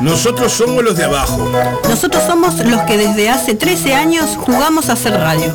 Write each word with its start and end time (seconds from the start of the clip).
Nosotros 0.00 0.50
somos 0.52 0.82
los 0.82 0.96
de 0.96 1.04
abajo, 1.04 1.50
Nosotros 1.88 2.22
somos 2.26 2.56
los 2.64 2.80
que 2.82 2.96
desde 2.96 3.28
hace 3.28 3.54
13 3.54 3.94
años 3.94 4.30
jugamos 4.38 4.88
a 4.88 4.94
hacer 4.94 5.12
radio. 5.12 5.54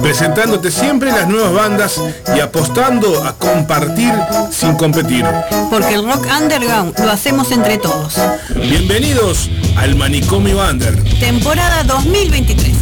presentándote 0.00 0.70
siempre 0.70 1.10
las 1.10 1.26
nuevas 1.26 1.52
bandas 1.52 2.00
y 2.36 2.40
apostando 2.40 3.24
a 3.24 3.34
compartir 3.36 4.12
sin 4.52 4.74
competir. 4.74 5.24
Porque 5.70 5.94
el 5.94 6.04
rock 6.06 6.24
underground 6.40 6.98
lo 7.00 7.10
hacemos 7.10 7.50
entre 7.50 7.78
todos. 7.78 8.14
Bienvenidos 8.54 9.50
al 9.76 9.96
Manicomio 9.96 10.58
Under. 10.64 10.94
Temporada 11.18 11.82
2023. 11.84 12.79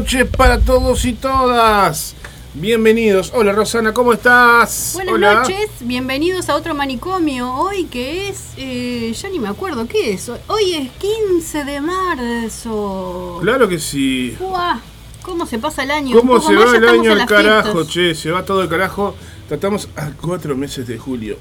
Noches 0.00 0.26
para 0.36 0.58
todos 0.58 1.04
y 1.04 1.12
todas. 1.12 2.16
Bienvenidos. 2.54 3.30
Hola 3.32 3.52
Rosana, 3.52 3.94
¿cómo 3.94 4.12
estás? 4.12 4.90
Buenas 4.94 5.14
Hola. 5.14 5.34
noches, 5.34 5.70
bienvenidos 5.80 6.48
a 6.48 6.56
otro 6.56 6.74
manicomio. 6.74 7.52
Hoy 7.54 7.84
que 7.84 8.28
es, 8.28 8.54
eh, 8.56 9.12
ya 9.16 9.28
ni 9.28 9.38
me 9.38 9.46
acuerdo 9.46 9.86
qué 9.86 10.12
es. 10.14 10.28
Hoy 10.48 10.74
es 10.74 10.90
15 10.98 11.62
de 11.64 11.80
marzo. 11.80 13.38
Claro 13.40 13.68
que 13.68 13.78
sí. 13.78 14.36
Uah, 14.40 14.80
¿Cómo 15.22 15.46
se 15.46 15.60
pasa 15.60 15.84
el 15.84 15.92
año? 15.92 16.16
¿Cómo 16.18 16.40
se 16.40 16.56
va 16.56 16.76
el 16.76 16.88
año 16.88 17.12
al 17.12 17.24
carajo, 17.26 17.72
fiestas. 17.84 17.88
che? 17.94 18.14
Se 18.16 18.32
va 18.32 18.44
todo 18.44 18.62
el 18.62 18.68
carajo. 18.68 19.14
Tratamos 19.48 19.88
a 19.94 20.10
cuatro 20.20 20.56
meses 20.56 20.88
de 20.88 20.98
julio. 20.98 21.38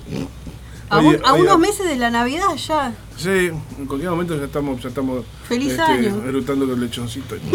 A, 0.91 0.99
Oye, 0.99 1.07
un- 1.17 1.25
a 1.25 1.33
oye, 1.33 1.41
unos 1.41 1.57
meses 1.59 1.87
de 1.87 1.95
la 1.95 2.11
Navidad 2.11 2.53
ya. 2.55 2.93
Sí, 3.17 3.29
en 3.79 3.85
cualquier 3.87 4.11
momento 4.11 4.37
ya 4.37 4.45
estamos, 4.45 4.79
ya 4.81 4.89
estamos 4.89 5.23
este, 5.23 5.47
Feliz 5.47 5.79
año. 5.79 6.23
erutando 6.27 6.67
con 6.67 6.79
lechoncito. 6.79 7.35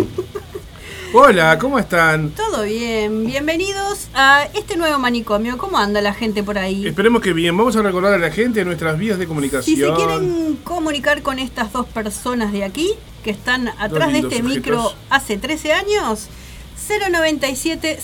Hola, 1.14 1.58
¿cómo 1.58 1.78
están? 1.78 2.30
Todo 2.32 2.64
bien, 2.64 3.24
bienvenidos 3.24 4.08
a 4.14 4.46
este 4.54 4.76
nuevo 4.76 4.98
manicomio. 4.98 5.56
¿Cómo 5.56 5.78
anda 5.78 6.02
la 6.02 6.12
gente 6.12 6.42
por 6.42 6.58
ahí? 6.58 6.86
Esperemos 6.86 7.22
que 7.22 7.32
bien. 7.32 7.56
Vamos 7.56 7.76
a 7.76 7.82
recordar 7.82 8.12
a 8.12 8.18
la 8.18 8.30
gente 8.30 8.62
nuestras 8.62 8.98
vías 8.98 9.18
de 9.18 9.26
comunicación. 9.26 9.74
Si 9.74 9.82
se 9.82 9.90
quieren 9.94 10.58
comunicar 10.64 11.22
con 11.22 11.38
estas 11.38 11.72
dos 11.72 11.86
personas 11.86 12.52
de 12.52 12.62
aquí, 12.62 12.90
que 13.24 13.30
están 13.30 13.68
atrás 13.78 14.12
de 14.12 14.18
este 14.18 14.38
sujetos. 14.38 14.54
micro 14.56 14.92
hace 15.08 15.38
13 15.38 15.72
años, 15.72 16.28
097 16.88 17.98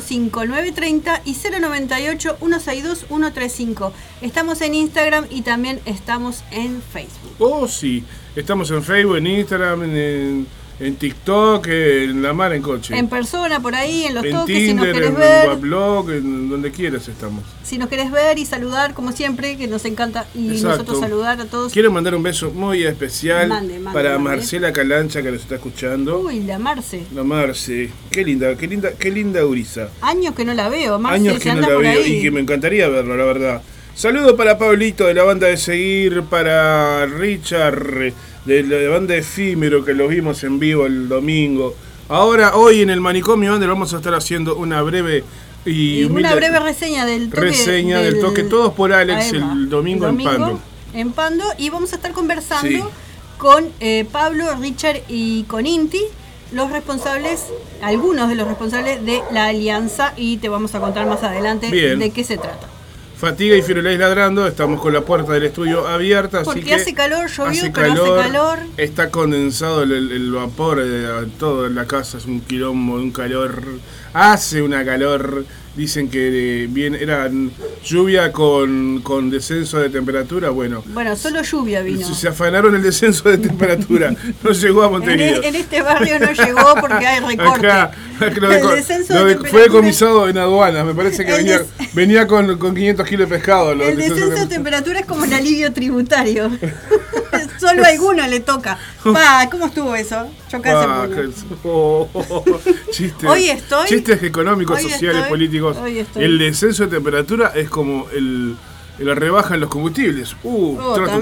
005 0.00 0.46
930 0.46 1.22
y 1.26 1.34
098 1.34 2.36
162 2.38 2.98
135. 3.06 3.92
Estamos 4.22 4.62
en 4.62 4.74
Instagram 4.74 5.26
y 5.28 5.42
también 5.42 5.80
estamos 5.84 6.42
en 6.50 6.80
Facebook. 6.80 7.34
Oh, 7.38 7.68
sí. 7.68 8.02
Estamos 8.34 8.70
en 8.70 8.82
Facebook, 8.82 9.16
en 9.18 9.26
Instagram, 9.26 9.82
en, 9.84 10.46
en 10.78 10.96
TikTok, 10.96 11.66
en 11.68 12.22
La 12.22 12.34
Mar 12.34 12.52
en 12.52 12.60
Coche. 12.60 12.96
En 12.96 13.08
persona, 13.08 13.60
por 13.60 13.74
ahí, 13.74 14.04
en 14.04 14.14
los 14.14 14.24
en 14.24 14.32
toques, 14.32 14.56
si 14.56 14.74
nos 14.74 14.84
Tinder, 14.84 14.92
querés 14.92 15.08
en 15.08 15.16
ver. 15.16 15.56
blog, 15.56 16.10
en 16.10 16.48
donde 16.50 16.70
quieras 16.70 17.08
estamos. 17.08 17.42
Si 17.64 17.78
nos 17.78 17.88
querés 17.88 18.10
ver 18.10 18.38
y 18.38 18.44
saludar, 18.44 18.92
como 18.92 19.12
siempre, 19.12 19.56
que 19.56 19.66
nos 19.68 19.84
encanta 19.86 20.26
y 20.34 20.48
Exacto. 20.48 20.68
nosotros 20.68 21.00
saludar 21.00 21.40
a 21.40 21.44
todos. 21.46 21.72
Quiero 21.72 21.90
mandar 21.90 22.14
un 22.14 22.22
beso 22.22 22.50
muy 22.50 22.84
especial 22.84 23.48
Mande, 23.48 23.78
mande, 23.78 23.94
para 23.98 24.18
mande. 24.18 24.36
Marcela 24.36 24.72
Calancha 24.72 25.22
que 25.22 25.30
nos 25.32 25.40
está 25.40 25.54
escuchando. 25.54 26.18
Uy, 26.20 26.40
la 26.42 26.58
Marce. 26.58 27.04
La 27.14 27.24
Marce, 27.24 27.90
qué 28.10 28.22
linda, 28.22 28.54
qué 28.56 28.66
linda, 28.66 28.90
qué 28.98 29.10
linda 29.10 29.46
Urisa. 29.46 29.88
Años 30.02 30.34
que 30.34 30.44
no 30.44 30.52
la 30.52 30.68
veo. 30.68 30.98
Marce, 30.98 31.16
Años 31.16 31.38
que 31.42 31.54
no 31.54 31.60
la 31.62 31.68
veo 31.68 31.80
ahí. 32.02 32.16
y 32.18 32.22
que 32.22 32.30
me 32.30 32.40
encantaría 32.40 32.86
verlo, 32.88 33.16
la 33.16 33.24
verdad. 33.24 33.62
Saludo 33.94 34.36
para 34.36 34.58
Pablito 34.58 35.06
de 35.06 35.14
la 35.14 35.22
banda 35.24 35.46
de 35.46 35.56
Seguir, 35.56 36.22
para 36.24 37.06
Richard 37.06 38.12
de 38.46 38.62
la 38.62 38.88
banda 38.90 39.14
Efímero 39.16 39.84
que 39.84 39.92
lo 39.94 40.08
vimos 40.08 40.42
en 40.44 40.58
vivo 40.58 40.86
el 40.86 41.08
domingo. 41.08 41.74
Ahora, 42.08 42.56
hoy 42.56 42.82
en 42.82 42.90
el 42.90 43.00
Manicomio 43.00 43.58
vamos 43.58 43.92
a 43.92 43.96
estar 43.96 44.14
haciendo 44.14 44.56
una 44.56 44.80
breve 44.82 45.24
y, 45.64 46.02
Y 46.02 46.04
una 46.04 46.34
breve 46.36 46.60
reseña 46.60 47.04
del 47.04 47.28
toque. 47.28 47.40
reseña 47.40 48.00
del 48.00 48.20
toque, 48.20 48.44
todos 48.44 48.72
por 48.72 48.92
Alex, 48.92 49.32
el 49.32 49.68
domingo 49.68 50.06
en 50.06 50.16
Pando. 50.22 50.60
En 50.94 51.10
Pando. 51.12 51.44
Y 51.58 51.70
vamos 51.70 51.92
a 51.92 51.96
estar 51.96 52.12
conversando 52.12 52.68
Sí. 52.68 52.80
con 53.38 53.66
eh, 53.80 54.06
Pablo, 54.10 54.46
Richard 54.60 55.00
y 55.08 55.42
con 55.44 55.66
Inti, 55.66 56.02
los 56.52 56.70
responsables, 56.70 57.46
algunos 57.82 58.28
de 58.28 58.36
los 58.36 58.46
responsables 58.46 59.04
de 59.04 59.20
la 59.32 59.46
alianza. 59.46 60.12
Y 60.16 60.36
te 60.36 60.48
vamos 60.48 60.72
a 60.76 60.80
contar 60.80 61.06
más 61.06 61.24
adelante 61.24 61.68
Bien. 61.72 61.98
de 61.98 62.10
qué 62.10 62.22
se 62.22 62.36
trata. 62.38 62.68
Fatiga 63.18 63.56
y 63.56 63.62
Firulais 63.62 63.98
ladrando, 63.98 64.46
estamos 64.46 64.78
con 64.80 64.92
la 64.92 65.00
puerta 65.00 65.32
del 65.32 65.44
estudio 65.44 65.86
abierta, 65.88 66.38
así 66.40 66.44
Porque 66.44 66.60
que 66.64 66.74
hace 66.74 66.92
calor, 66.94 67.28
llovió, 67.30 67.72
pero 67.72 67.92
hace 67.92 68.28
calor. 68.30 68.58
Está 68.76 69.10
condensado 69.10 69.84
el, 69.84 69.92
el- 70.12 70.30
vapor 70.32 70.84
de 70.84 71.26
todo 71.38 71.66
en 71.66 71.74
la 71.76 71.86
casa, 71.86 72.18
es 72.18 72.26
un 72.26 72.40
quilombo, 72.42 72.96
un 72.96 73.10
calor. 73.12 73.62
Hace 74.12 74.60
una 74.60 74.84
calor, 74.84 75.46
dicen 75.76 76.08
que 76.08 76.64
eh, 76.64 76.66
bien, 76.68 76.94
era 76.94 77.30
lluvia 77.84 78.32
con, 78.32 79.00
con 79.02 79.30
descenso 79.30 79.78
de 79.78 79.90
temperatura, 79.90 80.50
bueno. 80.50 80.82
Bueno, 80.86 81.14
solo 81.16 81.42
lluvia 81.42 81.82
vino. 81.82 82.12
Se, 82.14 82.28
afanaron 82.28 82.74
el 82.74 82.82
descenso 82.82 83.28
de 83.28 83.38
temperatura, 83.38 84.14
no 84.42 84.50
llegó 84.52 84.82
a 84.82 84.90
Montevideo. 84.90 85.42
e- 85.42 85.48
en 85.48 85.54
este 85.56 85.82
barrio 85.82 86.18
no 86.18 86.32
llegó 86.32 86.74
porque 86.80 87.06
hay 87.06 87.20
recorte. 87.20 87.66
Acá, 87.70 87.92
acá 88.18 88.40
lo 88.40 88.50
El 88.52 88.76
descenso 88.76 89.14
lo 89.14 89.24
de 89.26 89.34
de- 89.36 89.48
fue 89.48 89.62
decomisado 89.62 90.28
en 90.28 90.38
aduanas, 90.38 90.84
me 90.86 90.94
parece 90.94 91.24
que 91.24 91.32
venía, 91.32 91.58
des- 91.58 91.94
venía 91.94 92.26
con, 92.26 92.58
con 92.58 92.74
500 92.74 93.06
kilos 93.06 93.28
de 93.28 93.36
pescado. 93.36 93.72
El 93.72 93.96
descenso 93.96 94.30
de 94.40 94.46
temperatura 94.46 95.00
es 95.00 95.06
como 95.06 95.24
el 95.24 95.32
alivio 95.34 95.72
tributario. 95.72 96.50
Solo 97.58 97.84
a 97.84 97.88
alguno 97.88 98.26
le 98.26 98.40
toca. 98.40 98.78
Pa, 99.04 99.48
¿cómo 99.50 99.66
estuvo 99.66 99.94
eso? 99.94 100.28
Ah, 100.52 101.06
pongo. 101.08 101.14
que- 101.14 101.28
oh, 101.64 102.08
oh, 102.14 102.44
oh, 102.46 102.60
chistes, 102.90 103.28
Hoy 103.28 103.48
estoy- 103.50 103.88
chistes 103.88 104.22
económicos, 104.22 104.76
hoy 104.78 104.82
sociales, 104.90 105.16
estoy- 105.18 105.28
políticos. 105.30 105.76
hoy 105.76 105.98
estoy. 106.00 106.24
El 106.24 106.38
descenso 106.38 106.84
de 106.84 106.90
temperatura 106.90 107.52
es 107.54 107.68
como 107.70 108.08
el, 108.10 108.56
la 108.98 109.14
rebaja 109.14 109.54
en 109.54 109.60
los 109.60 109.70
combustibles. 109.70 110.34
Uh, 110.42 110.76
Oh, 110.80 110.94
trato- 110.94 111.20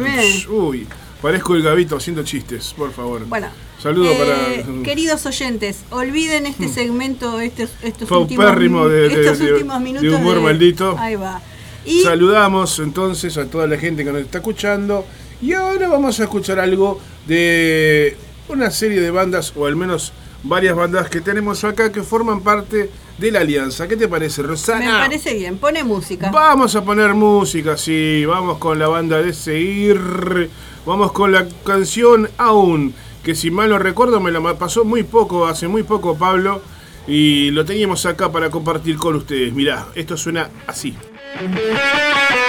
uy, 0.50 0.86
parezco 1.22 1.54
el 1.54 1.62
gabito 1.62 1.96
haciendo 1.96 2.22
chistes, 2.24 2.74
por 2.76 2.92
favor. 2.92 3.24
Bueno. 3.26 3.48
Saludo 3.82 4.10
eh, 4.12 4.64
para. 4.64 4.82
Queridos 4.82 5.26
oyentes, 5.26 5.80
olviden 5.90 6.46
este 6.46 6.68
segmento, 6.68 7.38
estos, 7.40 7.68
últimos, 8.10 8.88
de- 8.90 9.08
de- 9.10 9.20
estos 9.20 9.38
de- 9.40 9.52
últimos 9.52 9.78
de 9.78 9.84
minutos. 9.84 10.14
humor 10.20 10.40
maldito. 10.40 10.96
Ahí 10.98 11.16
va. 11.16 11.42
Y 11.84 12.00
Saludamos 12.02 12.78
entonces 12.78 13.36
a 13.36 13.44
toda 13.44 13.66
la 13.66 13.76
gente 13.76 14.02
que 14.04 14.10
nos 14.10 14.22
está 14.22 14.38
escuchando. 14.38 15.04
Y 15.40 15.52
ahora 15.52 15.88
vamos 15.88 16.18
a 16.20 16.24
escuchar 16.24 16.58
algo 16.58 17.00
de 17.26 18.16
una 18.48 18.70
serie 18.70 19.00
de 19.00 19.10
bandas, 19.10 19.52
o 19.56 19.66
al 19.66 19.76
menos 19.76 20.12
varias 20.42 20.76
bandas 20.76 21.08
que 21.08 21.20
tenemos 21.20 21.64
acá 21.64 21.90
que 21.90 22.02
forman 22.02 22.40
parte 22.40 22.90
de 23.18 23.30
la 23.30 23.40
alianza. 23.40 23.88
¿Qué 23.88 23.96
te 23.96 24.08
parece, 24.08 24.42
me 24.42 24.48
Rosana? 24.48 25.00
parece 25.00 25.34
bien, 25.34 25.58
pone 25.58 25.84
música. 25.84 26.30
Vamos 26.30 26.74
a 26.76 26.84
poner 26.84 27.14
música, 27.14 27.76
sí. 27.76 28.24
Vamos 28.26 28.58
con 28.58 28.78
la 28.78 28.88
banda 28.88 29.22
de 29.22 29.32
seguir. 29.32 30.50
Vamos 30.86 31.12
con 31.12 31.32
la 31.32 31.46
canción 31.64 32.28
Aún. 32.36 32.94
Que 33.22 33.34
si 33.34 33.50
mal 33.50 33.70
no 33.70 33.78
recuerdo 33.78 34.20
me 34.20 34.30
la 34.30 34.54
pasó 34.58 34.84
muy 34.84 35.02
poco, 35.02 35.46
hace 35.46 35.66
muy 35.66 35.82
poco 35.82 36.16
Pablo. 36.16 36.60
Y 37.06 37.50
lo 37.50 37.64
teníamos 37.64 38.04
acá 38.06 38.30
para 38.32 38.50
compartir 38.50 38.96
con 38.96 39.16
ustedes. 39.16 39.52
Mirá, 39.52 39.86
esto 39.94 40.16
suena 40.16 40.50
así. 40.66 40.94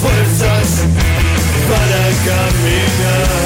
fuerzas 0.00 0.84
para 1.68 2.02
caminar. 2.24 3.39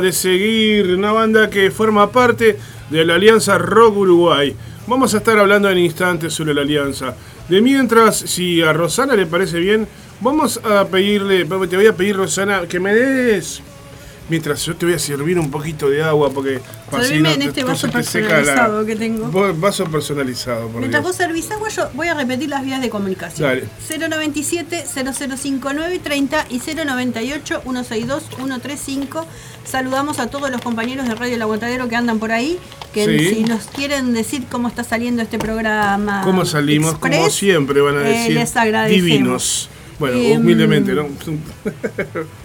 De 0.00 0.12
Seguir, 0.12 0.94
una 0.94 1.12
banda 1.12 1.50
que 1.50 1.70
forma 1.70 2.10
parte 2.10 2.56
de 2.90 3.04
la 3.04 3.16
Alianza 3.16 3.58
Rock 3.58 3.96
Uruguay. 3.98 4.54
Vamos 4.86 5.14
a 5.14 5.18
estar 5.18 5.38
hablando 5.38 5.70
en 5.70 5.78
instantes 5.78 6.32
sobre 6.32 6.54
la 6.54 6.62
alianza. 6.62 7.14
De 7.48 7.60
mientras, 7.60 8.16
si 8.16 8.62
a 8.62 8.72
Rosana 8.72 9.14
le 9.14 9.26
parece 9.26 9.58
bien, 9.58 9.86
vamos 10.20 10.60
a 10.64 10.86
pedirle, 10.86 11.44
te 11.44 11.76
voy 11.76 11.86
a 11.86 11.96
pedir 11.96 12.16
Rosana 12.16 12.62
que 12.68 12.80
me 12.80 12.94
des 12.94 13.62
Mientras 14.28 14.64
yo 14.64 14.74
te 14.76 14.86
voy 14.86 14.94
a 14.94 14.98
servir 14.98 15.38
un 15.38 15.50
poquito 15.50 15.90
de 15.90 16.02
agua 16.02 16.30
porque 16.30 16.60
Servime 17.00 17.34
en 17.34 17.42
este 17.42 17.64
vaso 17.64 17.90
personalizado 17.90 18.84
que 18.84 18.96
tengo. 18.96 19.54
Vaso 19.54 19.84
personalizado. 19.86 20.68
Por 20.68 20.80
Mientras 20.80 21.02
vos 21.02 21.16
servís 21.16 21.50
agua, 21.50 21.68
yo 21.68 21.88
voy 21.94 22.08
a 22.08 22.14
repetir 22.14 22.48
las 22.48 22.64
vías 22.64 22.80
de 22.80 22.90
comunicación. 22.90 23.48
Dale. 23.48 23.64
097 23.88 24.84
0059 24.86 25.98
30 25.98 26.46
y 26.50 26.58
098 26.58 27.62
162 27.62 28.24
135. 28.36 29.26
Saludamos 29.64 30.18
a 30.18 30.28
todos 30.28 30.50
los 30.50 30.60
compañeros 30.60 31.08
de 31.08 31.14
Radio 31.14 31.36
El 31.36 31.42
Aguantadero 31.42 31.88
que 31.88 31.96
andan 31.96 32.18
por 32.18 32.32
ahí. 32.32 32.58
Que 32.92 33.30
si 33.34 33.44
nos 33.44 33.64
quieren 33.66 34.12
decir 34.12 34.44
cómo 34.50 34.68
está 34.68 34.84
saliendo 34.84 35.22
este 35.22 35.38
programa. 35.38 36.22
¿Cómo 36.24 36.44
salimos? 36.44 36.98
como 36.98 37.30
siempre 37.30 37.80
van 37.80 37.96
a 37.96 38.00
eh, 38.02 38.12
decir. 38.12 38.34
les 38.34 38.56
agradecemos. 38.56 39.04
Divinos. 39.04 39.68
Bueno, 39.98 40.18
em, 40.18 40.40
humildemente, 40.40 40.92
¿no? 40.92 41.06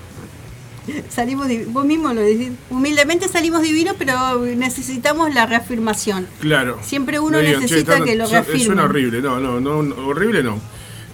salimos 1.09 1.47
vos 1.67 1.85
mismo 1.85 2.13
lo 2.13 2.21
decís 2.21 2.51
humildemente 2.69 3.27
salimos 3.27 3.61
divinos 3.61 3.95
pero 3.97 4.39
necesitamos 4.39 5.33
la 5.33 5.45
reafirmación. 5.45 6.27
Claro. 6.39 6.79
Siempre 6.81 7.19
uno 7.19 7.41
necesita 7.41 8.01
que 8.01 8.15
lo 8.15 8.27
reafirme. 8.27 8.65
suena 8.65 8.83
horrible 8.83 9.21
no, 9.21 9.39
no 9.39 9.59
no 9.59 10.07
horrible 10.07 10.43
no. 10.43 10.59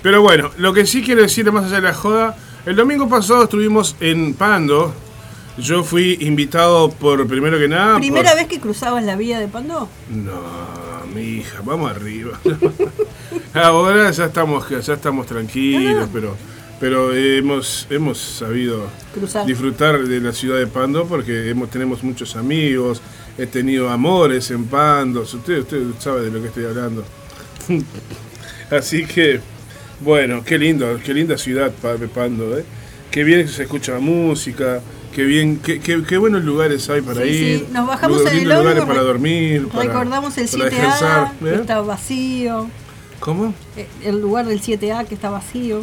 Pero 0.01 0.21
bueno 0.21 0.51
lo 0.57 0.73
que 0.73 0.85
sí 0.85 1.01
quiero 1.01 1.21
decir 1.21 1.51
más 1.51 1.65
allá 1.65 1.77
de 1.77 1.81
la 1.81 1.93
joda 1.93 2.37
el 2.65 2.75
domingo 2.75 3.09
pasado 3.09 3.43
estuvimos 3.43 3.95
en 3.99 4.33
Pando. 4.33 4.93
Yo 5.57 5.83
fui 5.83 6.17
invitado 6.21 6.89
por 6.89 7.27
primero 7.27 7.59
que 7.59 7.67
nada 7.67 7.97
primera 7.97 8.33
vez 8.33 8.47
que 8.47 8.59
cruzabas 8.59 9.03
la 9.03 9.15
vía 9.15 9.39
de 9.39 9.47
Pando 9.47 9.87
no 10.09 10.83
mi 11.13 11.21
hija 11.21 11.61
vamos 11.63 11.91
arriba. 11.91 12.39
Ahora 13.53 14.09
ya 14.09 14.25
estamos 14.25 14.67
ya 14.69 14.93
estamos 14.93 15.27
tranquilos 15.27 16.09
pero 16.11 16.35
pero 16.83 17.15
hemos, 17.15 17.87
hemos 17.89 18.17
sabido 18.17 18.87
disfrutar 19.45 20.05
de 20.05 20.19
la 20.19 20.33
ciudad 20.33 20.59
de 20.59 20.67
Pando 20.67 21.05
porque 21.05 21.49
hemos, 21.49 21.69
tenemos 21.69 22.03
muchos 22.03 22.35
amigos, 22.35 23.01
he 23.37 23.45
tenido 23.45 23.89
amores 23.89 24.51
en 24.51 24.65
Pando, 24.65 25.21
usted, 25.21 25.59
usted 25.59 25.81
sabe 25.99 26.23
de 26.23 26.31
lo 26.31 26.41
que 26.41 26.49
estoy 26.49 26.65
hablando. 26.65 27.05
Así 28.69 29.05
que, 29.05 29.39
bueno, 30.01 30.43
qué 30.43 30.57
lindo, 30.57 30.99
qué 31.05 31.13
linda 31.13 31.37
ciudad 31.37 31.71
Pando, 32.13 32.57
¿eh? 32.57 32.65
Qué 33.09 33.23
bien 33.23 33.47
se 33.47 33.63
escucha 33.63 33.93
la 33.93 33.99
música, 33.99 34.81
qué 35.15 35.23
bien, 35.23 35.61
qué, 35.63 35.79
qué, 35.79 36.17
buenos 36.17 36.43
lugares 36.43 36.89
hay 36.89 36.99
para 36.99 37.25
ir. 37.25 37.59
Sí. 37.59 37.67
Nos 37.71 37.87
bajamos 37.87 38.25
en 38.25 38.39
el 38.39 38.43
lugares 38.43 38.83
para 38.83 39.03
dormir, 39.03 39.69
recordamos 39.73 40.37
el 40.37 40.49
7A, 40.49 41.31
que 41.39 41.49
¿eh? 41.49 41.55
está 41.61 41.79
vacío. 41.79 42.69
¿Cómo? 43.23 43.53
Eh, 43.77 43.87
el 44.03 44.19
lugar 44.19 44.45
del 44.45 44.59
7A 44.59 45.07
que 45.07 45.15
está 45.15 45.29
vacío. 45.29 45.81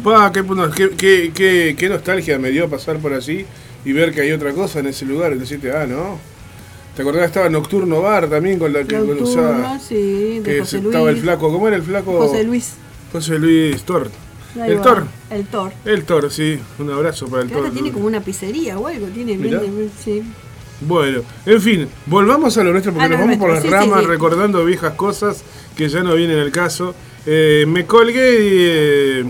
qué, 0.95 1.31
qué, 1.33 1.75
qué, 1.75 1.89
nostalgia 1.89 2.37
me 2.37 2.51
dio 2.51 2.69
pasar 2.69 2.99
por 2.99 3.13
allí 3.13 3.47
y 3.83 3.93
ver 3.93 4.13
que 4.13 4.21
hay 4.21 4.31
otra 4.31 4.53
cosa 4.53 4.77
en 4.77 4.85
ese 4.85 5.05
lugar, 5.05 5.31
el 5.33 5.41
7A, 5.41 5.87
¿no? 5.87 6.19
¿Te 6.95 7.01
acordás 7.01 7.25
estaba 7.25 7.49
Nocturno 7.49 7.99
Bar 7.99 8.29
también 8.29 8.59
con 8.59 8.71
la 8.71 8.83
que 8.83 8.95
Nocturno, 8.95 9.79
sí, 9.79 10.39
de 10.39 10.43
que 10.43 10.59
José 10.59 10.77
estaba 10.77 11.09
el 11.09 11.17
flaco, 11.17 11.51
¿cómo 11.51 11.67
era 11.67 11.77
el 11.77 11.81
flaco? 11.81 12.15
José 12.15 12.43
Luis. 12.43 12.73
José 13.11 13.39
Luis 13.39 13.81
Tor. 13.81 14.11
el 14.55 14.79
Tor. 14.81 15.07
El 15.31 15.45
Tor. 15.47 15.71
El 15.83 16.03
Tor, 16.03 16.31
sí. 16.31 16.59
Un 16.77 16.91
abrazo 16.91 17.27
para 17.27 17.41
el 17.41 17.49
Tor. 17.49 17.57
Ahora 17.57 17.71
tiene 17.71 17.91
como 17.91 18.05
una 18.05 18.21
pizzería 18.21 18.77
o 18.77 18.85
algo, 18.85 19.07
tiene, 19.07 19.39
sí. 19.99 20.21
Bueno, 20.81 21.21
en 21.47 21.61
fin, 21.61 21.89
volvamos 22.05 22.55
a 22.59 22.63
lo 22.63 22.71
nuestro 22.71 22.93
porque 22.93 23.09
nos 23.09 23.19
vamos 23.19 23.37
por 23.37 23.49
las 23.51 23.67
ramas 23.67 24.03
recordando 24.05 24.63
viejas 24.63 24.93
cosas 24.93 25.43
que 25.75 25.89
ya 25.89 26.03
no 26.03 26.13
vienen 26.13 26.37
al 26.37 26.51
caso. 26.51 26.93
Eh, 27.25 27.65
me 27.67 27.85
colgué 27.85 28.33
y 28.33 28.49
eh, 28.53 29.25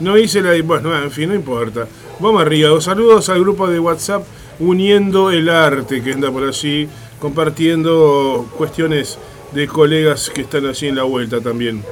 no 0.00 0.18
hice 0.18 0.40
la... 0.40 0.60
Bueno, 0.62 0.96
en 1.00 1.10
fin, 1.10 1.28
no 1.28 1.34
importa. 1.34 1.86
Vamos 2.18 2.42
arriba. 2.42 2.80
Saludos 2.80 3.28
al 3.28 3.40
grupo 3.40 3.68
de 3.68 3.78
WhatsApp 3.78 4.24
Uniendo 4.58 5.30
el 5.30 5.48
Arte 5.48 6.02
que 6.02 6.12
anda 6.12 6.30
por 6.30 6.44
allí 6.44 6.88
compartiendo 7.18 8.48
cuestiones 8.56 9.18
de 9.52 9.66
colegas 9.66 10.30
que 10.30 10.42
están 10.42 10.66
allí 10.66 10.88
en 10.88 10.96
la 10.96 11.02
vuelta 11.04 11.40
también. 11.40 11.82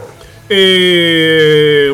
Eh, 0.48 1.92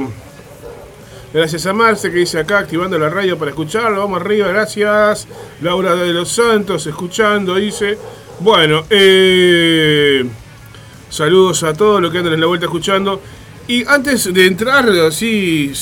gracias 1.33 1.67
a 1.67 1.73
Marce 1.73 2.11
que 2.11 2.19
dice 2.19 2.39
acá 2.39 2.59
activando 2.59 2.99
la 2.99 3.09
radio 3.09 3.39
para 3.39 3.53
escucharlo. 3.53 4.01
Vamos 4.01 4.21
arriba, 4.21 4.49
gracias. 4.49 5.29
Laura 5.63 5.95
de 5.95 6.13
los 6.13 6.29
Santos 6.31 6.87
escuchando, 6.87 7.55
dice. 7.55 7.97
Bueno, 8.41 8.85
eh... 8.91 10.27
Saludos 11.17 11.63
a 11.63 11.73
todos 11.73 12.03
los 12.03 12.13
que 12.13 12.19
andan 12.19 12.35
en 12.35 12.43
la 12.43 12.47
vuelta 12.47 12.67
escuchando. 12.67 13.23
Y 13.67 13.89
antes 13.89 14.35
de 14.35 14.45
entrar 14.45 14.87
así, 15.09 15.73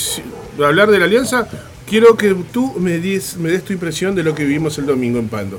a 0.62 0.66
hablar 0.68 0.88
de 0.92 1.00
la 1.00 1.06
alianza, 1.06 1.48
quiero 1.88 2.16
que 2.16 2.36
tú 2.52 2.74
me 2.78 2.98
des, 2.98 3.36
me 3.38 3.50
des 3.50 3.64
tu 3.64 3.72
impresión 3.72 4.14
de 4.14 4.22
lo 4.22 4.32
que 4.32 4.44
vivimos 4.44 4.78
el 4.78 4.86
domingo 4.86 5.18
en 5.18 5.28
Pando. 5.28 5.58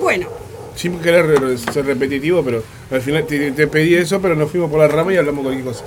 Bueno. 0.00 0.28
Sin 0.74 0.98
querer 1.00 1.58
ser 1.58 1.84
repetitivo, 1.84 2.42
pero 2.42 2.64
al 2.90 3.02
final 3.02 3.26
te, 3.26 3.66
pedí 3.66 3.94
eso, 3.94 4.22
pero 4.22 4.34
nos 4.34 4.50
fuimos 4.50 4.70
por 4.70 4.80
la 4.80 4.88
rama 4.88 5.12
y 5.12 5.18
hablamos 5.18 5.44
cualquier 5.44 5.66
cosa. 5.66 5.84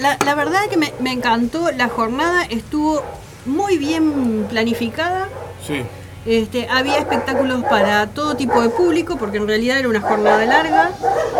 La, 0.00 0.18
la 0.24 0.34
verdad 0.34 0.64
es 0.64 0.70
que 0.70 0.78
me, 0.78 0.92
me 0.98 1.12
encantó, 1.12 1.70
la 1.70 1.88
jornada 1.88 2.42
estuvo 2.46 3.04
muy 3.44 3.78
bien 3.78 4.44
planificada. 4.50 5.28
Sí. 5.64 5.82
Este, 6.26 6.66
había 6.68 6.98
espectáculos 6.98 7.62
para 7.70 8.08
todo 8.08 8.36
tipo 8.36 8.60
de 8.60 8.68
público, 8.68 9.16
porque 9.16 9.36
en 9.36 9.46
realidad 9.46 9.78
era 9.78 9.88
una 9.88 10.00
jornada 10.00 10.44
larga. 10.44 10.90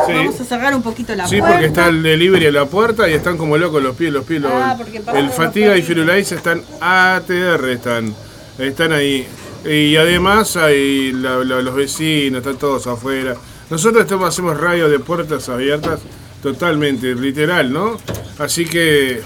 Vamos 0.06 0.40
a 0.40 0.44
cerrar 0.44 0.76
un 0.76 0.82
poquito 0.82 1.12
la 1.16 1.26
puerta. 1.26 1.46
Sí, 1.46 1.52
porque 1.52 1.66
está 1.66 1.88
el 1.88 2.04
delivery 2.04 2.46
a 2.46 2.52
la 2.52 2.66
puerta 2.66 3.08
y 3.08 3.14
están 3.14 3.36
como 3.36 3.58
locos 3.58 3.82
los 3.82 3.96
pies, 3.96 4.12
los 4.12 4.24
pies. 4.24 4.44
Ah, 4.46 4.78
el 5.16 5.30
Fatiga 5.30 5.76
y 5.76 5.82
Firulais 5.82 6.30
están 6.30 6.62
ATR, 6.80 7.68
están, 7.70 8.14
están 8.58 8.92
ahí. 8.92 9.26
Y 9.64 9.96
además 9.96 10.56
hay 10.56 11.10
los 11.10 11.74
vecinos, 11.74 12.38
están 12.38 12.56
todos 12.56 12.86
afuera. 12.86 13.34
Nosotros 13.68 14.04
estamos, 14.04 14.28
hacemos 14.28 14.56
radio 14.56 14.88
de 14.88 15.00
puertas 15.00 15.48
abiertas 15.48 15.98
totalmente, 16.40 17.12
literal, 17.16 17.72
¿no? 17.72 17.98
Así 18.38 18.64
que 18.64 19.20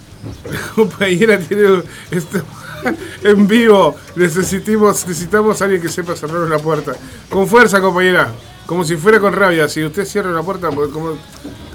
compañera 0.76 1.40
tiene 1.40 1.82
esto 2.12 2.44
en 3.24 3.46
vivo. 3.46 3.96
Necesitamos, 4.16 5.06
necesitamos 5.06 5.60
a 5.60 5.64
alguien 5.64 5.82
que 5.82 5.88
sepa 5.88 6.16
cerrar 6.16 6.40
una 6.40 6.58
puerta. 6.58 6.92
Con 7.28 7.46
fuerza, 7.46 7.80
compañera. 7.80 8.32
Como 8.66 8.84
si 8.84 8.96
fuera 8.96 9.18
con 9.20 9.32
rabia. 9.32 9.68
Si 9.68 9.84
usted 9.84 10.04
cierra 10.04 10.30
una 10.30 10.42
puerta, 10.42 10.70
pues, 10.70 10.90
como... 10.90 11.16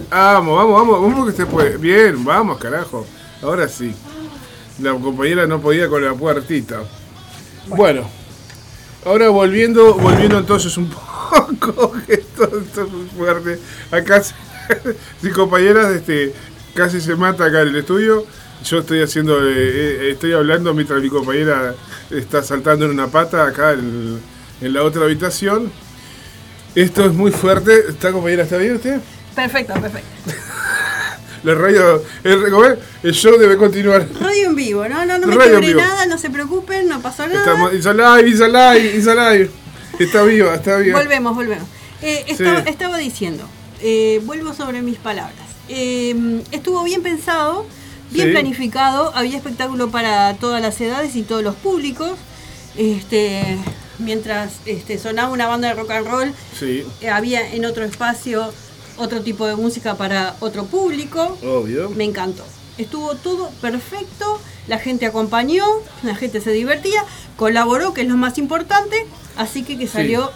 Vamos, 0.09 0.57
vamos, 0.57 0.73
vamos, 0.73 1.01
vamos 1.01 1.25
que 1.25 1.31
usted 1.31 1.47
puede. 1.47 1.77
Bien, 1.77 2.23
vamos, 2.23 2.57
carajo. 2.57 3.05
Ahora 3.41 3.67
sí. 3.67 3.93
La 4.81 4.91
compañera 4.91 5.47
no 5.47 5.61
podía 5.61 5.87
con 5.87 6.03
la 6.03 6.13
puertita. 6.13 6.83
Bueno. 7.67 8.07
Ahora 9.05 9.29
volviendo, 9.29 9.93
volviendo 9.93 10.39
entonces 10.39 10.75
un 10.77 10.89
poco, 11.59 11.93
esto, 12.07 12.43
esto 12.59 12.83
es 12.83 12.91
muy 12.91 13.05
fuerte. 13.15 13.59
Acá, 13.91 14.23
si 15.21 15.29
compañeras, 15.33 15.93
este, 15.93 16.33
casi 16.73 16.99
se 16.99 17.15
mata 17.15 17.45
acá 17.45 17.61
en 17.61 17.67
el 17.69 17.75
estudio. 17.75 18.25
Yo 18.63 18.79
estoy 18.79 19.01
haciendo, 19.01 19.43
eh, 19.43 19.53
eh, 19.53 20.09
estoy 20.11 20.33
hablando 20.33 20.73
mientras 20.73 21.01
mi 21.01 21.09
compañera 21.09 21.75
está 22.09 22.41
saltando 22.41 22.85
en 22.85 22.91
una 22.91 23.07
pata 23.07 23.45
acá 23.45 23.73
en, 23.73 24.21
la 24.61 24.83
otra 24.83 25.03
habitación. 25.03 25.71
Esto 26.73 27.05
es 27.05 27.13
muy 27.13 27.31
fuerte. 27.31 27.89
¿Está 27.89 28.11
compañera? 28.11 28.43
¿Está 28.43 28.57
bien 28.57 28.75
usted? 28.75 28.99
Perfecto, 29.35 29.73
perfecto. 29.73 30.09
La 31.43 31.53
radio, 31.53 32.01
el, 32.23 32.79
el 33.03 33.13
show 33.13 33.37
debe 33.37 33.55
continuar. 33.55 34.07
Radio 34.19 34.47
en 34.47 34.55
vivo, 34.55 34.87
¿no? 34.87 35.05
No, 35.05 35.19
no 35.19 35.27
me 35.27 35.37
quebré 35.37 35.75
nada, 35.75 36.07
no 36.07 36.17
se 36.17 36.31
preocupen, 36.31 36.87
no 36.87 37.01
pasó 37.01 37.27
nada. 37.27 37.39
Estamos, 37.39 37.73
Isa 37.73 37.93
live, 37.93 38.29
Isa 38.29 38.47
live, 38.47 38.97
Isa 38.97 39.13
live. 39.13 39.51
Está 39.99 40.23
viva, 40.23 40.55
está 40.55 40.77
viva. 40.77 40.97
Volvemos, 40.97 41.35
volvemos. 41.35 41.67
Eh, 42.01 42.25
estaba, 42.65 42.97
diciendo, 42.97 43.47
vuelvo 44.23 44.53
sobre 44.53 44.81
mis 44.81 44.97
palabras. 44.97 45.45
estuvo 45.67 46.83
bien 46.83 47.03
pensado 47.03 47.67
bien 48.15 48.31
planificado, 48.31 49.11
había 49.15 49.37
espectáculo 49.37 49.89
para 49.89 50.33
todas 50.35 50.61
las 50.61 50.79
edades 50.81 51.15
y 51.15 51.23
todos 51.23 51.43
los 51.43 51.55
públicos. 51.55 52.11
Este, 52.77 53.57
mientras 53.99 54.59
este, 54.65 54.97
sonaba 54.97 55.31
una 55.31 55.47
banda 55.47 55.69
de 55.69 55.73
rock 55.75 55.91
and 55.91 56.07
roll, 56.07 56.33
eh, 56.61 57.09
había 57.09 57.53
en 57.53 57.65
otro 57.65 57.85
espacio 57.85 58.51
otro 58.97 59.21
tipo 59.21 59.45
de 59.45 59.55
música 59.55 59.95
para 59.95 60.35
otro 60.39 60.65
público. 60.65 61.37
Obvio. 61.43 61.89
Me 61.91 62.05
encantó. 62.05 62.43
Estuvo 62.77 63.15
todo 63.15 63.51
perfecto, 63.61 64.39
la 64.67 64.79
gente 64.79 65.05
acompañó, 65.05 65.65
la 66.03 66.15
gente 66.15 66.41
se 66.41 66.51
divertía, 66.51 67.03
colaboró, 67.37 67.93
que 67.93 68.01
es 68.01 68.07
lo 68.07 68.17
más 68.17 68.37
importante, 68.37 69.05
así 69.37 69.63
que 69.63 69.77
que 69.77 69.87
salió 69.87 70.31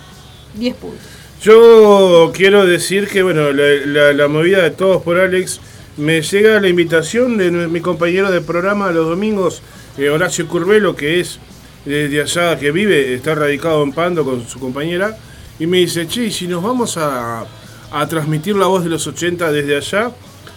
10 0.56 0.76
puntos. 0.76 1.06
Yo 1.42 2.32
quiero 2.34 2.66
decir 2.66 3.08
que 3.08 3.24
bueno, 3.24 3.52
la, 3.52 4.14
la 4.14 4.28
movida 4.28 4.62
de 4.62 4.72
todos 4.72 5.02
por 5.04 5.20
Alex 5.20 5.60
me 6.00 6.22
llega 6.22 6.62
la 6.62 6.70
invitación 6.70 7.38
de 7.38 7.51
mi 7.51 7.82
compañero 7.82 8.32
de 8.32 8.41
programa 8.41 8.91
los 8.91 9.08
domingos, 9.08 9.62
eh, 9.98 10.10
Horacio 10.10 10.48
Curvelo, 10.48 10.96
que 10.96 11.20
es 11.20 11.39
de 11.86 12.22
allá 12.22 12.58
que 12.58 12.72
vive, 12.72 13.13
está 13.13 13.36
radicado 13.36 13.84
en 13.84 13.91
Pando 13.91 14.24
con 14.24 14.48
su 14.48 14.60
compañera, 14.60 15.18
y 15.60 15.68
me 15.68 15.79
dice, 15.79 16.08
che, 16.08 16.25
¿y 16.25 16.32
si 16.32 16.48
nos 16.48 16.63
vamos 16.63 16.98
a, 16.98 17.46
a 17.91 18.08
transmitir 18.08 18.56
la 18.56 18.68
voz 18.68 18.84
de 18.84 18.89
los 18.89 19.06
80 19.08 19.51
desde 19.51 19.75
allá, 19.75 20.12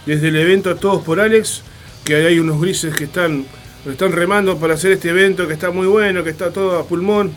desde 0.07 0.29
el 0.29 0.37
evento 0.37 0.77
Todos 0.77 1.03
por 1.03 1.19
Alex, 1.19 1.63
que 2.05 2.15
hay 2.15 2.39
unos 2.39 2.61
grises 2.61 2.95
que 2.95 3.05
están, 3.05 3.45
están 3.87 4.13
remando 4.13 4.59
para 4.59 4.75
hacer 4.75 4.93
este 4.93 5.11
evento, 5.11 5.49
que 5.49 5.55
está 5.55 5.71
muy 5.71 5.87
bueno, 5.87 6.23
que 6.23 6.31
está 6.31 6.53
todo 6.53 6.79
a 6.79 6.87
pulmón, 6.87 7.33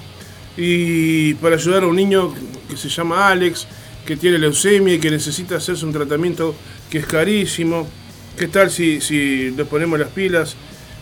y 0.58 1.34
para 1.36 1.56
ayudar 1.56 1.84
a 1.84 1.88
un 1.88 1.96
niño 1.96 2.34
que 2.70 2.78
se 2.78 2.90
llama 2.90 3.30
Alex, 3.30 3.68
que 4.06 4.16
tiene 4.16 4.38
leucemia 4.38 4.94
y 4.94 5.00
que 5.00 5.10
necesita 5.10 5.56
hacerse 5.56 5.86
un 5.86 5.92
tratamiento 5.92 6.56
que 6.90 7.00
es 7.00 7.06
carísimo. 7.06 7.88
¿Qué 8.38 8.48
tal 8.48 8.70
si, 8.70 9.00
si 9.02 9.52
le 9.52 9.66
ponemos 9.66 9.98
las 10.00 10.10
pilas? 10.10 10.56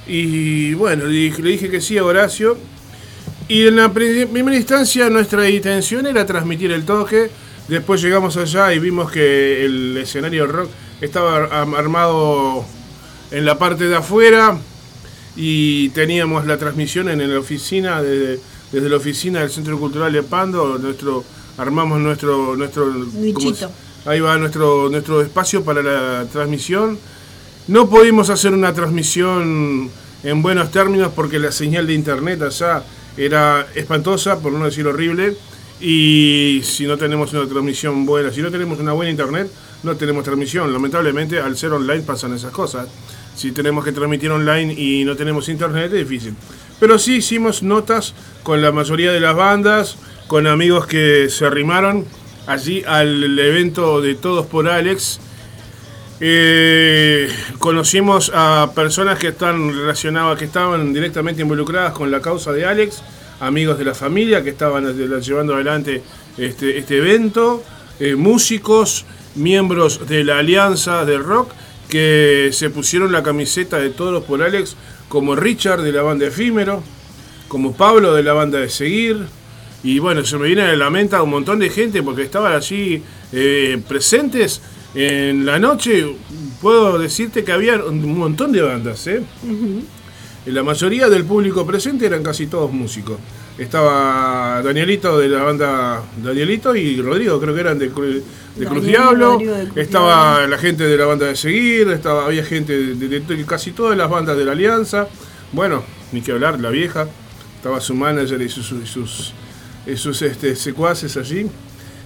Y 0.08 0.74
bueno, 0.74 1.06
le 1.06 1.14
dije, 1.14 1.42
le 1.42 1.50
dije 1.52 1.70
que 1.70 1.82
sí 1.82 1.98
a 1.98 2.04
Horacio. 2.04 2.58
Y 3.48 3.68
en 3.68 3.76
la 3.76 3.92
pri- 3.92 4.26
primera 4.26 4.56
instancia 4.56 5.10
nuestra 5.10 5.50
intención 5.50 6.06
era 6.08 6.26
transmitir 6.26 6.72
el 6.72 6.86
toque. 6.86 7.30
Después 7.68 8.02
llegamos 8.02 8.36
allá 8.38 8.74
y 8.74 8.80
vimos 8.80 9.12
que 9.12 9.66
el 9.66 9.98
escenario 9.98 10.46
rock 10.48 10.70
estaba 11.02 11.38
ar- 11.38 11.76
armado 11.76 12.66
en 13.32 13.46
la 13.46 13.58
parte 13.58 13.86
de 13.88 13.96
afuera 13.96 14.58
y 15.36 15.90
teníamos 15.90 16.46
la 16.46 16.58
transmisión 16.58 17.10
en 17.10 17.32
la 17.34 17.40
oficina, 17.40 18.02
desde, 18.04 18.40
desde 18.72 18.90
la 18.90 18.98
oficina 18.98 19.40
del 19.40 19.50
Centro 19.50 19.80
Cultural 19.80 20.14
de 20.14 20.22
Pando, 20.24 20.78
nuestro, 20.78 21.24
armamos 21.58 22.00
nuestro, 22.00 22.56
nuestro 22.56 22.86
Nichito. 23.16 23.72
¿Cómo 24.04 24.06
se- 24.06 24.10
ahí 24.10 24.20
va 24.20 24.38
nuestro, 24.38 24.90
nuestro 24.90 25.22
espacio 25.22 25.64
para 25.64 25.82
la 25.82 26.26
transmisión. 26.32 26.98
No 27.68 27.90
pudimos 27.90 28.30
hacer 28.30 28.54
una 28.54 28.74
transmisión 28.74 29.90
en 30.24 30.42
buenos 30.42 30.72
términos 30.72 31.12
porque 31.16 31.40
la 31.40 31.52
señal 31.52 31.88
de 31.88 31.94
internet 31.94 32.42
allá 32.42 32.84
era 33.18 33.68
espantosa, 33.76 34.40
por 34.40 34.52
no 34.54 34.66
decir 34.66 34.86
horrible. 34.88 35.36
Y 35.82 36.62
si 36.64 36.86
no 36.86 36.98
tenemos 36.98 37.34
una 37.34 37.46
transmisión 37.48 38.06
buena, 38.06 38.32
si 38.32 38.42
no 38.42 38.50
tenemos 38.52 38.80
una 38.80 38.94
buena 38.94 39.12
internet, 39.12 39.50
no 39.84 39.96
tenemos 39.96 40.24
transmisión. 40.24 40.72
Lamentablemente, 40.72 41.40
al 41.40 41.58
ser 41.58 41.74
online 41.74 42.04
pasan 42.04 42.34
esas 42.34 42.52
cosas. 42.52 42.88
Si 43.36 43.52
tenemos 43.52 43.84
que 43.84 43.92
transmitir 43.92 44.32
online 44.32 44.74
y 44.74 45.04
no 45.04 45.16
tenemos 45.16 45.50
internet, 45.50 45.92
es 45.94 46.08
difícil. 46.08 46.36
Pero 46.80 46.98
sí 47.00 47.16
hicimos 47.18 47.64
notas 47.64 48.14
con 48.44 48.62
la 48.62 48.72
mayoría 48.72 49.12
de 49.12 49.20
las 49.20 49.36
bandas, 49.36 49.98
con 50.28 50.48
amigos 50.48 50.86
que 50.88 51.28
se 51.30 51.46
arrimaron 51.46 52.06
allí 52.48 52.84
al 52.86 53.38
evento 53.40 54.02
de 54.02 54.16
Todos 54.16 54.46
por 54.46 54.68
Alex. 54.70 55.20
Eh, 56.20 57.28
conocimos 57.60 58.32
a 58.34 58.72
personas 58.76 59.20
que 59.20 59.30
están 59.30 59.70
relacionadas, 59.70 60.38
que 60.38 60.46
estaban 60.46 60.94
directamente 60.94 61.42
involucradas 61.42 61.94
con 61.94 62.12
la 62.12 62.22
causa 62.22 62.52
de 62.52 62.66
Alex, 62.66 63.02
amigos 63.40 63.78
de 63.78 63.86
la 63.86 63.94
familia 63.94 64.44
que 64.44 64.52
estaban 64.52 64.88
eh, 64.88 65.22
llevando 65.22 65.56
adelante 65.56 66.02
este, 66.38 66.78
este 66.78 66.98
evento, 66.98 67.64
eh, 68.00 68.16
músicos, 68.16 69.06
miembros 69.36 70.08
de 70.08 70.24
la 70.24 70.40
Alianza 70.40 71.06
de 71.06 71.18
Rock 71.18 71.52
que 71.90 72.50
se 72.54 72.70
pusieron 72.70 73.12
la 73.12 73.22
camiseta 73.22 73.78
de 73.78 73.90
todos 73.92 74.24
por 74.24 74.42
Alex, 74.42 74.76
como 75.10 75.36
Richard 75.36 75.84
de 75.84 75.92
la 75.92 76.02
banda 76.02 76.26
Efímero, 76.26 76.82
como 77.48 77.76
Pablo 77.76 78.16
de 78.16 78.24
la 78.24 78.34
banda 78.34 78.60
de 78.60 78.70
Seguir. 78.70 79.28
Y 79.84 80.00
bueno, 80.00 80.24
se 80.24 80.38
me 80.38 80.48
viene 80.48 80.62
a 80.64 80.76
la 80.76 80.90
mente 80.90 81.16
un 81.20 81.30
montón 81.30 81.60
de 81.60 81.70
gente 81.70 82.02
porque 82.02 82.24
estaban 82.24 82.54
allí 82.54 83.02
eh, 83.34 83.82
presentes 83.88 84.62
en 84.96 85.46
la 85.46 85.60
noche. 85.60 86.06
Puedo 86.62 86.98
decirte 86.98 87.44
que 87.44 87.52
había 87.52 87.76
un 87.84 88.18
montón 88.18 88.52
de 88.54 88.62
bandas, 88.62 89.06
¿eh? 89.08 89.22
La 90.46 90.64
mayoría 90.64 91.10
del 91.10 91.24
público 91.26 91.66
presente 91.66 92.06
eran 92.06 92.24
casi 92.24 92.48
todos 92.48 92.72
músicos. 92.72 93.18
Estaba 93.58 94.62
Danielito 94.64 95.20
de 95.20 95.30
la 95.30 95.44
banda 95.44 96.02
Danielito 96.24 96.76
y 96.76 97.02
Rodrigo, 97.02 97.40
creo 97.40 97.54
que 97.54 97.62
eran 97.62 97.78
de, 97.78 97.92
Cru- 97.94 98.22
de 98.56 98.66
Cruz 98.66 98.70
Daniel 98.70 98.86
Diablo. 98.86 99.32
Rodrigo 99.34 99.54
de 99.54 99.64
Cruz 99.66 99.78
Estaba 99.78 100.48
la 100.48 100.58
gente 100.58 100.84
de 100.86 100.98
la 100.98 101.06
banda 101.06 101.28
de 101.28 101.36
Seguir, 101.36 101.90
estaba, 101.90 102.26
había 102.26 102.44
gente 102.44 102.74
de, 102.96 103.46
casi 103.46 103.72
todas 103.72 103.98
las 103.98 104.10
bandas 104.10 104.38
de 104.38 104.44
la 104.46 104.54
Alianza. 104.54 105.08
Bueno, 105.52 105.84
ni 106.12 106.22
que 106.22 106.32
hablar, 106.32 106.60
la 106.60 106.70
vieja. 106.72 107.08
Estaba 107.58 107.80
su 107.80 107.94
manager 107.94 108.42
y 108.42 108.50
sus, 108.50 109.34
sus, 109.96 110.22
este, 110.22 110.56
secuaces 110.56 111.18
allí, 111.18 111.48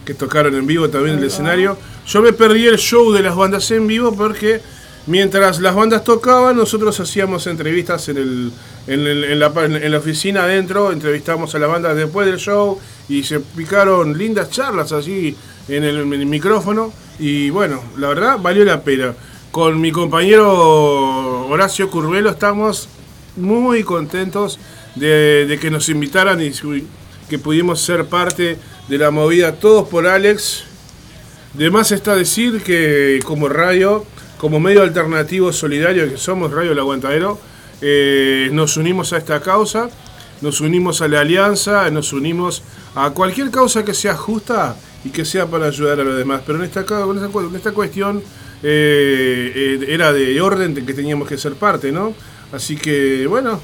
que 0.06 0.14
tocaron 0.14 0.56
en 0.56 0.66
vivo 0.66 0.90
también 0.90 1.16
en 1.16 1.20
el 1.20 1.28
escenario. 1.28 1.78
Yo 2.08 2.22
me 2.22 2.34
perdí 2.34 2.66
el 2.66 2.78
show 2.78 3.12
de 3.12 3.22
las 3.22 3.36
bandas 3.36 3.70
en 3.72 3.88
vivo 3.88 4.16
porque 4.16 4.62
mientras 5.06 5.60
las 5.60 5.76
bandas 5.76 6.04
tocaban, 6.04 6.56
nosotros 6.56 7.00
hacíamos 7.00 7.48
entrevistas 7.48 8.08
en, 8.10 8.18
el, 8.18 8.52
en, 8.88 9.40
la, 9.40 9.98
oficina 9.98 10.44
adentro, 10.44 10.92
entrevistamos 10.92 11.54
a 11.56 11.60
la 11.60 11.68
banda 11.68 11.94
después 11.94 12.28
del 12.28 12.38
show 12.38 12.80
y 13.10 13.24
se 13.24 13.40
picaron 13.40 14.18
lindas 14.18 14.50
charlas 14.50 14.92
allí 14.92 15.36
en 15.68 15.84
el, 15.84 16.06
micrófono. 16.06 16.94
Y 17.20 17.50
bueno, 17.50 17.82
la 17.98 18.10
verdad 18.10 18.38
valió 18.40 18.64
la 18.64 18.82
pena. 18.82 19.14
Con 19.52 19.82
mi 19.82 19.92
compañero 19.92 21.48
Horacio 21.48 21.90
Curvelo 21.90 22.30
estamos 22.30 22.90
muy 23.38 23.84
contentos 23.84 24.60
de, 24.96 25.46
de 25.48 25.60
que 25.60 25.72
nos 25.72 25.90
invitaran 25.90 26.42
y 26.42 26.52
que 27.30 27.40
pudimos 27.40 27.82
ser 27.82 28.06
parte 28.06 28.58
de 28.88 28.98
la 28.98 29.12
movida 29.12 29.54
Todos 29.54 29.88
por 29.88 30.08
Alex. 30.08 30.64
De 31.54 31.70
más 31.70 31.92
está 31.92 32.16
decir 32.16 32.62
que 32.62 33.20
como 33.26 33.50
radio, 33.50 34.06
como 34.38 34.60
medio 34.60 34.84
alternativo 34.84 35.52
solidario 35.52 36.10
que 36.10 36.18
somos 36.18 36.52
Radio 36.52 36.72
El 36.72 36.80
Aguantadero, 36.80 37.40
eh, 37.82 38.50
nos 38.52 38.78
unimos 38.78 39.14
a 39.14 39.18
esta 39.18 39.42
causa, 39.42 39.90
nos 40.42 40.62
unimos 40.62 41.02
a 41.02 41.08
la 41.08 41.22
alianza, 41.22 41.90
nos 41.90 42.14
unimos 42.14 42.64
a 42.96 43.12
cualquier 43.12 43.52
causa 43.52 43.84
que 43.84 43.94
sea 43.94 44.16
justa 44.16 44.76
y 45.04 45.10
que 45.10 45.26
sea 45.26 45.48
para 45.48 45.68
ayudar 45.68 46.00
a 46.00 46.04
los 46.04 46.18
demás. 46.18 46.42
Pero 46.46 46.60
en 46.60 46.66
esta, 46.66 46.82
en 46.82 47.24
esta, 47.24 47.40
en 47.40 47.56
esta 47.56 47.72
cuestión 47.72 48.24
eh, 48.64 49.52
eh, 49.56 49.86
era 49.90 50.14
de 50.14 50.40
orden 50.42 50.74
de 50.74 50.86
que 50.86 50.94
teníamos 50.94 51.28
que 51.28 51.38
ser 51.38 51.54
parte, 51.54 51.92
¿no? 51.92 52.14
Así 52.52 52.78
que 52.78 53.28
bueno, 53.28 53.60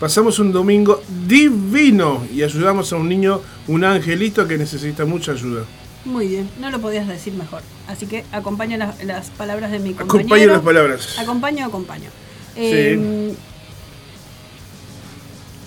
pasamos 0.00 0.38
un 0.38 0.52
domingo 0.52 1.02
divino 1.26 2.26
y 2.32 2.42
ayudamos 2.42 2.92
a 2.92 2.96
un 2.96 3.08
niño, 3.08 3.40
un 3.68 3.84
angelito 3.84 4.46
que 4.46 4.58
necesita 4.58 5.04
mucha 5.04 5.32
ayuda. 5.32 5.64
Muy 6.04 6.28
bien, 6.28 6.50
no 6.60 6.70
lo 6.70 6.80
podías 6.80 7.08
decir 7.08 7.32
mejor. 7.32 7.62
Así 7.88 8.06
que 8.06 8.24
acompaño 8.32 8.76
las, 8.76 9.02
las 9.04 9.30
palabras 9.30 9.70
de 9.70 9.78
mi 9.78 9.94
compañero. 9.94 10.26
Acompaño 10.26 10.46
las 10.52 10.62
palabras. 10.62 11.18
Acompaño, 11.18 11.64
acompaño. 11.66 12.10
Eh, 12.56 13.34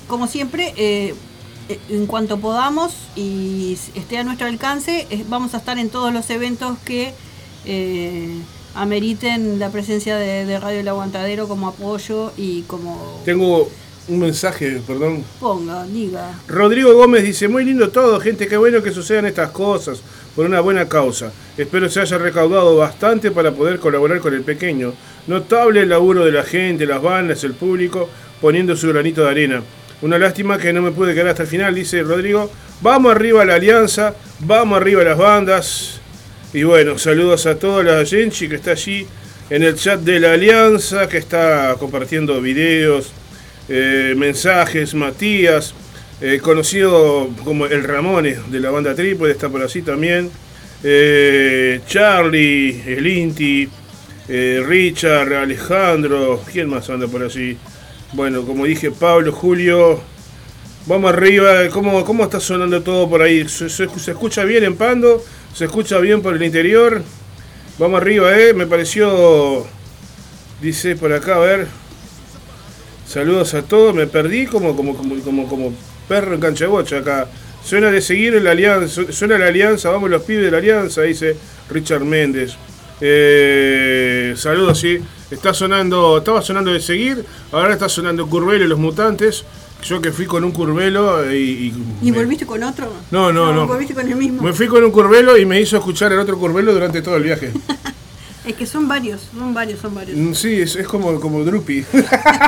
Como 0.08 0.28
siempre, 0.28 0.74
eh, 0.78 1.14
eh, 1.70 1.80
en 1.90 2.06
cuanto 2.06 2.40
podamos 2.40 2.94
y 3.16 3.78
esté 3.96 4.18
a 4.20 4.24
nuestro 4.24 4.48
alcance, 4.48 5.06
eh, 5.10 5.26
vamos 5.28 5.54
a 5.54 5.58
estar 5.58 5.78
en 5.80 5.90
todos 5.90 6.14
los 6.14 6.30
eventos 6.30 6.78
que 6.86 7.14
eh, 7.66 8.30
ameriten 8.74 9.60
la 9.60 9.70
presencia 9.70 10.16
de, 10.18 10.46
de 10.46 10.60
Radio 10.60 10.80
El 10.80 10.88
Aguantadero 10.88 11.48
como 11.50 11.68
apoyo 11.68 12.32
y 12.38 12.62
como 12.64 13.22
Tengo 13.26 13.70
un 14.08 14.20
mensaje, 14.20 14.82
perdón. 14.86 15.24
ponga, 15.40 15.84
diga. 15.86 16.34
Rodrigo 16.48 16.94
Gómez 16.94 17.24
dice, 17.24 17.48
muy 17.48 17.66
lindo 17.66 17.90
todo, 17.90 18.20
gente, 18.20 18.48
qué 18.48 18.58
bueno 18.58 18.82
que 18.82 18.92
sucedan 18.92 19.26
estas 19.26 19.52
cosas 19.52 20.02
por 20.36 20.46
una 20.46 20.62
buena 20.62 20.88
causa. 20.88 21.32
Espero 21.58 21.90
se 21.90 22.00
haya 22.00 22.18
recaudado 22.18 22.78
bastante 22.78 23.32
para 23.32 23.52
poder 23.52 23.80
colaborar 23.80 24.20
con 24.20 24.34
el 24.34 24.44
pequeño. 24.44 24.94
Notable 25.28 25.82
el 25.82 25.90
laburo 25.90 26.24
de 26.24 26.32
la 26.32 26.44
gente, 26.44 26.86
las 26.86 27.02
bandas, 27.02 27.44
el 27.44 27.54
público, 27.54 28.08
poniendo 28.40 28.76
su 28.76 28.88
granito 28.90 29.24
de 29.24 29.30
arena. 29.30 29.64
Una 30.02 30.20
lástima 30.20 30.58
que 30.58 30.72
no 30.72 30.82
me 30.82 30.92
pude 30.92 31.14
quedar 31.14 31.30
hasta 31.30 31.44
el 31.44 31.50
final, 31.50 31.74
dice 31.74 32.04
Rodrigo. 32.04 32.52
Vamos 32.82 33.12
arriba 33.12 33.42
a 33.42 33.46
la 33.46 33.56
alianza, 33.56 34.14
vamos 34.40 34.78
arriba 34.78 35.02
a 35.02 35.06
las 35.06 35.18
bandas. 35.18 36.00
Y 36.54 36.64
bueno, 36.64 36.98
saludos 36.98 37.46
a 37.46 37.58
toda 37.58 37.84
la 37.84 38.06
gente 38.06 38.48
que 38.48 38.56
está 38.56 38.72
allí 38.72 39.08
en 39.50 39.64
el 39.64 39.76
chat 39.76 40.00
de 40.00 40.20
la 40.20 40.34
alianza, 40.34 41.10
que 41.10 41.18
está 41.18 41.76
compartiendo 41.80 42.40
videos, 42.40 43.12
eh, 43.70 44.14
mensajes, 44.18 44.94
Matías, 44.94 45.74
eh, 46.22 46.40
conocido 46.42 47.30
como 47.44 47.66
el 47.66 47.84
Ramone 47.84 48.38
de 48.50 48.60
la 48.60 48.72
banda 48.72 48.96
Trípode, 48.96 49.32
está 49.32 49.50
por 49.50 49.62
así 49.64 49.82
también. 49.82 50.30
Eh, 50.84 51.82
Charlie, 51.88 52.82
el 52.86 53.06
Inti, 53.08 53.68
Richard, 54.28 55.34
Alejandro, 55.34 56.42
¿quién 56.52 56.70
más 56.70 56.90
anda 56.90 57.08
por 57.08 57.24
allí? 57.24 57.58
Bueno, 58.14 58.44
como 58.44 58.66
dije, 58.66 58.92
Pablo, 58.92 59.32
Julio. 59.32 60.02
Vamos 60.86 61.12
arriba, 61.14 61.68
¿cómo, 61.70 62.04
cómo 62.06 62.24
está 62.24 62.40
sonando 62.40 62.82
todo 62.82 63.10
por 63.10 63.22
ahí? 63.22 63.48
¿Se, 63.50 63.70
se- 63.70 63.88
se 64.00 64.12
escucha 64.12 64.44
bien 64.46 64.64
en 64.64 64.76
Pando? 64.78 65.22
¿Se 65.54 65.66
escucha 65.66 65.98
bien 66.00 66.22
por 66.22 66.34
el 66.36 66.44
interior? 66.44 67.02
Vamos 67.78 68.02
arriba, 68.02 68.38
¿eh? 68.40 68.54
Me 68.54 68.66
pareció... 68.68 69.66
Dice 70.62 70.96
por 70.96 71.12
acá, 71.14 71.36
a 71.36 71.40
ver. 71.40 71.68
Saludos 73.08 73.54
a 73.54 73.62
todos, 73.62 73.96
me 73.96 74.06
perdí 74.06 74.48
como, 74.48 74.76
como, 74.76 74.96
como, 74.96 75.16
como, 75.22 75.48
como 75.48 75.74
perro 76.10 76.34
en 76.36 76.42
cancha 76.42 76.66
de 76.66 76.72
bocha 76.72 76.98
acá. 76.98 77.28
Suena 77.64 77.90
de 77.90 78.02
seguir 78.02 78.36
en 78.36 78.44
la 78.44 78.52
alianza, 78.52 79.02
suena 79.12 79.38
la 79.38 79.48
alianza, 79.48 79.90
vamos 79.90 80.10
los 80.10 80.24
pibes 80.24 80.44
de 80.44 80.52
la 80.52 80.58
alianza, 80.58 81.04
dice 81.04 81.36
Richard 81.70 82.04
Méndez. 82.04 82.56
Eh, 83.00 84.34
saludos, 84.36 84.80
sí. 84.80 85.00
Está 85.32 85.54
sonando, 85.54 86.18
estaba 86.18 86.42
sonando 86.42 86.72
de 86.72 86.82
seguir, 86.82 87.24
ahora 87.52 87.74
está 87.74 87.88
sonando 87.88 88.28
Curvelo 88.28 88.66
y 88.66 88.68
los 88.68 88.80
mutantes. 88.80 89.46
Yo 89.84 90.02
que 90.02 90.12
fui 90.12 90.26
con 90.26 90.44
un 90.44 90.52
curvelo 90.52 91.32
y... 91.32 91.72
¿Y 92.02 92.12
volviste 92.12 92.48
con 92.48 92.64
otro? 92.64 92.92
No, 93.12 93.32
no, 93.32 93.54
no. 93.54 93.68
Volviste 93.68 93.94
con 93.94 94.08
el 94.10 94.16
mismo. 94.16 94.42
Me 94.42 94.52
fui 94.52 94.68
con 94.68 94.84
un 94.84 94.92
curvelo 94.92 95.38
y 95.38 95.46
me 95.46 95.62
hizo 95.62 95.78
escuchar 95.78 96.12
el 96.12 96.18
otro 96.20 96.38
curvelo 96.40 96.74
durante 96.74 97.02
todo 97.04 97.16
el 97.16 97.24
viaje. 97.24 97.52
Es 98.48 98.56
que 98.56 98.66
son 98.66 98.88
varios, 98.88 99.22
son 99.38 99.54
varios, 99.54 99.80
son 99.82 99.94
varios. 99.94 100.18
Mm, 100.18 100.34
Sí, 100.34 100.62
es, 100.62 100.76
es 100.78 100.88
como, 100.88 101.20
como 101.20 101.44
Drupi. 101.44 101.84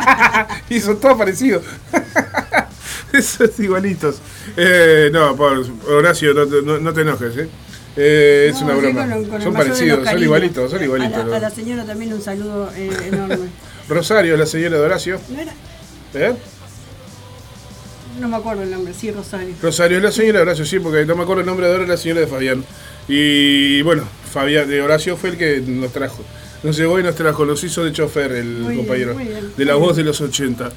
y 0.69 0.79
son 0.79 0.99
todos 0.99 1.17
parecidos. 1.17 1.63
Esos 3.13 3.59
igualitos. 3.59 4.21
Eh, 4.55 5.09
no, 5.11 5.35
por, 5.35 5.65
Horacio, 5.89 6.33
no, 6.33 6.45
te- 6.47 6.61
no- 6.61 6.79
no 6.79 6.93
te 6.93 7.01
enojes, 7.01 7.35
¿eh? 7.37 7.49
Eh, 7.97 8.51
es 8.53 8.61
una 8.61 8.75
broma. 8.75 9.07
con- 9.09 9.25
con 9.25 9.35
el 9.37 9.41
son 9.43 9.53
parecidos, 9.53 10.07
son 10.07 10.23
igualitos, 10.23 10.71
son 10.71 10.79
A 10.79 10.83
igualitos. 10.85 11.33
a 11.33 11.39
la 11.39 11.49
señora 11.49 11.83
también 11.85 12.13
un 12.13 12.21
saludo 12.21 12.71
eh, 12.75 12.89
enorme. 13.07 13.49
Rosario, 13.89 14.37
la 14.37 14.45
señora 14.45 14.77
de 14.77 14.83
Horacio. 14.85 15.19
¿No 15.29 15.39
era? 15.39 15.51
¿Eh? 16.13 16.33
No 18.19 18.27
me 18.27 18.35
acuerdo 18.37 18.63
el 18.63 18.71
nombre, 18.71 18.93
sí, 18.93 19.11
Rosario. 19.11 19.55
Rosario 19.61 19.97
es 19.97 20.03
la 20.03 20.11
señora 20.11 20.39
de 20.39 20.43
Horacio, 20.43 20.65
sí, 20.65 20.79
porque 20.79 21.05
no 21.05 21.15
me 21.15 21.23
acuerdo 21.23 21.41
el 21.41 21.47
nombre 21.47 21.65
de 21.67 21.71
ahora, 21.71 21.83
es 21.83 21.89
la 21.89 21.97
señora 21.97 22.21
de 22.21 22.27
Fabián. 22.27 22.63
Y 23.07 23.81
bueno, 23.81 24.03
Fabián 24.31 24.67
de 24.67 24.81
Horacio 24.81 25.15
fue 25.17 25.31
el 25.31 25.37
que 25.37 25.61
nos 25.65 25.91
trajo. 25.93 26.23
Nos 26.63 26.75
llevó 26.77 26.99
y 26.99 27.03
nos 27.03 27.15
trajo, 27.15 27.45
nos 27.45 27.63
hizo 27.63 27.83
de 27.85 27.93
chofer 27.93 28.31
el 28.33 28.45
Muy 28.47 28.75
compañero. 28.77 29.15
bien. 29.15 29.51
de 29.55 29.65
la 29.65 29.75
voz 29.75 29.95
de 29.95 30.03
los 30.03 30.19
80. 30.19 30.71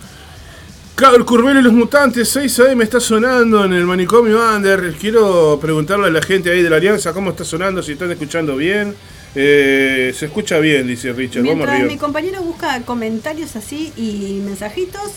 Claro, 0.95 1.17
el 1.17 1.25
Curvelo 1.25 1.59
y 1.59 1.63
los 1.63 1.73
Mutantes, 1.73 2.29
6 2.29 2.61
AM 2.61 2.83
está 2.83 3.01
sonando 3.01 3.65
en 3.65 3.73
el 3.73 3.85
manicomio 3.85 4.39
Under. 4.55 4.93
Quiero 4.95 5.59
preguntarle 5.61 6.07
a 6.07 6.11
la 6.11 6.23
gente 6.23 6.51
ahí 6.53 6.63
de 6.63 6.71
la 6.71 6.77
Alianza 6.77 7.13
cómo 7.13 7.31
está 7.31 7.45
sonando, 7.45 7.83
si 7.83 7.93
están 7.93 8.11
escuchando 8.13 8.57
bien. 8.57 8.95
Eh, 9.35 10.13
se 10.17 10.27
escucha 10.27 10.59
bien, 10.59 10.87
dice 10.87 11.13
Richard. 11.13 11.43
Vamos 11.43 11.57
Mientras 11.57 11.79
mi 11.81 11.85
arriba. 11.87 12.01
compañero 12.01 12.43
busca 12.43 12.81
comentarios 12.83 13.57
así 13.57 13.91
y 13.97 14.41
mensajitos, 14.45 15.13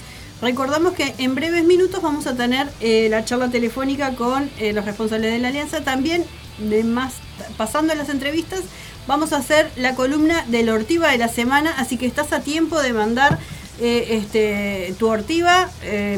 recordamos 0.46 0.94
que 0.94 1.16
en 1.18 1.34
breves 1.34 1.64
minutos 1.66 2.02
vamos 2.04 2.28
a 2.28 2.36
tener 2.36 2.68
eh, 2.80 3.08
la 3.10 3.26
charla 3.26 3.50
telefónica 3.50 4.12
con 4.16 4.50
eh, 4.60 4.74
los 4.74 4.86
responsables 4.86 5.32
de 5.32 5.40
la 5.40 5.48
alianza. 5.48 5.84
También, 5.84 6.24
de 6.60 6.84
más 6.84 7.16
pasando 7.58 7.94
a 7.94 7.96
las 7.96 8.10
entrevistas, 8.10 8.62
vamos 9.08 9.34
a 9.34 9.38
hacer 9.38 9.70
la 9.76 9.96
columna 9.96 10.46
del 10.48 10.70
Ortiva 10.70 11.10
de 11.12 11.18
la 11.18 11.30
semana, 11.30 11.74
así 11.78 11.98
que 11.98 12.06
estás 12.06 12.32
a 12.32 12.42
tiempo 12.42 12.80
de 12.80 12.94
mandar 12.94 13.40
eh, 13.82 14.20
este 14.22 14.94
tu 15.00 15.08
Ortiva 15.08 15.68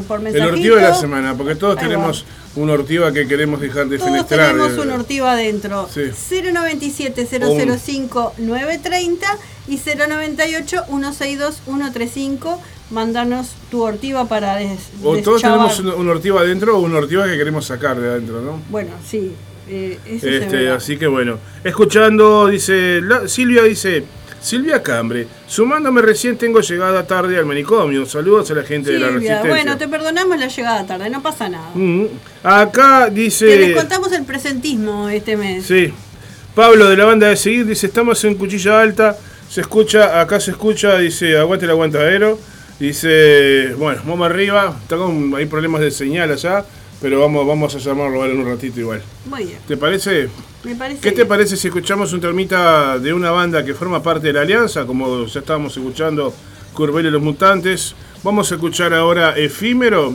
por 0.06 0.18
El 0.18 0.24
mensajito. 0.24 0.54
Ortiva 0.54 0.76
de 0.76 0.82
la 0.82 0.94
semana, 0.94 1.34
porque 1.34 1.54
todos 1.54 1.78
Ahí 1.78 1.84
va. 1.84 1.88
tenemos 1.88 2.26
un 2.54 2.68
Ortiva 2.68 3.12
que 3.12 3.26
queremos 3.26 3.60
dejar 3.60 3.88
de 3.88 3.96
Todos 3.96 4.10
fenestrar. 4.10 4.50
tenemos 4.52 4.78
un 4.78 4.90
Ortiva 4.90 5.32
adentro. 5.32 5.88
Sí. 5.92 6.02
097 6.52 7.26
005 7.26 8.34
930 8.36 9.26
y 9.68 9.78
098 9.78 10.84
162 12.88 12.88
135. 12.88 12.94
Mandanos 12.94 13.48
tu 13.70 13.82
Ortiva 13.82 14.26
para 14.28 14.56
des, 14.56 14.78
O 15.02 15.16
todos 15.18 15.42
deschavar. 15.42 15.70
tenemos 15.74 15.80
un, 15.80 15.88
un 16.00 16.08
Ortiva 16.08 16.40
adentro 16.40 16.76
o 16.76 16.80
un 16.80 16.94
Ortiva 16.94 17.26
que 17.26 17.36
queremos 17.36 17.66
sacar 17.66 17.98
de 18.00 18.08
adentro, 18.08 18.40
¿no? 18.40 18.60
Bueno, 18.70 18.90
sí. 19.06 19.32
eh, 19.68 19.98
eso 20.06 20.26
Este, 20.28 20.70
así 20.70 20.96
que 20.96 21.06
bueno, 21.06 21.38
escuchando, 21.64 22.46
dice, 22.48 23.00
la- 23.02 23.28
Silvia 23.28 23.62
dice, 23.64 24.04
Silvia 24.40 24.82
Cambre, 24.82 25.26
sumándome 25.46 26.00
recién 26.00 26.38
tengo 26.38 26.60
llegada 26.60 27.06
tarde 27.06 27.36
al 27.36 27.44
manicomio, 27.44 28.06
saludos 28.06 28.50
a 28.50 28.54
la 28.54 28.62
gente 28.62 28.90
de 28.92 28.98
la 29.00 29.08
resistencia. 29.08 29.48
bueno, 29.48 29.76
te 29.76 29.88
perdonamos 29.88 30.38
la 30.38 30.46
llegada 30.48 30.86
tarde, 30.86 31.10
no 31.10 31.20
pasa 31.22 31.48
nada. 31.48 31.70
Mm, 31.74 32.04
Acá 32.44 33.10
dice, 33.10 33.46
descontamos 33.46 34.12
el 34.12 34.24
presentismo 34.24 35.08
este 35.08 35.36
mes. 35.36 35.66
sí, 35.66 35.92
Pablo 36.54 36.88
de 36.88 36.96
la 36.96 37.04
banda 37.04 37.28
de 37.28 37.36
seguir, 37.36 37.66
dice, 37.66 37.86
estamos 37.88 38.24
en 38.24 38.34
Cuchilla 38.36 38.80
Alta, 38.80 39.16
se 39.50 39.60
escucha, 39.60 40.20
acá 40.20 40.40
se 40.40 40.52
escucha, 40.52 40.96
dice, 40.98 41.36
aguante 41.38 41.64
el 41.66 41.70
aguantadero, 41.72 42.38
dice, 42.78 43.74
bueno, 43.78 44.02
vamos 44.06 44.28
arriba, 44.30 44.76
está 44.82 44.96
con, 44.96 45.34
hay 45.34 45.46
problemas 45.46 45.80
de 45.80 45.90
señal 45.90 46.30
allá, 46.30 46.64
pero 47.00 47.20
vamos, 47.20 47.46
vamos 47.46 47.74
a 47.74 47.78
llamarlo 47.78 48.20
ahora 48.20 48.32
en 48.32 48.40
un 48.40 48.46
ratito 48.46 48.80
igual. 48.80 49.02
Muy 49.26 49.44
bien, 49.44 49.58
¿Te 49.66 49.76
parece? 49.76 50.28
me 50.64 50.74
parece. 50.74 51.00
¿Qué 51.00 51.10
te 51.10 51.16
bien. 51.16 51.28
parece 51.28 51.56
si 51.56 51.68
escuchamos 51.68 52.12
un 52.12 52.20
termita 52.20 52.98
de 52.98 53.12
una 53.12 53.30
banda 53.30 53.64
que 53.64 53.74
forma 53.74 54.02
parte 54.02 54.28
de 54.28 54.32
la 54.32 54.42
Alianza, 54.42 54.84
como 54.86 55.26
ya 55.26 55.40
estábamos 55.40 55.76
escuchando 55.76 56.34
Curvelo 56.72 57.08
y 57.08 57.12
los 57.12 57.22
Mutantes? 57.22 57.94
Vamos 58.22 58.50
a 58.50 58.56
escuchar 58.56 58.92
ahora 58.94 59.36
Efímero 59.36 60.14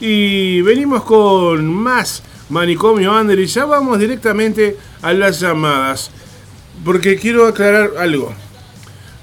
y 0.00 0.62
venimos 0.62 1.04
con 1.04 1.66
más 1.66 2.22
Manicomio 2.48 3.12
Under 3.18 3.38
y 3.38 3.46
ya 3.46 3.66
vamos 3.66 3.98
directamente 3.98 4.76
a 5.02 5.12
las 5.12 5.40
llamadas, 5.40 6.10
porque 6.84 7.16
quiero 7.16 7.46
aclarar 7.46 7.90
algo. 7.98 8.32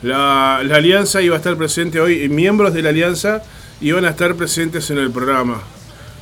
La, 0.01 0.62
la 0.63 0.75
Alianza 0.77 1.21
iba 1.21 1.35
a 1.35 1.38
estar 1.38 1.57
presente 1.57 1.99
hoy, 1.99 2.23
y 2.23 2.29
miembros 2.29 2.73
de 2.73 2.81
la 2.81 2.89
Alianza 2.89 3.43
iban 3.81 4.05
a 4.05 4.09
estar 4.09 4.35
presentes 4.35 4.89
en 4.91 4.97
el 4.97 5.12
programa, 5.12 5.62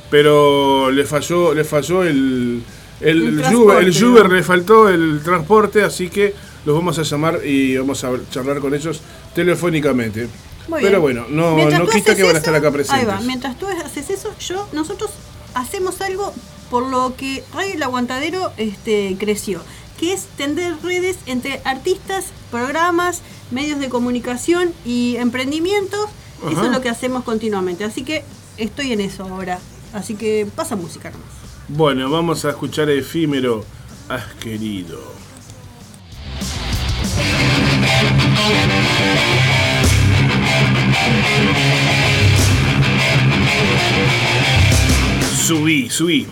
pero 0.09 0.89
le 0.91 1.05
falló, 1.05 1.53
le 1.53 1.63
falló 1.63 2.03
el, 2.03 2.63
el, 3.01 3.07
El 3.21 3.27
el 3.27 3.37
transporte, 3.37 3.55
Uber, 3.55 3.83
el 3.83 4.03
Uber 4.03 4.29
¿no? 4.29 4.35
le 4.35 4.43
faltó 4.43 4.89
el 4.89 5.21
transporte, 5.23 5.83
así 5.83 6.09
que 6.09 6.33
los 6.65 6.75
vamos 6.75 6.97
a 6.99 7.03
llamar 7.03 7.39
y 7.45 7.77
vamos 7.77 8.03
a 8.03 8.11
charlar 8.31 8.59
con 8.59 8.73
ellos 8.73 9.01
telefónicamente. 9.35 10.27
Muy 10.67 10.81
Pero 10.81 11.01
bien. 11.01 11.01
bueno, 11.01 11.25
no, 11.29 11.55
Mientras 11.55 11.79
no 11.79 11.87
quita 11.87 12.15
que 12.15 12.23
van 12.23 12.35
a 12.35 12.39
estar 12.39 12.53
acá 12.53 12.71
presentes. 12.71 12.99
Ahí 12.99 13.05
va, 13.05 13.21
mientras 13.21 13.57
tú 13.57 13.67
haces 13.67 14.09
eso, 14.09 14.33
yo, 14.39 14.67
nosotros 14.73 15.11
hacemos 15.53 16.01
algo 16.01 16.33
por 16.69 16.85
lo 16.87 17.15
que 17.15 17.43
Radio 17.53 17.75
El 17.75 17.83
Aguantadero 17.83 18.51
este, 18.57 19.15
creció, 19.17 19.61
que 19.99 20.13
es 20.13 20.25
tender 20.37 20.75
redes 20.83 21.17
entre 21.25 21.61
artistas, 21.65 22.25
programas, 22.51 23.21
medios 23.51 23.79
de 23.79 23.89
comunicación 23.89 24.73
y 24.85 25.15
emprendimientos. 25.17 26.09
Eso 26.49 26.65
es 26.65 26.71
lo 26.71 26.81
que 26.81 26.89
hacemos 26.89 27.23
continuamente. 27.23 27.83
Así 27.83 28.03
que 28.03 28.23
estoy 28.57 28.93
en 28.93 29.01
eso 29.01 29.23
ahora. 29.23 29.59
Así 29.93 30.15
que 30.15 30.47
pasa 30.55 30.75
música 30.75 31.09
nomás. 31.09 31.27
Bueno, 31.69 32.09
vamos 32.09 32.45
a 32.45 32.51
escuchar 32.51 32.89
Efímero, 32.89 33.65
has 34.07 34.25
querido. 34.35 35.01
Subí, 45.47 45.89
subí. 45.89 46.27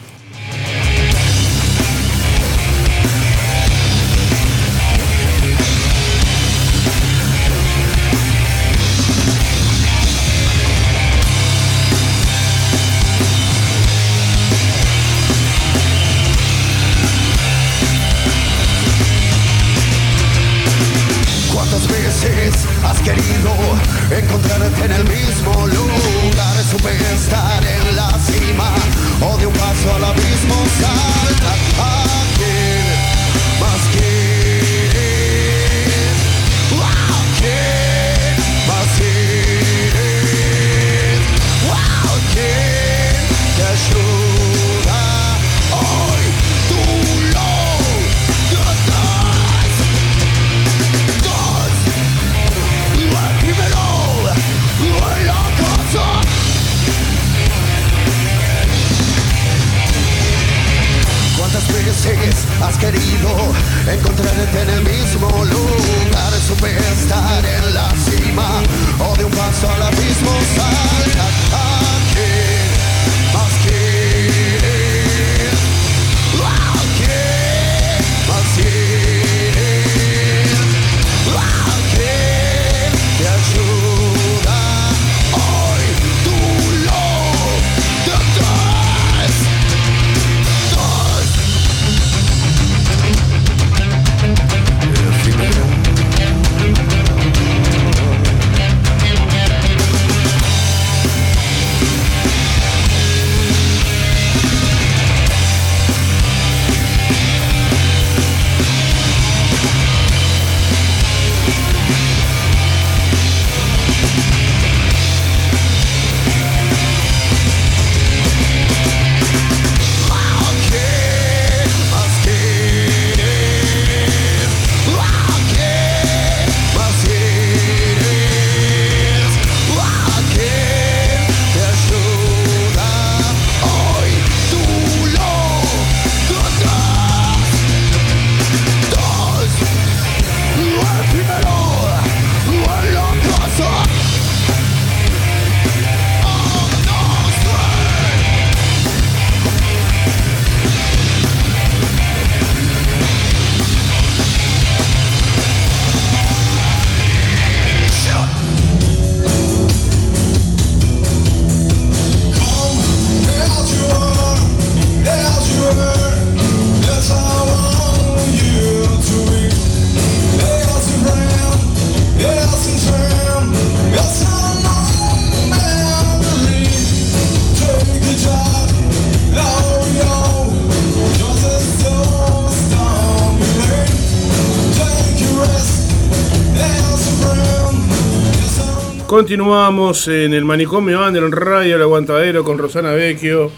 Continuamos 189.25 190.07
en 190.07 190.35
el 190.35 190.45
manicomio 190.45 191.03
Under 191.03 191.23
Radio, 191.31 191.77
el 191.77 191.81
aguantadero 191.81 192.43
con 192.43 192.59
Rosana 192.59 192.91
Vecchio. 192.91 193.51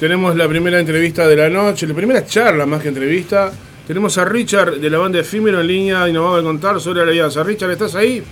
Tenemos 0.00 0.34
la 0.34 0.48
primera 0.48 0.80
entrevista 0.80 1.28
de 1.28 1.36
la 1.36 1.48
noche, 1.48 1.86
la 1.86 1.94
primera 1.94 2.26
charla 2.26 2.66
más 2.66 2.82
que 2.82 2.88
entrevista. 2.88 3.52
Tenemos 3.86 4.18
a 4.18 4.24
Richard 4.24 4.78
de 4.78 4.90
la 4.90 4.98
banda 4.98 5.20
Efímero 5.20 5.60
en 5.60 5.68
línea 5.68 6.08
y 6.08 6.12
nos 6.12 6.28
va 6.28 6.40
a 6.40 6.42
contar 6.42 6.80
sobre 6.80 7.04
la 7.04 7.12
alianza. 7.12 7.44
Richard, 7.44 7.70
¿estás 7.70 7.94
ahí? 7.94 8.24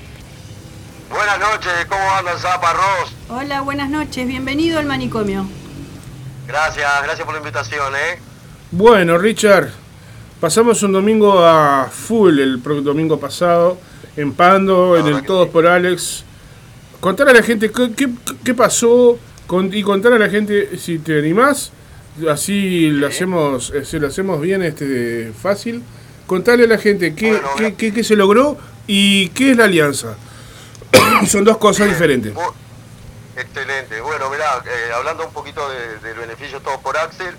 Buenas 1.09 1.39
noches, 1.39 1.73
¿cómo 1.89 2.11
andan 2.11 2.37
Zapa 2.37 2.73
Ross? 2.73 3.15
Hola, 3.29 3.61
buenas 3.61 3.89
noches, 3.89 4.27
bienvenido 4.27 4.81
al 4.81 4.87
manicomio. 4.87 5.47
Gracias, 6.49 6.91
gracias 7.05 7.25
por 7.25 7.35
la 7.35 7.39
invitación, 7.39 7.95
¿eh? 7.95 8.19
Bueno, 8.73 9.17
Richard, 9.17 9.71
pasamos 10.41 10.83
un 10.83 10.91
domingo 10.91 11.47
a 11.47 11.89
full 11.89 12.41
el 12.41 12.61
domingo 12.61 13.21
pasado, 13.21 13.79
en 14.17 14.33
Pando, 14.33 14.97
en 14.97 15.07
el 15.07 15.23
Todos 15.23 15.47
sí. 15.47 15.53
por 15.53 15.69
Alex. 15.69 16.25
Contar 17.01 17.29
a 17.29 17.33
la 17.33 17.43
gente 17.43 17.71
qué, 17.73 17.93
qué- 17.95 18.11
qué 18.45 18.55
pasó 18.55 19.19
con- 19.47 19.73
y 19.73 19.83
contar 19.83 20.13
a 20.13 20.19
la 20.19 20.29
gente 20.29 20.77
si 20.79 20.99
te 20.99 21.19
animás, 21.19 21.73
así 22.31 22.91
lo 22.91 23.07
hacemos, 23.07 23.71
eh, 23.75 23.85
se 23.85 23.99
lo 23.99 24.07
hacemos 24.09 24.41
bien 24.41 24.63
este 24.63 25.33
fácil. 25.41 25.83
Contarle 26.27 26.65
a 26.65 26.69
la 26.69 26.79
gente 26.79 27.15
qué, 27.15 27.31
Bueno, 27.33 27.49
qué- 27.57 27.75
qué- 27.75 27.93
qué 27.95 28.05
se 28.05 28.17
logró 28.17 28.59
y 28.87 29.29
qué 29.31 29.53
es 29.53 29.57
la 29.57 29.65
alianza. 29.65 30.17
Son 31.27 31.45
dos 31.45 31.57
cosas 31.59 31.89
diferentes. 31.89 32.33
Excelente. 33.37 34.01
Bueno, 34.03 34.29
mirá, 34.31 34.63
eh, 34.67 34.93
hablando 34.95 35.27
un 35.27 35.33
poquito 35.33 35.69
de- 35.71 35.99
del 36.07 36.19
beneficio 36.19 36.61
todo 36.61 36.79
por 36.81 36.97
Axel, 36.99 37.35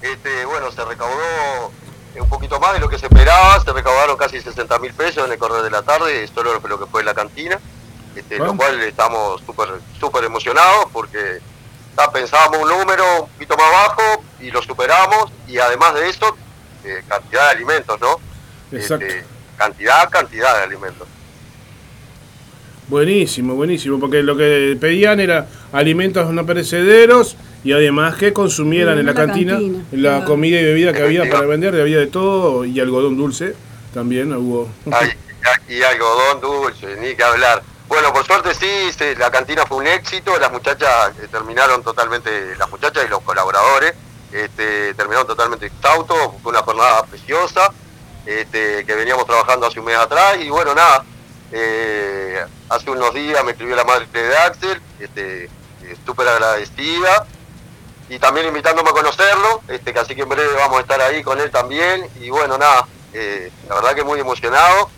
este, 0.00 0.44
bueno, 0.46 0.72
se 0.72 0.84
recaudó 0.84 1.70
un 2.18 2.28
poquito 2.28 2.58
más 2.58 2.72
de 2.72 2.80
lo 2.80 2.88
que 2.88 2.98
se 2.98 3.06
esperaba, 3.06 3.60
se 3.62 3.72
recaudaron 3.72 4.16
casi 4.16 4.40
60 4.40 4.78
mil 4.78 4.92
pesos 4.94 5.26
en 5.26 5.32
el 5.32 5.38
correr 5.38 5.62
de 5.62 5.70
la 5.70 5.82
tarde, 5.82 6.24
esto 6.24 6.40
es 6.40 6.62
lo 6.68 6.78
que 6.78 6.86
fue 6.86 7.04
la 7.04 7.12
cantina, 7.14 7.58
este, 8.16 8.38
lo 8.38 8.56
cual 8.56 8.80
estamos 8.80 9.40
súper 9.44 9.68
súper 9.98 10.24
emocionados 10.24 10.86
porque 10.92 11.38
ah, 11.96 12.10
pensábamos 12.12 12.62
un 12.62 12.78
número 12.78 13.22
un 13.22 13.28
poquito 13.30 13.56
más 13.56 13.70
bajo 13.70 14.24
y 14.40 14.50
lo 14.50 14.62
superamos 14.62 15.32
y 15.48 15.58
además 15.58 15.94
de 15.94 16.08
eso, 16.08 16.36
eh, 16.84 17.02
cantidad 17.08 17.44
de 17.44 17.50
alimentos, 17.56 18.00
¿no? 18.00 18.20
Exacto. 18.72 19.06
Este, 19.06 19.24
cantidad, 19.56 20.08
cantidad 20.10 20.56
de 20.58 20.64
alimentos. 20.64 21.08
Buenísimo, 22.88 23.54
buenísimo, 23.54 23.98
porque 23.98 24.22
lo 24.22 24.36
que 24.36 24.76
pedían 24.78 25.18
era 25.18 25.46
alimentos 25.72 26.30
no 26.30 26.44
perecederos 26.44 27.36
y 27.64 27.72
además 27.72 28.16
que 28.16 28.34
consumieran 28.34 28.98
en 28.98 29.06
la, 29.06 29.12
la 29.12 29.18
cantina, 29.18 29.58
la 29.90 30.10
claro. 30.10 30.24
comida 30.26 30.60
y 30.60 30.64
bebida 30.64 30.92
que 30.92 31.02
había 31.02 31.28
para 31.30 31.46
vender, 31.46 31.80
había 31.80 31.98
de 31.98 32.08
todo 32.08 32.64
y 32.66 32.78
algodón 32.78 33.16
dulce 33.16 33.54
también 33.94 34.32
hubo. 34.34 34.68
Ay, 34.92 35.10
y 35.68 35.82
algodón 35.82 36.40
dulce, 36.40 36.96
ni 37.00 37.14
que 37.14 37.22
hablar. 37.22 37.62
Bueno, 37.88 38.12
por 38.12 38.24
suerte 38.24 38.54
sí, 38.54 38.90
la 39.18 39.30
cantina 39.30 39.66
fue 39.66 39.78
un 39.78 39.86
éxito, 39.86 40.38
las 40.38 40.50
muchachas 40.50 41.12
eh, 41.20 41.28
terminaron 41.30 41.82
totalmente, 41.82 42.56
las 42.56 42.70
muchachas 42.70 43.04
y 43.04 43.08
los 43.08 43.20
colaboradores 43.20 43.94
este, 44.32 44.94
terminaron 44.94 45.26
totalmente 45.26 45.66
exhaustos, 45.66 46.18
fue 46.42 46.50
una 46.50 46.62
jornada 46.62 47.04
preciosa, 47.04 47.72
este, 48.24 48.86
que 48.86 48.94
veníamos 48.94 49.26
trabajando 49.26 49.66
hace 49.66 49.80
un 49.80 49.86
mes 49.86 49.96
atrás 49.96 50.38
y 50.40 50.48
bueno, 50.48 50.74
nada, 50.74 51.04
eh, 51.52 52.42
hace 52.70 52.90
unos 52.90 53.12
días 53.12 53.44
me 53.44 53.52
escribió 53.52 53.76
la 53.76 53.84
madre 53.84 54.06
de 54.10 54.36
Axel, 54.38 54.80
este, 54.98 55.44
eh, 55.44 55.96
súper 56.06 56.26
agradecida 56.26 57.26
y 58.08 58.18
también 58.18 58.46
invitándome 58.46 58.90
a 58.90 58.94
conocerlo, 58.94 59.60
este, 59.68 59.92
que 59.92 59.98
así 59.98 60.14
que 60.16 60.22
en 60.22 60.30
breve 60.30 60.54
vamos 60.54 60.78
a 60.78 60.80
estar 60.80 61.00
ahí 61.02 61.22
con 61.22 61.38
él 61.38 61.50
también 61.50 62.08
y 62.18 62.30
bueno, 62.30 62.56
nada, 62.56 62.88
la 63.68 63.74
verdad 63.76 63.94
que 63.94 64.02
muy 64.02 64.18
emocionado 64.18 64.90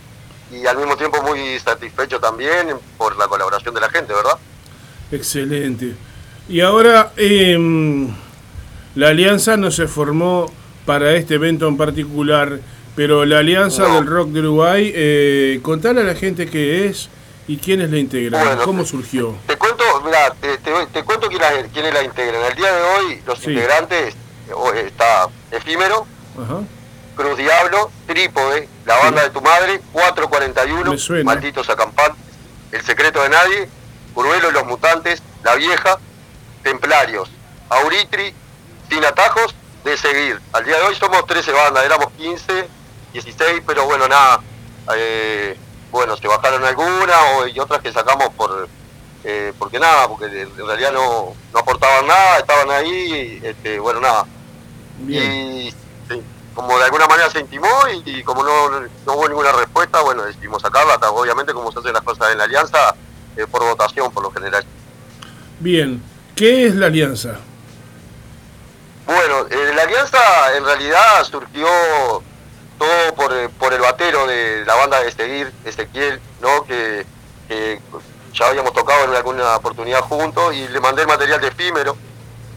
y 0.52 0.66
al 0.66 0.76
mismo 0.76 0.96
tiempo 0.96 1.22
muy 1.22 1.58
satisfecho 1.58 2.20
también 2.20 2.68
por 2.96 3.16
la 3.16 3.26
colaboración 3.28 3.74
de 3.74 3.80
la 3.80 3.88
gente, 3.90 4.12
¿verdad? 4.12 4.38
Excelente. 5.12 5.94
Y 6.48 6.60
ahora 6.60 7.12
em, 7.16 8.08
la 8.94 9.08
alianza 9.08 9.56
no 9.56 9.70
se 9.70 9.88
formó 9.88 10.50
para 10.84 11.12
este 11.14 11.34
evento 11.34 11.66
en 11.68 11.76
particular, 11.76 12.60
pero 12.94 13.24
la 13.24 13.38
alianza 13.38 13.88
No. 13.88 13.94
del 13.96 14.06
rock 14.06 14.28
de 14.28 14.40
Uruguay, 14.40 14.92
eh, 14.94 15.60
contale 15.62 16.00
a 16.00 16.04
la 16.04 16.14
gente 16.14 16.48
qué 16.48 16.86
es 16.86 17.08
y 17.48 17.58
quiénes 17.58 17.90
la 17.90 17.98
integran, 17.98 18.44
Bueno, 18.44 18.62
cómo 18.64 18.84
surgió. 18.84 19.36
Te 19.46 19.56
cuento, 19.56 19.84
mira, 20.04 20.32
te, 20.40 20.58
te- 20.58 20.86
te 20.92 21.02
cuento 21.04 21.28
quién 21.28 21.40
la- 21.40 21.62
quiénes 21.72 21.92
la 21.94 22.02
integran. 22.02 22.42
El 22.50 22.56
día 22.56 22.72
de 22.72 22.82
hoy 22.82 23.22
los 23.26 23.38
Sí. 23.38 23.50
integrantes 23.50 24.14
eh, 24.48 24.84
está 24.86 25.28
Efímero, 25.50 26.06
Ajá. 26.40 26.60
Cruz 27.16 27.36
Diablo, 27.38 27.90
Trípode, 28.06 28.68
La 28.84 28.96
Banda 28.98 29.22
de 29.22 29.30
tu 29.30 29.40
Madre, 29.40 29.80
441, 29.92 30.90
Me 30.92 30.98
suena. 30.98 31.24
Malditos 31.24 31.68
Acampantes, 31.70 32.20
El 32.72 32.82
Secreto 32.84 33.22
de 33.22 33.28
Nadie, 33.30 33.68
Uruelo 34.14 34.50
y 34.50 34.52
los 34.52 34.64
Mutantes, 34.66 35.22
La 35.42 35.54
Vieja, 35.54 35.98
Templarios, 36.62 37.30
Auritri, 37.70 38.34
Sin 38.90 39.04
Atajos, 39.04 39.54
De 39.84 39.96
Seguir. 39.96 40.40
Al 40.52 40.64
día 40.64 40.76
de 40.76 40.82
hoy 40.82 40.94
somos 40.94 41.26
13 41.26 41.52
bandas, 41.52 41.84
éramos 41.84 42.10
15, 42.18 42.68
16, 43.12 43.62
pero 43.66 43.84
bueno, 43.86 44.06
nada, 44.08 44.40
eh, 44.96 45.56
bueno, 45.90 46.16
se 46.16 46.28
bajaron 46.28 46.64
algunas 46.64 47.16
o- 47.36 47.46
y 47.46 47.58
otras 47.58 47.80
que 47.80 47.92
sacamos 47.92 48.28
por... 48.36 48.68
eh, 49.24 49.52
porque 49.58 49.78
nada, 49.80 50.06
porque 50.08 50.26
en 50.26 50.66
realidad 50.66 50.92
no, 50.92 51.34
no 51.52 51.58
aportaban 51.58 52.06
nada, 52.06 52.38
estaban 52.38 52.70
ahí, 52.70 53.40
este, 53.42 53.78
bueno, 53.78 54.00
nada, 54.00 54.26
Bien. 54.98 55.32
y 55.32 55.70
sí, 56.08 56.22
como 56.56 56.78
de 56.78 56.84
alguna 56.84 57.06
manera 57.06 57.30
se 57.30 57.38
intimó 57.38 57.68
y, 57.92 58.10
y 58.10 58.22
como 58.24 58.42
no, 58.42 58.70
no 58.70 59.12
hubo 59.12 59.28
ninguna 59.28 59.52
respuesta, 59.52 60.00
bueno, 60.00 60.24
decidimos 60.24 60.62
sacarla, 60.62 60.94
obviamente 61.10 61.52
como 61.52 61.70
se 61.70 61.78
hacen 61.78 61.92
las 61.92 62.02
cosas 62.02 62.32
en 62.32 62.38
la 62.38 62.44
alianza, 62.44 62.96
eh, 63.36 63.46
por 63.46 63.62
votación 63.62 64.10
por 64.10 64.22
lo 64.22 64.30
general. 64.30 64.64
Bien. 65.60 66.02
¿Qué 66.34 66.66
es 66.66 66.74
la 66.74 66.86
alianza? 66.86 67.36
Bueno, 69.04 69.46
eh, 69.50 69.72
la 69.74 69.82
alianza 69.82 70.18
en 70.56 70.64
realidad 70.64 71.24
surgió 71.24 71.66
todo 72.78 73.14
por, 73.14 73.32
eh, 73.34 73.48
por 73.58 73.72
el 73.72 73.80
batero 73.80 74.26
de 74.26 74.64
la 74.64 74.74
banda 74.76 75.00
de 75.02 75.12
Seguir, 75.12 75.52
Ezequiel, 75.64 76.20
¿no? 76.40 76.64
Que, 76.64 77.06
que 77.48 77.80
ya 78.32 78.48
habíamos 78.48 78.72
tocado 78.72 79.04
en 79.04 79.14
alguna 79.14 79.56
oportunidad 79.56 80.00
juntos 80.00 80.54
y 80.54 80.68
le 80.68 80.80
mandé 80.80 81.02
el 81.02 81.08
material 81.08 81.40
de 81.40 81.48
efímero. 81.48 81.96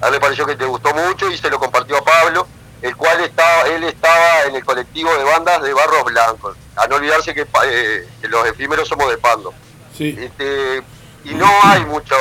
A 0.01 0.07
él 0.07 0.13
le 0.13 0.19
pareció 0.19 0.45
que 0.45 0.55
te 0.55 0.65
gustó 0.65 0.93
mucho 0.93 1.29
y 1.29 1.37
se 1.37 1.49
lo 1.49 1.59
compartió 1.59 1.97
a 1.97 2.03
Pablo, 2.03 2.47
el 2.81 2.95
cual 2.95 3.19
estaba, 3.21 3.63
él 3.67 3.83
estaba 3.83 4.43
en 4.43 4.55
el 4.55 4.63
colectivo 4.63 5.13
de 5.15 5.23
bandas 5.23 5.61
de 5.61 5.73
Barros 5.73 6.03
Blancos. 6.05 6.55
A 6.75 6.87
no 6.87 6.95
olvidarse 6.95 7.33
que, 7.33 7.45
eh, 7.65 8.07
que 8.21 8.27
los 8.27 8.45
efímeros 8.47 8.87
somos 8.87 9.09
de 9.09 9.17
Pando. 9.17 9.53
Sí. 9.97 10.15
Este, 10.17 10.81
y 11.25 11.33
no 11.33 11.49
hay 11.63 11.83
mucho, 11.85 12.15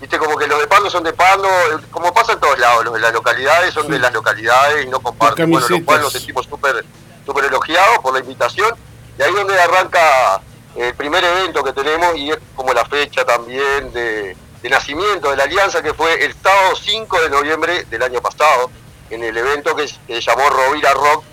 viste, 0.00 0.18
como 0.18 0.36
que 0.36 0.46
los 0.48 0.58
de 0.58 0.66
Pando 0.66 0.90
son 0.90 1.04
de 1.04 1.12
Pando, 1.12 1.48
eh, 1.48 1.84
como 1.90 2.12
pasa 2.12 2.32
en 2.32 2.40
todos 2.40 2.58
lados, 2.58 2.84
los 2.86 2.94
de 2.94 3.00
las 3.00 3.12
localidades 3.12 3.72
son 3.72 3.86
Sí. 3.86 3.92
de 3.92 3.98
las 4.00 4.12
localidades 4.12 4.84
y 4.84 4.88
no 4.88 4.98
comparten. 5.00 5.48
Bueno, 5.50 5.68
lo 5.68 5.84
cual 5.84 6.00
nos 6.00 6.12
sentimos 6.12 6.46
súper 6.46 6.84
súper 7.24 7.44
elogiados 7.44 7.98
por 7.98 8.14
la 8.14 8.20
invitación. 8.20 8.74
Y 9.18 9.22
ahí 9.22 9.28
es 9.30 9.36
donde 9.36 9.60
arranca 9.60 10.40
el 10.74 10.94
primer 10.94 11.22
evento 11.22 11.62
que 11.62 11.72
tenemos 11.72 12.16
y 12.16 12.30
es 12.30 12.38
como 12.56 12.72
la 12.72 12.84
fecha 12.86 13.24
también 13.24 13.92
de, 13.92 14.34
de 14.62 14.70
nacimiento 14.70 15.30
de 15.30 15.36
la 15.36 15.44
alianza, 15.44 15.82
que 15.82 15.92
fue 15.92 16.24
el 16.24 16.34
sábado 16.42 16.74
5 16.74 17.20
de 17.20 17.30
noviembre 17.30 17.84
del 17.84 18.02
año 18.02 18.20
pasado, 18.22 18.70
en 19.10 19.24
el 19.24 19.36
evento 19.36 19.74
que 19.74 19.88
se 19.88 20.20
llamó 20.20 20.48
Rovira 20.50 20.92
Rock 20.94 21.24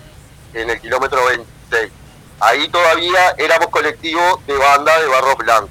en 0.54 0.70
el 0.70 0.80
kilómetro 0.80 1.26
26. 1.26 1.92
Ahí 2.40 2.68
todavía 2.70 3.36
éramos 3.38 3.68
colectivo 3.68 4.42
de 4.48 4.58
banda 4.58 5.00
de 5.00 5.08
Barros 5.08 5.38
Blancos. 5.38 5.70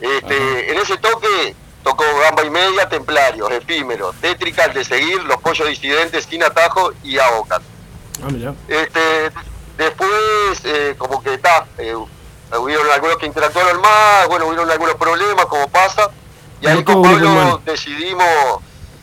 Este, 0.00 0.72
en 0.72 0.78
ese 0.78 0.96
toque 0.98 1.54
tocó 1.82 2.04
Gamba 2.20 2.44
y 2.44 2.50
Media, 2.50 2.88
Templarios, 2.88 3.50
Efímeros, 3.50 4.14
Tétrica, 4.20 4.68
de 4.68 4.84
Seguir, 4.84 5.22
Los 5.24 5.40
Pollos 5.40 5.68
Disidentes, 5.68 6.24
Sin 6.24 6.42
Atajo 6.42 6.92
y 7.02 7.18
Abocat. 7.18 7.62
Ah. 8.22 8.52
Este, 8.68 9.30
después, 9.76 10.64
eh, 10.64 10.94
como 10.98 11.22
que 11.22 11.34
está, 11.34 11.66
eh, 11.78 11.94
hubieron 12.58 12.90
algunos 12.90 13.16
que 13.18 13.26
interactuaron 13.26 13.80
más, 13.80 14.26
bueno, 14.28 14.46
hubieron 14.46 14.70
algunos 14.70 14.96
problemas, 14.96 15.46
como 15.46 15.68
pasa, 15.68 16.10
y 16.60 16.66
ahí 16.66 16.82
con 16.82 17.02
Pablo 17.02 17.60
decidimos 17.64 18.26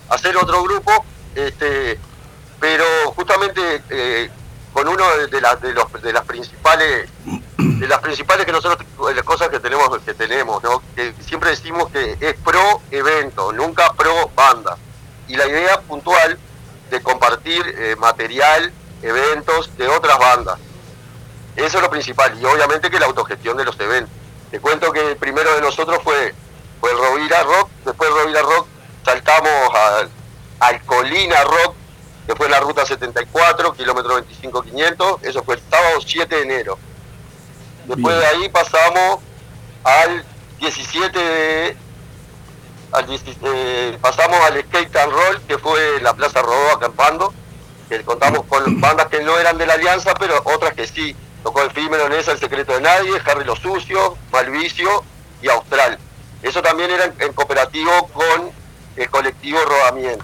hacer 0.09 0.35
otro 0.37 0.63
grupo, 0.63 1.05
este, 1.35 1.99
pero 2.63 2.85
justamente 3.17 3.83
eh, 3.89 4.29
con 4.71 4.87
uno 4.87 5.03
de, 5.29 5.41
las 5.41 5.61
los, 5.61 6.23
principales 6.23 7.09
de 7.57 7.87
las 7.89 7.99
principales 7.99 8.45
que 8.45 8.53
nosotros 8.53 8.87
cosas 9.25 9.49
que 9.49 9.59
tenemos 9.59 9.99
que 9.99 10.13
tenemos 10.13 10.63
siempre 11.19 11.49
decimos 11.49 11.91
que 11.91 12.15
es 12.21 12.35
pro 12.35 12.81
evento 12.89 13.51
nunca 13.51 13.91
pro 13.91 14.31
banda. 14.33 14.77
Y 15.27 15.35
la 15.35 15.45
idea 15.45 15.81
puntual 15.81 16.39
de 16.89 17.01
compartir 17.01 17.65
eh, 17.67 17.97
material 17.97 18.71
eventos 19.01 19.75
de 19.77 19.89
otras 19.89 20.17
bandas. 20.17 20.57
Eso 21.57 21.77
es 21.79 21.83
lo 21.83 21.89
principal. 21.89 22.39
Y 22.39 22.45
obviamente 22.45 22.89
que 22.89 22.97
la 22.97 23.07
autogestión 23.07 23.57
de 23.57 23.65
los 23.65 23.77
eventos. 23.77 24.15
Te 24.51 24.61
cuento 24.61 24.93
que 24.93 25.11
el 25.11 25.17
primero 25.17 25.53
de 25.53 25.59
nosotros 25.59 25.99
fue 26.01 26.33
fue 26.79 26.93
Rovira 26.93 27.43
Rock. 27.43 27.69
Después 27.83 28.09
Rovira 28.09 28.41
Rock 28.41 28.67
saltamos 29.03 29.51
al, 29.75 30.09
al 30.61 30.81
Colina 30.83 31.43
Rock 31.43 31.82
en 32.27 32.51
la 32.51 32.59
ruta 32.59 32.85
74, 32.85 33.73
kilómetro 33.73 34.23
25-500, 34.25 35.19
eso 35.23 35.43
fue 35.43 35.55
el 35.55 35.61
sábado 35.69 35.99
7 36.05 36.35
de 36.35 36.41
enero. 36.41 36.77
Después 37.85 38.17
Bien. 38.17 38.19
de 38.19 38.25
ahí 38.25 38.49
pasamos 38.49 39.19
al 39.83 40.25
17 40.59 41.77
al 42.93 43.07
17, 43.07 43.39
eh, 43.43 43.97
pasamos 43.99 44.39
al 44.41 44.61
skate 44.61 44.95
and 44.95 45.11
roll, 45.11 45.41
que 45.47 45.57
fue 45.57 45.99
la 46.01 46.13
Plaza 46.13 46.41
Rodó 46.41 46.71
acampando, 46.73 47.33
que 47.89 48.03
contamos 48.03 48.45
con 48.45 48.79
bandas 48.79 49.07
que 49.07 49.21
no 49.21 49.37
eran 49.37 49.57
de 49.57 49.65
la 49.65 49.73
Alianza, 49.73 50.13
pero 50.13 50.41
otras 50.45 50.73
que 50.73 50.87
sí. 50.87 51.15
Tocó 51.43 51.61
Efímero, 51.63 52.07
Nesa, 52.07 52.31
El 52.31 52.39
Secreto 52.39 52.73
de 52.73 52.81
Nadie, 52.81 53.21
Harry 53.25 53.43
Lo 53.43 53.55
Sucio, 53.55 54.15
Malvicio 54.31 55.03
y 55.41 55.49
Austral. 55.49 55.99
Eso 56.41 56.61
también 56.61 56.89
era 56.91 57.05
en, 57.05 57.15
en 57.19 57.33
cooperativo 57.33 58.07
con 58.13 58.51
el 58.95 59.09
colectivo 59.09 59.59
Rodamiento. 59.65 60.23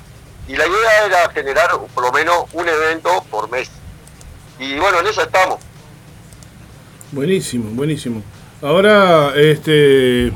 Y 0.50 0.56
la 0.56 0.66
idea 0.66 1.06
era 1.06 1.30
generar 1.30 1.70
por 1.94 2.04
lo 2.04 2.12
menos 2.12 2.46
un 2.54 2.68
evento 2.68 3.24
por 3.30 3.52
mes. 3.52 3.70
Y 4.58 4.80
bueno, 4.80 5.00
en 5.00 5.06
eso 5.06 5.22
estamos. 5.22 5.60
Buenísimo, 7.12 7.70
buenísimo. 7.74 8.24
Ahora, 8.64 9.32
este, 9.36 10.34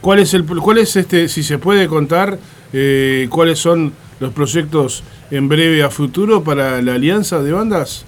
¿cuál 0.00 0.20
es 0.20 0.32
el, 0.34 0.46
cuál 0.46 0.78
es 0.78 0.94
este, 0.94 1.28
si 1.28 1.42
se 1.42 1.58
puede 1.58 1.88
contar, 1.88 2.38
eh, 2.72 3.26
cuáles 3.30 3.58
son 3.58 3.92
los 4.20 4.32
proyectos 4.32 5.02
en 5.32 5.48
breve 5.48 5.82
a 5.82 5.90
futuro 5.90 6.44
para 6.44 6.80
la 6.80 6.94
alianza 6.94 7.40
de 7.40 7.50
bandas? 7.52 8.04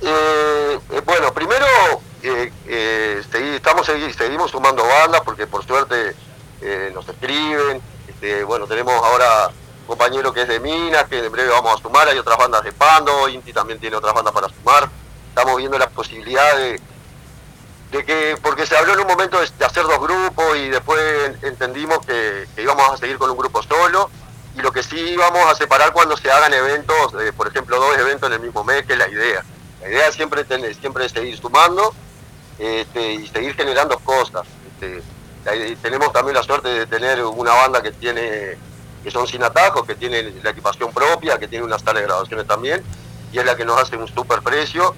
Eh, 0.00 0.78
eh, 0.92 1.00
bueno, 1.04 1.34
primero 1.34 1.66
eh, 2.22 3.20
segui- 3.30 3.54
estamos 3.56 3.86
segui- 3.86 4.16
seguimos 4.16 4.50
sumando 4.50 4.82
bandas 4.82 5.20
porque 5.26 5.46
por 5.46 5.62
suerte 5.62 6.14
nos 6.94 7.06
escriben. 7.06 7.82
Este, 8.08 8.44
bueno, 8.44 8.66
tenemos 8.66 8.94
ahora 8.94 9.50
compañero 9.86 10.32
que 10.32 10.42
es 10.42 10.48
de 10.48 10.60
Minas, 10.60 11.04
que 11.04 11.24
en 11.24 11.32
breve 11.32 11.50
vamos 11.50 11.78
a 11.78 11.82
sumar. 11.82 12.08
Hay 12.08 12.18
otras 12.18 12.36
bandas 12.38 12.62
de 12.62 12.72
Pando, 12.72 13.28
Inti 13.28 13.52
también 13.52 13.78
tiene 13.78 13.96
otras 13.96 14.14
bandas 14.14 14.32
para 14.34 14.48
sumar. 14.48 14.88
Estamos 15.28 15.56
viendo 15.56 15.78
la 15.78 15.88
posibilidad 15.88 16.56
de, 16.56 16.80
que, 18.04 18.36
porque 18.42 18.66
se 18.66 18.76
habló 18.76 18.92
en 18.94 19.00
un 19.00 19.06
momento 19.06 19.38
de, 19.40 19.64
hacer 19.64 19.84
dos 19.84 20.00
grupos 20.00 20.56
y 20.56 20.68
después 20.68 21.00
en- 21.26 21.48
entendimos 21.48 22.04
que, 22.04 22.46
íbamos 22.58 22.90
a 22.90 22.96
seguir 22.96 23.18
con 23.18 23.30
un 23.30 23.36
grupo 23.38 23.62
solo. 23.62 24.10
Y 24.54 24.60
lo 24.60 24.72
que 24.72 24.82
sí 24.82 24.98
íbamos 24.98 25.46
a 25.46 25.54
separar 25.54 25.92
cuando 25.92 26.16
se 26.16 26.30
hagan 26.30 26.52
eventos, 26.52 27.12
eh, 27.20 27.32
por 27.32 27.46
ejemplo, 27.46 27.78
dos 27.78 27.96
eventos 27.98 28.28
en 28.28 28.34
el 28.34 28.40
mismo 28.40 28.64
mes, 28.64 28.86
que 28.86 28.94
es 28.94 28.98
la 28.98 29.08
idea. 29.08 29.44
La 29.82 29.88
idea 29.88 30.10
siempre 30.12 30.44
tener, 30.44 30.74
siempre 30.74 31.08
seguir 31.10 31.38
sumando 31.38 31.94
este, 32.58 33.12
y 33.14 33.28
seguir 33.28 33.54
generando 33.54 33.98
cosas. 33.98 34.46
Este, 34.72 35.02
tenemos 35.82 36.12
también 36.12 36.34
la 36.34 36.42
suerte 36.42 36.68
de 36.68 36.86
tener 36.86 37.22
una 37.22 37.52
banda 37.52 37.82
que 37.82 37.92
tiene 37.92 38.56
que 39.06 39.12
son 39.12 39.24
sin 39.28 39.40
atajos, 39.44 39.86
que 39.86 39.94
tiene 39.94 40.20
la 40.42 40.50
equipación 40.50 40.92
propia, 40.92 41.38
que 41.38 41.46
tiene 41.46 41.64
una 41.64 41.78
sala 41.78 42.00
de 42.00 42.06
grabaciones 42.06 42.44
también, 42.44 42.82
y 43.30 43.38
es 43.38 43.44
la 43.44 43.54
que 43.56 43.64
nos 43.64 43.80
hace 43.80 43.96
un 43.96 44.08
super 44.08 44.42
precio, 44.42 44.96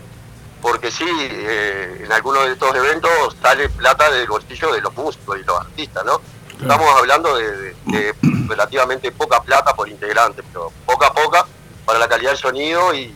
porque 0.63 0.91
sí, 0.91 1.05
eh, 1.07 2.05
en 2.07 2.11
algunos 2.11 2.47
de 2.47 2.53
estos 2.55 2.75
eventos 2.75 3.37
sale 3.43 3.69
plata 3.69 4.11
del 4.11 4.27
bolsillo 4.27 4.73
de 4.73 4.81
los 4.81 4.95
músicos 4.95 5.39
y 5.39 5.45
los 5.45 5.61
artistas, 5.61 6.07
¿no? 6.07 6.23
Estamos 6.59 6.89
hablando 6.97 7.37
de, 7.37 7.53
de- 7.53 7.75
de 7.85 8.15
relativamente 8.49 9.13
poca 9.13 9.43
plata 9.43 9.75
por 9.75 9.91
integrante, 9.91 10.43
pero 10.43 10.73
poca 10.87 11.09
a 11.09 11.13
poca 11.13 11.45
para 11.85 11.99
la 11.99 12.09
calidad 12.09 12.31
del 12.31 12.39
sonido 12.41 12.95
y, 12.95 13.15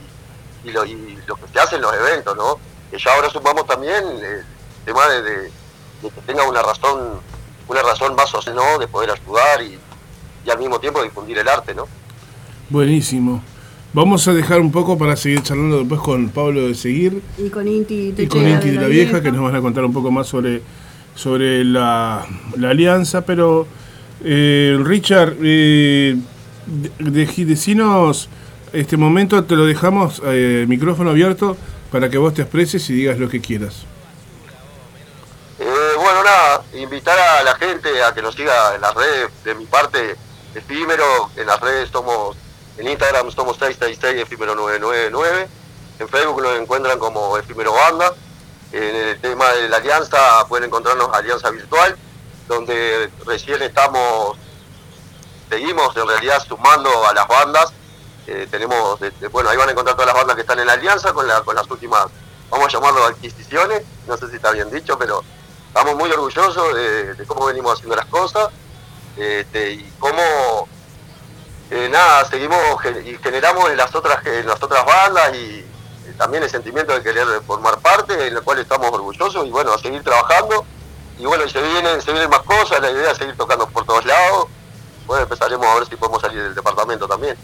y 0.62 0.70
lo, 0.72 0.84
y 0.84 1.18
lo 1.26 1.36
que 1.36 1.48
se 1.50 1.58
hace 1.58 1.76
en 1.76 1.80
los 1.82 1.94
eventos, 1.94 2.36
¿no? 2.36 2.60
Que 2.90 2.98
ya 2.98 3.14
ahora 3.14 3.30
sumamos 3.30 3.66
también 3.66 4.04
el 4.06 4.44
tema 4.84 5.08
de, 5.08 5.50
que 6.02 6.20
tenga 6.26 6.42
una 6.44 6.60
razón, 6.60 7.18
una 7.66 7.80
razón 7.82 8.14
más 8.14 8.28
social, 8.28 8.54
¿no? 8.54 8.78
De 8.78 8.86
poder 8.88 9.10
ayudar 9.10 9.62
y, 9.62 9.80
y 10.46 10.50
al 10.50 10.58
mismo 10.58 10.78
tiempo 10.80 11.02
difundir 11.02 11.38
el 11.38 11.48
arte, 11.48 11.74
¿no? 11.74 11.86
Buenísimo. 12.70 13.42
Vamos 13.92 14.26
a 14.26 14.32
dejar 14.32 14.60
un 14.60 14.72
poco 14.72 14.96
para 14.96 15.16
seguir 15.16 15.42
charlando 15.42 15.78
después 15.80 16.00
con 16.00 16.30
Pablo 16.30 16.66
de 16.66 16.74
Seguir 16.74 17.20
Y 17.36 17.50
con 17.50 17.68
Inti 17.68 18.14
y 18.16 18.26
con 18.26 18.48
Inti 18.48 18.70
de 18.70 18.80
la 18.80 18.86
Vieja, 18.86 19.20
que 19.20 19.30
nos 19.30 19.42
van 19.42 19.54
a 19.54 19.60
contar 19.60 19.84
un 19.84 19.92
poco 19.92 20.10
más 20.10 20.26
sobre, 20.26 20.62
sobre 21.14 21.62
la, 21.64 22.24
la 22.56 22.70
alianza. 22.70 23.20
Pero, 23.26 23.66
eh, 24.24 24.78
Richard, 24.82 25.36
eh, 25.42 26.16
de, 26.66 27.10
de- 27.10 27.44
decinos, 27.44 28.30
este 28.72 28.96
momento 28.96 29.44
te 29.44 29.56
lo 29.56 29.66
dejamos 29.66 30.22
eh, 30.24 30.64
micrófono 30.66 31.10
abierto 31.10 31.56
para 31.90 32.08
que 32.08 32.16
vos 32.16 32.32
te 32.32 32.40
expreses 32.40 32.88
y 32.88 32.94
digas 32.94 33.18
lo 33.18 33.28
que 33.28 33.42
quieras. 33.42 33.84
Eh, 35.58 35.64
bueno, 35.96 36.24
nada, 36.24 36.62
invitar 36.82 37.18
a 37.18 37.42
la 37.44 37.54
gente 37.56 37.88
a 38.02 38.14
que 38.14 38.22
nos 38.22 38.34
siga 38.34 38.74
en 38.74 38.80
las 38.80 38.94
redes, 38.94 39.28
de 39.44 39.54
mi 39.54 39.66
parte, 39.66 40.16
efímero, 40.54 41.30
en 41.36 41.46
las 41.46 41.60
redes 41.60 41.90
somos, 41.90 42.36
en 42.76 42.88
Instagram 42.88 43.30
somos 43.30 43.56
666 43.58 44.22
efímero 44.22 44.54
999, 44.54 45.48
en 45.98 46.08
Facebook 46.08 46.42
nos 46.42 46.58
encuentran 46.58 46.98
como 46.98 47.36
efímero 47.38 47.72
banda, 47.72 48.12
en 48.72 48.96
el 48.96 49.20
tema 49.20 49.50
de 49.52 49.68
la 49.68 49.76
alianza 49.76 50.46
pueden 50.48 50.64
encontrarnos 50.66 51.12
Alianza 51.12 51.50
Virtual, 51.50 51.96
donde 52.48 53.10
recién 53.26 53.62
estamos, 53.62 54.36
seguimos 55.48 55.96
en 55.96 56.08
realidad 56.08 56.42
sumando 56.46 57.06
a 57.06 57.14
las 57.14 57.28
bandas, 57.28 57.72
Eh, 58.24 58.46
tenemos, 58.48 59.00
bueno, 59.32 59.50
ahí 59.50 59.56
van 59.56 59.68
a 59.68 59.72
encontrar 59.72 59.96
todas 59.96 60.06
las 60.06 60.14
bandas 60.14 60.36
que 60.36 60.42
están 60.42 60.60
en 60.60 60.68
la 60.68 60.74
alianza 60.74 61.12
con, 61.12 61.26
la, 61.26 61.40
con 61.42 61.56
las 61.56 61.68
últimas, 61.68 62.06
vamos 62.50 62.68
a 62.68 62.70
llamarlo 62.70 63.04
adquisiciones, 63.04 63.82
no 64.06 64.16
sé 64.16 64.28
si 64.28 64.36
está 64.36 64.52
bien 64.52 64.70
dicho, 64.70 64.96
pero 64.96 65.24
estamos 65.66 65.96
muy 65.96 66.08
orgullosos 66.08 66.72
de 67.18 67.24
cómo 67.26 67.46
venimos 67.46 67.72
haciendo 67.72 67.96
las 67.96 68.06
cosas 68.06 68.48
este, 69.16 69.72
y 69.72 69.92
cómo 69.98 70.68
eh, 71.70 71.88
nada 71.90 72.24
seguimos 72.26 72.58
y 73.04 73.16
generamos 73.22 73.70
en 73.70 73.76
las 73.76 73.94
otras 73.94 74.24
en 74.26 74.46
las 74.46 74.62
otras 74.62 74.84
bandas 74.84 75.34
y 75.34 75.60
eh, 76.06 76.14
también 76.18 76.42
el 76.42 76.50
sentimiento 76.50 76.92
de 76.92 77.02
querer 77.02 77.26
formar 77.46 77.78
parte 77.78 78.26
en 78.26 78.34
lo 78.34 78.42
cual 78.42 78.58
estamos 78.58 78.90
orgullosos 78.92 79.46
y 79.46 79.50
bueno 79.50 79.72
a 79.72 79.78
seguir 79.78 80.02
trabajando. 80.02 80.66
Y 81.18 81.24
bueno 81.24 81.48
se 81.48 81.60
vienen 81.62 82.00
se 82.02 82.12
vienen 82.12 82.30
más 82.30 82.40
cosas 82.40 82.80
la 82.80 82.90
idea 82.90 83.12
es 83.12 83.18
seguir 83.18 83.36
tocando 83.36 83.66
por 83.68 83.86
todos 83.86 84.04
lados. 84.04 84.48
Bueno 85.06 85.22
empezaremos 85.22 85.66
a 85.66 85.74
ver 85.76 85.86
si 85.86 85.96
podemos 85.96 86.20
salir 86.20 86.42
del 86.42 86.54
departamento 86.54 87.06
también. 87.06 87.36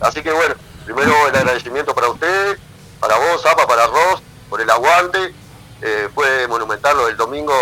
Así 0.00 0.22
que 0.22 0.32
bueno 0.32 0.54
primero 0.84 1.28
el 1.28 1.36
agradecimiento 1.36 1.94
para 1.94 2.08
ustedes 2.08 2.58
para 2.98 3.16
vos 3.16 3.42
Zapa 3.42 3.66
para 3.66 3.86
Ross 3.86 4.22
por 4.48 4.60
el 4.60 4.70
aguante. 4.70 5.34
Eh, 5.82 6.08
fue 6.14 6.46
monumental 6.46 6.96
del 7.06 7.16
domingo 7.16 7.52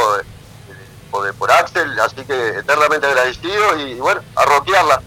por, 1.10 1.32
por 1.34 1.50
Axel, 1.50 1.98
así 2.00 2.16
que 2.26 2.58
eternamente 2.58 3.06
agradecido 3.06 3.78
y 3.78 3.94
bueno, 3.94 4.20
a 4.36 4.44
roquearla. 4.44 5.02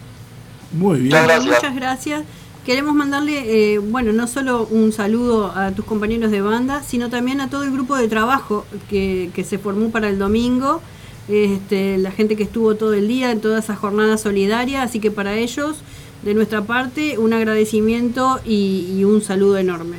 Muy 0.71 0.99
bien. 0.99 1.09
Muchas 1.09 1.23
gracias. 1.25 1.55
Muchas 1.55 1.75
gracias. 1.75 2.23
Queremos 2.65 2.95
mandarle, 2.95 3.73
eh, 3.73 3.79
bueno, 3.79 4.13
no 4.13 4.25
solo 4.25 4.65
un 4.71 4.93
saludo 4.93 5.51
a 5.53 5.71
tus 5.71 5.83
compañeros 5.83 6.31
de 6.31 6.41
banda, 6.41 6.81
sino 6.81 7.09
también 7.09 7.41
a 7.41 7.49
todo 7.49 7.63
el 7.63 7.71
grupo 7.71 7.97
de 7.97 8.07
trabajo 8.07 8.65
que, 8.89 9.31
que 9.35 9.43
se 9.43 9.59
formó 9.59 9.91
para 9.91 10.07
el 10.07 10.17
domingo, 10.17 10.81
este, 11.27 11.97
la 11.97 12.11
gente 12.11 12.37
que 12.37 12.43
estuvo 12.43 12.75
todo 12.75 12.93
el 12.93 13.09
día 13.09 13.31
en 13.31 13.41
toda 13.41 13.59
esa 13.59 13.75
jornada 13.75 14.17
solidaria, 14.17 14.81
así 14.81 15.01
que 15.01 15.11
para 15.11 15.33
ellos, 15.33 15.77
de 16.21 16.33
nuestra 16.33 16.61
parte, 16.61 17.17
un 17.17 17.33
agradecimiento 17.33 18.39
y, 18.45 18.95
y 18.97 19.03
un 19.03 19.21
saludo 19.21 19.57
enorme. 19.57 19.97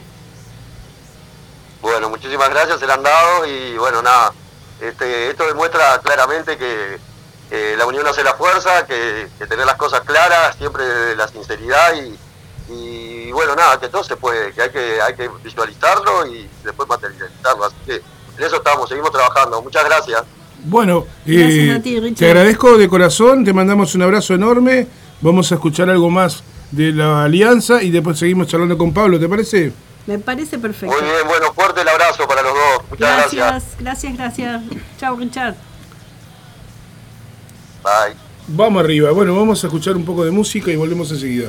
Bueno, 1.82 2.08
muchísimas 2.08 2.48
gracias, 2.48 2.80
se 2.80 2.86
la 2.86 2.94
han 2.94 3.02
dado 3.02 3.46
y 3.46 3.76
bueno, 3.76 4.00
nada, 4.00 4.32
este, 4.88 5.30
esto 5.30 5.46
demuestra 5.46 6.00
claramente 6.02 6.56
que, 6.56 6.98
que 7.50 7.76
la 7.76 7.86
unión 7.86 8.06
hace 8.06 8.22
la 8.22 8.34
fuerza, 8.34 8.86
que, 8.86 9.28
que 9.38 9.46
tener 9.46 9.66
las 9.66 9.76
cosas 9.76 10.00
claras, 10.00 10.56
siempre 10.56 11.16
la 11.16 11.28
sinceridad 11.28 11.94
y, 11.94 12.18
y 12.72 13.32
bueno, 13.32 13.54
nada, 13.54 13.78
que 13.78 13.88
todo 13.88 14.04
se 14.04 14.16
puede, 14.16 14.52
que 14.52 14.62
hay 14.62 14.70
que, 14.70 15.00
hay 15.00 15.14
que 15.14 15.28
visualizarlo 15.42 16.26
y 16.26 16.48
después 16.62 16.88
materializarlo. 16.88 17.64
Así 17.64 17.76
que 17.86 17.94
en 17.96 18.44
eso 18.44 18.56
estamos, 18.56 18.88
seguimos 18.88 19.10
trabajando. 19.10 19.60
Muchas 19.62 19.84
gracias. 19.84 20.22
Bueno, 20.64 21.06
Gracias 21.26 21.76
eh, 21.76 21.80
ti, 21.82 22.14
te 22.14 22.26
agradezco 22.26 22.78
de 22.78 22.88
corazón, 22.88 23.44
te 23.44 23.52
mandamos 23.52 23.94
un 23.94 24.02
abrazo 24.02 24.34
enorme. 24.34 24.86
Vamos 25.20 25.52
a 25.52 25.56
escuchar 25.56 25.90
algo 25.90 26.08
más 26.10 26.42
de 26.70 26.92
la 26.92 27.24
alianza 27.24 27.82
y 27.82 27.90
después 27.90 28.18
seguimos 28.18 28.48
charlando 28.48 28.78
con 28.78 28.92
Pablo, 28.92 29.20
¿te 29.20 29.28
parece? 29.28 29.72
Me 30.06 30.18
parece 30.18 30.58
perfecto. 30.58 30.94
Muy 30.94 31.02
bien, 31.02 31.26
bueno, 31.26 31.52
fuerte 31.54 31.80
el 31.80 31.88
abrazo 31.88 32.28
para 32.28 32.42
los 32.42 32.52
dos. 32.52 32.90
Muchas 32.90 33.16
gracias. 33.16 33.32
Gracias, 33.32 33.76
gracias, 33.80 34.16
gracias. 34.16 34.62
Chao, 34.98 35.16
Richard. 35.16 35.54
Bye. 37.82 38.16
Vamos 38.48 38.84
arriba. 38.84 39.10
Bueno, 39.12 39.34
vamos 39.34 39.64
a 39.64 39.66
escuchar 39.66 39.96
un 39.96 40.04
poco 40.04 40.24
de 40.24 40.30
música 40.30 40.70
y 40.70 40.76
volvemos 40.76 41.10
enseguida. 41.10 41.48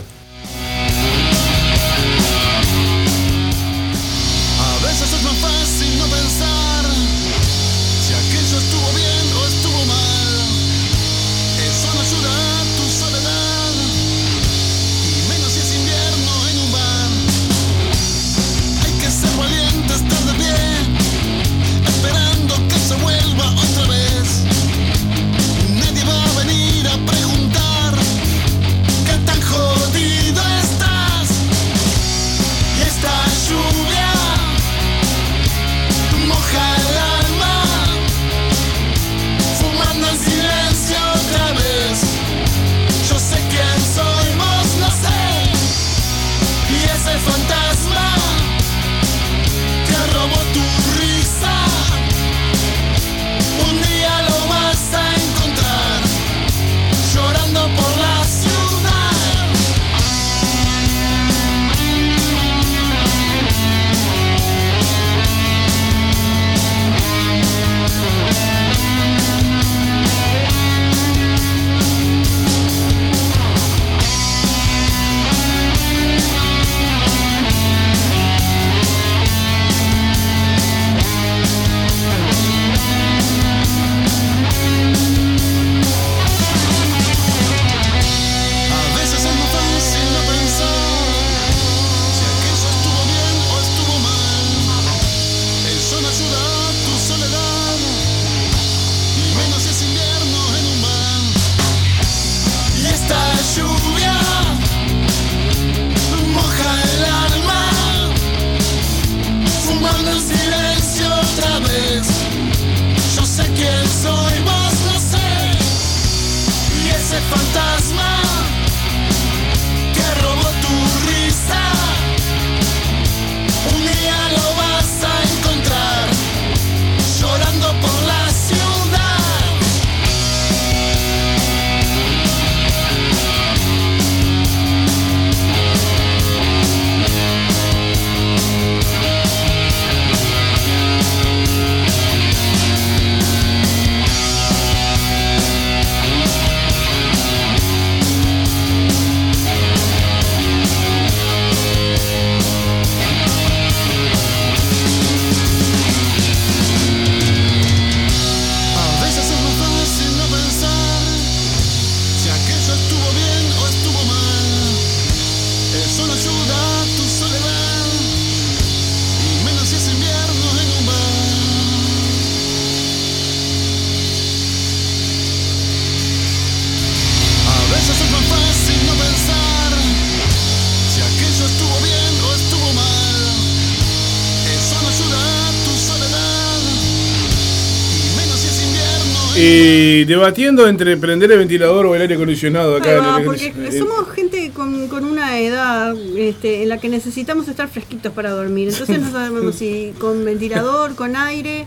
Debatiendo 190.06 190.68
entre 190.68 190.95
prender 190.97 191.32
el 191.32 191.39
ventilador 191.39 191.86
o 191.86 191.95
el 191.95 192.01
aire 192.01 192.16
acondicionado 192.16 192.76
acá. 192.78 192.97
En 192.97 193.03
va, 193.03 193.18
el- 193.20 193.26
porque 193.26 193.47
en- 193.47 193.78
somos 193.78 194.10
gente 194.14 194.51
con, 194.53 194.88
con 194.88 195.03
una 195.06 195.39
edad 195.39 195.95
este, 196.18 196.64
en 196.64 196.70
la 196.70 196.80
que 196.80 196.89
necesitamos 196.89 197.47
estar 197.47 197.68
fresquitos 197.70 198.12
para 198.14 198.32
dormir. 198.32 198.70
Entonces 198.70 198.99
no 199.01 199.12
sabemos 199.12 199.56
si 199.56 199.93
con 199.99 200.24
ventilador, 200.26 200.95
con 200.95 201.16
aire, 201.16 201.66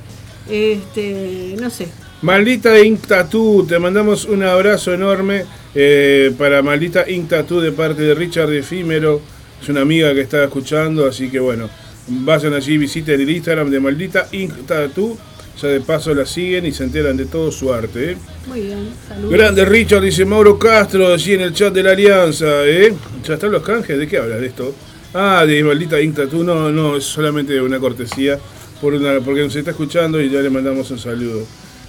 este, 0.49 1.57
no 1.61 1.71
sé. 1.71 1.89
Maldita 2.23 2.79
Ink 2.81 3.07
Tattoo, 3.07 3.65
te 3.65 3.79
mandamos 3.79 4.25
un 4.25 4.43
abrazo 4.43 4.93
enorme 4.93 5.45
eh, 5.75 6.33
para 6.37 6.63
Maldita 6.63 7.09
Ink 7.09 7.29
Tattoo 7.29 7.61
de 7.61 7.71
parte 7.73 8.03
de 8.03 8.15
Richard 8.15 8.53
Efímero. 8.53 9.21
Es 9.63 9.69
una 9.69 9.83
amiga 9.83 10.13
que 10.15 10.23
está 10.23 10.43
escuchando, 10.45 11.07
así 11.07 11.29
que 11.31 11.39
bueno, 11.39 11.69
vayan 12.09 12.55
allí, 12.55 12.77
visiten 12.79 13.21
el 13.21 13.31
Instagram 13.31 13.71
de 13.71 13.81
Maldita 13.81 14.27
Ink 14.33 14.67
Tattoo. 14.67 15.17
Ya 15.61 15.69
de 15.69 15.81
paso 15.81 16.15
la 16.15 16.25
siguen 16.25 16.67
y 16.67 16.73
se 16.73 16.85
enteran 16.85 17.17
de 17.17 17.27
todo 17.27 17.51
su 17.51 17.73
arte. 17.73 18.13
¿eh? 18.13 18.17
Muy 18.47 18.61
bien, 18.61 18.91
saludos. 19.09 19.33
Grande 19.33 19.65
Richard, 19.65 20.03
dice 20.03 20.25
Mauro 20.25 20.57
Castro, 20.57 21.13
allí 21.13 21.35
en 21.35 21.41
el 21.41 21.53
chat 21.53 21.73
de 21.75 21.83
la 21.83 21.91
Alianza. 21.93 22.65
¿eh? 22.65 22.95
¿Ya 23.25 23.35
están 23.35 23.51
los 23.51 23.63
canjes? 23.63 23.99
¿De 23.99 24.07
qué 24.07 24.19
hablas 24.19 24.41
de 24.41 24.47
esto? 24.47 24.73
Ah, 25.15 25.45
de 25.45 25.65
Maldita 25.65 26.01
Ink 26.01 26.15
Tattoo. 26.15 26.45
No, 26.45 26.71
no, 26.71 26.97
es 26.97 27.05
solamente 27.05 27.61
una 27.61 27.81
cortesía 27.81 28.39
por 28.81 28.95
una, 28.95 29.19
porque 29.21 29.43
nos 29.43 29.57
está 29.57 29.73
escuchando 29.73 30.21
y 30.21 30.31
ya 30.31 30.41
le 30.41 30.51
mandamos 30.51 30.91
un 30.93 30.99
saludo. 30.99 31.45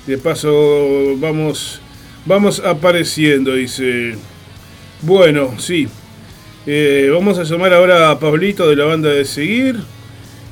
De 0.08 0.18
paso, 0.18 1.16
vamos, 1.18 1.80
vamos 2.26 2.60
apareciendo, 2.66 3.54
dice. 3.54 4.16
Bueno, 5.04 5.54
sí. 5.60 5.88
Eh, 6.66 7.10
vamos 7.14 7.38
a 7.38 7.44
llamar 7.44 7.74
ahora 7.74 8.10
a 8.10 8.20
Pablito 8.20 8.68
de 8.68 8.76
la 8.76 8.86
banda 8.86 9.10
de 9.10 9.26
Seguir. 9.26 9.78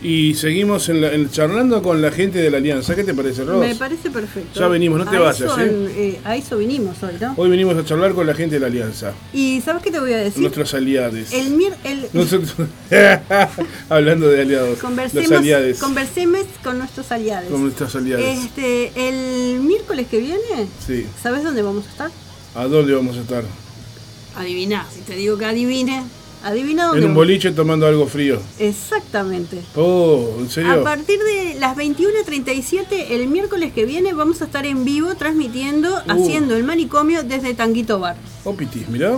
Y 0.02 0.36
seguimos 0.36 0.90
en 0.90 1.02
la- 1.02 1.12
en- 1.12 1.30
charlando 1.32 1.82
con 1.82 2.02
la 2.04 2.12
gente 2.12 2.38
de 2.40 2.52
la 2.52 2.58
Alianza. 2.58 2.96
¿Qué 2.96 3.04
te 3.04 3.16
parece, 3.16 3.44
Ros? 3.44 3.60
Me 3.60 3.74
parece 3.76 4.12
perfecto. 4.12 4.60
Ya 4.60 4.68
venimos, 4.68 5.00
no 5.00 5.10
te 5.10 5.18
A 5.18 5.22
vayas, 5.22 5.42
eso, 5.42 5.60
¿eh? 5.60 5.90
eh, 5.96 6.20
A 6.24 6.36
eso 6.36 6.58
vinimos 6.58 7.02
hoy, 7.02 7.14
¿no? 7.20 7.34
Hoy 7.36 7.50
venimos 7.50 7.76
a 7.76 7.84
charlar 7.84 8.14
con 8.14 8.28
la 8.28 8.36
gente 8.36 8.56
de 8.56 8.60
la 8.60 8.68
Alianza. 8.68 9.14
Y 9.34 9.60
¿sabes 9.66 9.82
qué 9.82 9.90
te 9.90 10.00
voy 10.00 10.14
a 10.14 10.18
decir? 10.18 10.40
Nuestros 10.42 10.72
aliados. 10.76 11.32
El, 11.34 11.56
mier- 11.58 11.76
el, 11.84 12.06
Nosotros- 12.14 12.54
Hablando 13.90 14.28
de 14.30 14.42
aliados. 14.42 14.70
Los 14.70 14.80
conversemos, 14.80 15.78
conversemos 15.80 16.42
con 16.64 16.78
nuestros 16.78 17.12
aliados. 17.12 17.50
Con 17.50 17.64
nuestros 17.64 17.96
aliados. 17.96 18.24
Este, 18.26 18.92
el 18.96 19.62
miércoles 19.62 20.08
que 20.12 20.20
viene, 20.20 20.68
Sí. 20.86 21.08
¿sabes 21.22 21.44
dónde 21.44 21.62
vamos 21.64 21.86
a 21.88 21.90
estar? 21.90 22.12
¿A 22.56 22.66
dónde 22.66 22.94
vamos 22.94 23.18
a 23.18 23.22
estar? 23.22 23.44
Adivina, 24.36 24.86
si 24.94 25.02
te 25.02 25.16
digo 25.16 25.38
que 25.38 25.46
adivine, 25.46 26.04
adivina 26.44 26.86
dónde. 26.88 27.02
En 27.02 27.10
un 27.10 27.16
boliche 27.16 27.52
tomando 27.52 27.86
algo 27.88 28.08
frío. 28.08 28.40
Exactamente. 28.60 29.62
Oh, 29.76 30.36
¿en 30.40 30.50
serio? 30.50 30.72
A 30.74 30.84
partir 30.84 31.20
de 31.20 31.56
las 31.60 31.76
21.37, 31.78 33.12
el 33.12 33.28
miércoles 33.28 33.74
que 33.74 33.86
viene, 33.86 34.14
vamos 34.14 34.42
a 34.42 34.46
estar 34.46 34.66
en 34.66 34.86
vivo 34.86 35.16
transmitiendo, 35.16 35.90
Uh. 36.08 36.12
haciendo 36.12 36.56
el 36.56 36.64
manicomio 36.64 37.24
desde 37.24 37.54
Tanguito 37.54 38.00
Bar. 38.00 38.16
Oh, 38.44 38.54
pitis, 38.56 38.88
mirá. 38.90 39.18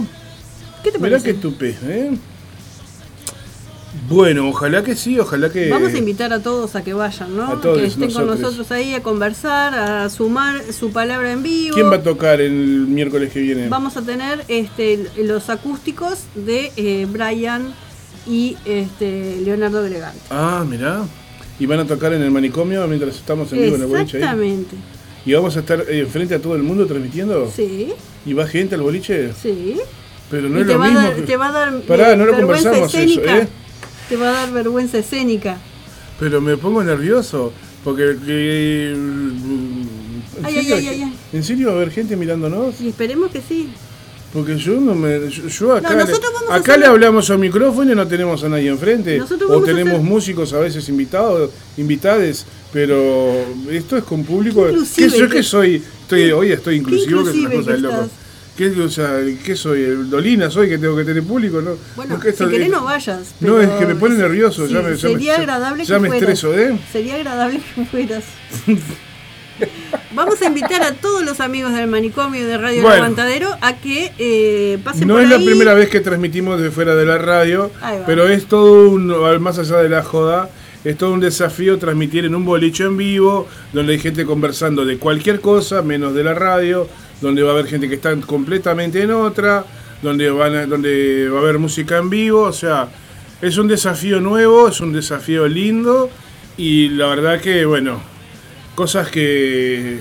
¿Qué 0.84 0.92
te 0.92 0.98
Mirá 0.98 1.18
parece? 1.18 1.34
que 1.34 1.34
tupe, 1.40 1.76
¿eh? 1.84 2.18
Bueno, 4.08 4.48
ojalá 4.50 4.84
que 4.84 4.96
sí, 4.96 5.18
ojalá 5.20 5.50
que... 5.52 5.70
Vamos 5.70 5.94
a 5.94 5.98
invitar 5.98 6.32
a 6.34 6.42
todos 6.42 6.76
a 6.76 6.84
que 6.84 6.94
vayan, 6.94 7.36
¿no? 7.36 7.48
A 7.48 7.62
todos 7.62 7.80
que 7.80 7.86
estén 7.88 8.12
con 8.12 8.28
nosotros. 8.28 8.72
ahí 8.72 8.94
a 8.94 9.02
conversar, 9.02 9.74
a 9.74 10.10
sumar 10.10 10.62
su 10.74 10.92
palabra 10.92 11.32
en 11.32 11.42
vivo. 11.44 11.74
¿Quién 11.74 11.90
va 11.92 11.96
a 11.96 12.04
tocar 12.04 12.40
el 12.42 12.54
miércoles 12.88 13.32
que 13.32 13.40
viene? 13.40 13.68
Vamos 13.68 13.98
a 13.98 14.02
tener 14.04 14.44
este, 14.48 15.08
los 15.18 15.50
acústicos 15.50 16.20
de 16.36 16.72
eh, 16.78 17.08
Brian 17.10 17.74
y 18.28 18.58
este, 18.66 19.38
Leonardo 19.42 19.84
Gregante. 19.84 20.20
Ah, 20.30 20.64
mirá. 20.68 21.02
Y 21.60 21.66
van 21.66 21.80
a 21.80 21.86
tocar 21.86 22.14
en 22.14 22.22
el 22.22 22.32
manicomio 22.32 22.86
mientras 22.88 23.16
estamos 23.16 23.52
en 23.54 23.62
vivo 23.64 23.76
en 23.76 23.82
el 23.82 23.88
boliche 23.88 24.18
ahí. 24.18 24.24
Exactamente. 24.24 24.76
Y 25.26 25.34
vamos 25.34 25.58
a 25.58 25.60
estar 25.62 25.82
eh, 25.90 26.00
enfrente 26.00 26.36
a 26.36 26.40
todo 26.40 26.56
el 26.56 26.64
mundo 26.64 26.86
transmitiendo. 26.86 27.52
Sí, 27.54 27.92
¿Y 28.26 28.34
va 28.34 28.48
gente 28.48 28.76
al 28.76 28.82
boliche? 28.82 29.34
sí. 29.42 29.78
Pero 30.32 30.48
no 30.48 30.60
y 30.60 30.62
es 30.62 30.68
te, 30.68 30.74
lo 30.74 30.80
va 30.80 30.86
a 30.86 30.90
mismo. 30.90 31.02
dar, 31.08 31.16
que- 31.16 31.22
te 31.24 31.38
va 31.38 31.48
a 31.48 31.52
dar 31.52 31.82
Pará, 31.82 32.16
no 32.16 32.24
lo 32.28 32.36
conversamos 32.36 32.94
eso. 32.94 33.22
¿eh? 33.24 33.48
Te 34.10 34.16
va 34.18 34.30
a 34.30 34.34
dar 34.34 34.52
vergüenza 34.52 34.98
escénica. 34.98 35.58
Pero 36.20 36.42
me 36.42 36.58
pongo 36.58 36.84
nervioso. 36.84 37.54
Porque. 37.84 38.18
que- 38.26 38.92
¿en, 38.94 39.80
Ay, 40.44 40.54
serio, 40.56 40.76
ay, 40.76 40.88
ay, 40.88 40.94
ay, 40.96 41.02
ay. 41.04 41.14
¿En 41.34 41.44
serio 41.44 41.68
va 41.68 41.74
a 41.74 41.76
haber 41.78 41.92
gente 41.92 42.16
mirándonos? 42.16 42.80
Y 42.82 42.90
esperemos 42.90 43.32
que 43.32 43.42
sí. 43.42 43.70
Porque 44.34 44.58
yo 44.58 44.80
no 44.80 44.94
me. 44.96 45.30
Yo, 45.30 45.74
acá, 45.76 45.90
No, 45.90 45.96
le, 45.96 46.06
nosotros 46.06 46.32
vamos 46.34 46.50
a 46.52 46.56
acá 46.56 46.74
hacer- 46.74 46.80
le 46.82 46.86
hablamos 46.88 47.30
al 47.30 47.40
micrófono 47.40 47.92
y 47.92 47.96
no 47.96 48.08
tenemos 48.08 48.44
a 48.44 48.50
nadie 48.50 48.70
enfrente. 48.70 49.18
Nosotros 49.18 49.50
O 49.50 49.60
a 49.62 49.66
tenemos 49.66 49.94
hacer- 49.96 50.06
músicos 50.06 50.54
a 50.54 50.60
veces 50.60 50.88
invitados, 50.90 51.50
invitades. 51.78 52.46
Pero 52.72 53.34
esto 53.72 53.98
es 53.98 54.04
con 54.04 54.24
público. 54.24 54.64
Qué 54.66 54.72
inclusive 54.72 55.10
¿Qué, 55.12 55.18
yo 55.20 55.30
que- 55.30 55.36
que 55.38 55.44
soy? 55.44 55.84
estoy 56.02 56.32
Hoy 56.32 56.52
estoy 56.52 56.76
inclusivo, 56.76 57.24
que 57.24 57.30
es 57.32 57.36
una 57.38 57.50
cosa 57.52 57.72
de 57.72 57.80
loco. 57.80 58.10
¿Qué, 58.60 58.82
o 58.82 58.90
sea, 58.90 59.22
¿Qué 59.42 59.56
soy? 59.56 59.84
¿El 59.84 60.10
Dolina 60.10 60.52
soy 60.52 60.68
que 60.68 60.78
tengo 60.78 60.94
que 60.98 61.06
tener 61.06 61.24
público? 61.24 61.62
¿no? 61.62 61.78
Bueno, 61.96 62.16
Porque 62.16 62.34
si 62.34 62.46
querés 62.46 62.70
no 62.70 62.84
vayas. 62.84 63.34
No, 63.40 63.58
es 63.62 63.70
que 63.70 63.86
me 63.86 63.96
pone 63.96 64.16
nervioso, 64.16 64.68
ya 64.68 64.80
me- 64.82 64.84
ya 64.84 64.90
me- 64.90 64.98
sería 64.98 65.36
ya- 65.36 65.40
agradable 65.40 65.86
ya 65.86 65.96
que 65.96 66.02
me 66.02 66.08
fueras. 66.10 66.30
estreso, 66.34 66.60
¿eh? 66.60 66.78
Sería 66.92 67.16
agradable 67.16 67.62
que 67.74 67.86
fueras. 67.86 68.24
Vamos 70.14 70.42
a 70.42 70.46
invitar 70.46 70.82
a 70.84 70.94
todos 70.94 71.24
los 71.24 71.40
amigos 71.42 71.74
del 71.74 71.88
manicomio 71.88 72.46
de 72.48 72.58
Radio 72.58 72.82
Bueno. 72.82 72.96
Levantadero 72.96 73.50
a 73.62 73.78
que 73.78 74.12
eh, 74.18 74.78
pasen 74.84 75.08
No 75.08 75.16
por 75.16 75.24
es 75.24 75.30
la 75.30 75.38
primera 75.38 75.74
vez 75.74 75.90
que 75.90 76.00
transmitimos 76.00 76.62
de 76.62 76.72
fuera 76.72 76.96
de 76.96 77.06
la 77.06 77.18
radio, 77.18 77.70
pero 78.06 78.28
es 78.28 78.46
todo 78.46 78.90
un, 78.90 79.08
más 79.42 79.60
allá 79.60 79.78
de 79.78 79.90
la 79.90 80.02
joda, 80.04 80.50
es 80.84 80.98
todo 80.98 81.12
un 81.12 81.20
desafío 81.20 81.78
transmitir 81.78 82.24
en 82.26 82.36
un 82.36 82.46
boliche 82.46 82.86
en 82.86 82.96
vivo, 82.98 83.48
donde 83.74 83.94
hay 83.94 84.00
gente 84.00 84.26
conversando 84.26 84.86
de 84.86 84.98
cualquier 84.98 85.42
cosa, 85.42 85.82
menos 85.82 86.14
de 86.14 86.24
la 86.24 86.34
radio, 86.34 86.88
donde 87.22 87.44
va 87.44 87.50
a 87.50 87.54
haber 87.54 87.68
gente 87.68 87.88
que 87.90 87.96
está 87.96 88.16
completamente 88.18 89.02
en 89.02 89.12
otra, 89.12 89.66
donde, 90.02 90.30
van 90.30 90.56
a- 90.56 90.66
donde 90.66 91.28
va 91.30 91.40
a 91.40 91.42
haber 91.42 91.60
música 91.60 91.98
en 91.98 92.10
vivo, 92.10 92.42
o 92.44 92.54
sea, 92.54 92.88
es 93.42 93.58
un 93.58 93.68
desafío 93.68 94.20
nuevo, 94.22 94.68
es 94.70 94.80
un 94.82 94.94
desafío 94.94 95.48
lindo, 95.48 96.10
y 96.58 96.90
la 96.90 97.08
verdad 97.08 97.42
que, 97.42 97.66
bueno, 97.66 98.02
cosas 98.76 99.10
que 99.10 99.98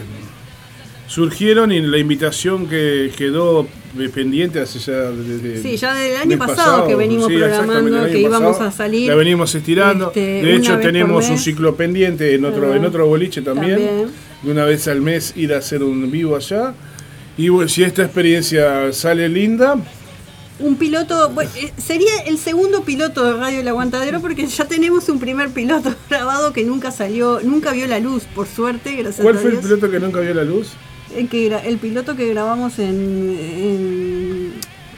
surgieron 1.06 1.72
y 1.72 1.80
la 1.80 1.98
invitación 1.98 2.66
que 2.68 3.10
quedó 3.16 3.66
pendiente 4.14 4.60
hace 4.60 4.78
ya 4.78 5.10
desde 5.10 5.62
Sí, 5.62 5.76
ya 5.76 5.94
del 5.94 6.16
año 6.16 6.38
pasado 6.38 6.86
que 6.86 6.94
venimos 6.94 7.26
programando 7.26 8.06
que 8.06 8.20
íbamos 8.20 8.52
pasado. 8.52 8.68
a 8.68 8.72
salir, 8.72 9.08
La 9.08 9.14
venimos 9.14 9.54
estirando. 9.54 10.08
este, 10.08 10.20
de 10.42 10.54
hecho, 10.56 10.78
tenemos 10.78 11.28
un 11.30 11.38
ciclo 11.38 11.74
pendiente 11.74 12.34
en 12.34 12.44
otro, 12.44 12.74
en 12.74 12.84
otro 12.84 13.06
boliche 13.06 13.40
también. 13.42 13.76
También. 13.76 14.06
De 14.42 14.52
una 14.52 14.64
vez 14.66 14.86
al 14.86 15.00
mes 15.00 15.32
ir 15.36 15.52
a 15.54 15.58
hacer 15.58 15.82
un 15.82 16.10
vivo 16.10 16.36
allá. 16.36 16.74
Y 17.38 17.50
bueno, 17.50 17.68
si 17.68 17.84
esta 17.84 18.02
experiencia 18.02 18.92
sale 18.92 19.28
linda, 19.28 19.76
Un 20.58 20.74
piloto, 20.74 21.30
bueno, 21.30 21.48
eh, 21.54 21.72
sería 21.76 22.22
el 22.26 22.36
segundo 22.36 22.82
piloto 22.82 23.24
de 23.24 23.34
Radio 23.34 23.60
El 23.60 23.68
Aguantadero 23.68 24.20
porque 24.20 24.44
ya 24.48 24.64
tenemos 24.64 25.08
un 25.08 25.20
primer 25.20 25.50
piloto 25.50 25.94
grabado 26.10 26.52
que 26.52 26.64
nunca 26.64 26.90
salió, 26.90 27.38
nunca 27.44 27.70
vio 27.72 27.86
la 27.86 28.00
luz, 28.00 28.24
por 28.24 28.48
suerte, 28.48 28.96
gracias 28.96 29.22
¿cuál 29.22 29.36
a 29.36 29.38
fue 29.38 29.52
el 29.52 29.58
piloto 29.58 29.88
que 29.88 30.00
nunca 30.00 30.18
vio 30.18 30.34
la 30.34 30.42
luz? 30.42 30.72
El, 31.14 31.28
que 31.28 31.46
el 31.46 31.78
piloto 31.78 32.16
que 32.16 32.28
grabamos 32.28 32.80
en, 32.80 33.38
en, 33.40 34.52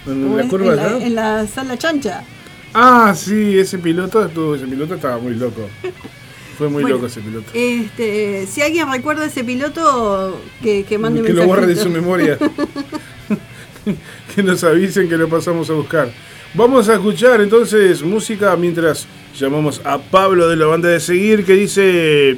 En 0.06 0.22
¿cómo 0.22 0.36
la 0.38 0.48
curva 0.48 0.72
en 0.72 0.76
la, 0.76 1.06
en 1.06 1.14
la 1.14 1.46
sala 1.46 1.76
chancha. 1.76 2.24
Ah, 2.72 3.14
sí, 3.14 3.58
ese 3.58 3.78
piloto 3.78 4.24
estuvo, 4.24 4.54
ese 4.54 4.66
piloto 4.66 4.94
estaba 4.94 5.18
muy 5.18 5.34
loco. 5.34 5.68
Fue 6.60 6.68
muy 6.68 6.82
Bueno, 6.82 6.96
loco 6.96 7.06
ese 7.06 7.22
piloto. 7.22 7.50
Este, 7.54 8.46
si 8.46 8.60
alguien 8.60 8.92
recuerda 8.92 9.24
ese 9.24 9.42
piloto, 9.44 10.38
que, 10.62 10.84
que 10.84 10.98
mande 10.98 11.22
que 11.22 11.32
lo 11.32 11.46
borre 11.46 11.66
de 11.66 11.74
su 11.74 11.88
memoria. 11.88 12.36
que 14.34 14.42
nos 14.42 14.62
avisen 14.62 15.08
que 15.08 15.16
lo 15.16 15.26
pasamos 15.26 15.70
a 15.70 15.72
buscar. 15.72 16.12
Vamos 16.52 16.90
a 16.90 16.96
escuchar 16.96 17.40
entonces 17.40 18.02
música 18.02 18.54
mientras 18.56 19.06
llamamos 19.38 19.80
a 19.84 19.96
Pablo 19.96 20.50
de 20.50 20.56
la 20.56 20.66
banda 20.66 20.90
de 20.90 21.00
Seguir 21.00 21.46
que 21.46 21.54
dice... 21.54 22.36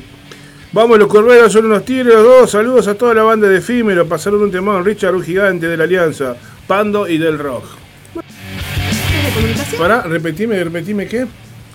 Vamos, 0.71 1.01
los 1.01 1.09
corberos 1.09 1.53
son 1.53 1.67
unos 1.67 1.85
tigres 1.85 2.15
los 2.15 2.23
dos. 2.23 2.51
Saludos 2.53 2.87
a 2.87 2.95
toda 2.95 3.15
la 3.15 3.25
banda 3.25 3.49
de 3.49 3.59
Efímero. 3.59 4.07
Pasaron 4.07 4.41
un 4.41 4.53
temón. 4.53 4.85
Richard, 4.85 5.17
un 5.17 5.25
gigante 5.25 5.67
de 5.67 5.77
la 5.77 5.83
Alianza. 5.83 6.37
Pando 6.69 7.09
y 7.09 7.19
del 7.19 7.41
Rock. 7.41 7.65
¿Vías 8.15 9.25
de 9.25 9.33
comunicación? 9.35 9.81
Para, 9.81 10.03
repetime, 10.03 10.63
repetime 10.63 11.09
qué. 11.09 11.27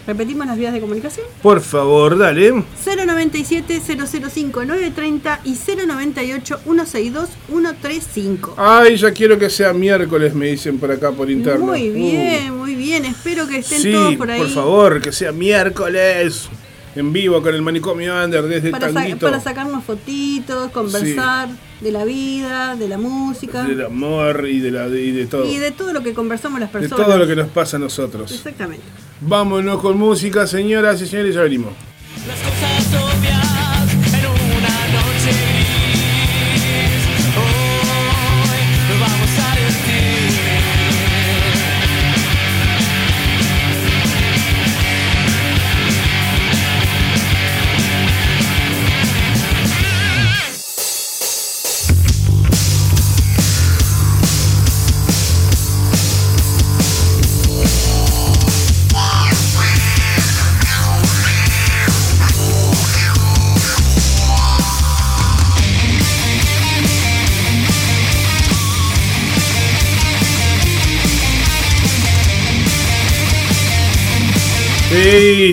Repetimos 0.08 0.47
las 0.47 0.58
vías 0.58 0.72
de 0.74 0.80
comunicación. 0.80 1.26
Por 1.43 1.60
favor, 1.60 2.18
dale. 2.18 2.64
097-005-930 2.86 5.39
y 5.43 5.53
098-162-135. 5.55 8.53
Ay, 8.58 8.95
ya 8.95 9.12
quiero 9.12 9.38
que 9.38 9.49
sea 9.49 9.74
miércoles, 9.74 10.34
me 10.34 10.47
dicen 10.47 10.80
por 10.80 10.89
acá 10.91 11.12
por 11.12 11.30
interno. 11.30 11.66
Muy 11.68 11.89
Uh. 11.89 11.93
bien, 11.93 12.55
muy 12.58 12.76
bien. 12.76 13.03
Espero 13.05 13.45
que 13.47 13.58
estén 13.58 13.82
Sí, 13.82 13.91
todos 13.91 14.16
por 14.16 14.32
ahí. 14.32 14.49
favor, 14.49 15.01
que 15.01 15.12
sea 15.12 15.34
miércoles. 15.34 16.47
En 16.95 17.13
vivo 17.13 17.41
con 17.43 17.53
el 17.53 17.61
manicomio 17.61 18.15
Under 18.23 18.43
desde 18.43 18.71
Para, 18.71 18.91
sa- 18.91 19.05
para 19.19 19.39
sacarnos 19.39 19.83
fotitos, 19.83 20.71
conversar 20.71 21.49
de 21.81 21.91
la 21.91 22.05
vida, 22.05 22.75
de 22.75 22.88
la 22.88 22.97
música 22.97 23.63
Del 23.63 23.85
amor 23.85 24.47
y 24.49 24.59
de, 24.59 24.71
la, 24.71 24.88
y 24.88 25.11
de 25.11 25.27
todo. 25.27 25.45
y 25.45 25.57
de 25.57 25.71
todo 25.71 25.93
lo 25.93 26.01
que 26.01 26.13
conversamos 26.15 26.59
las 26.59 26.73
De 26.73 26.79
personas. 26.79 27.05
todo 27.05 27.17
lo 27.17 27.27
que 27.27 27.35
nos 27.35 27.49
pasa 27.49 27.77
a 27.77 27.79
nosotros. 27.79 28.31
Exactamente. 28.31 28.83
Vámonos 29.21 29.79
con 29.81 29.97
música, 29.97 30.47
señoras 30.47 30.99
y 31.01 31.05
señores, 31.07 31.35
ya 31.35 31.41
venimos. 31.41 31.73
Las 32.27 32.39
cosas 32.39 32.76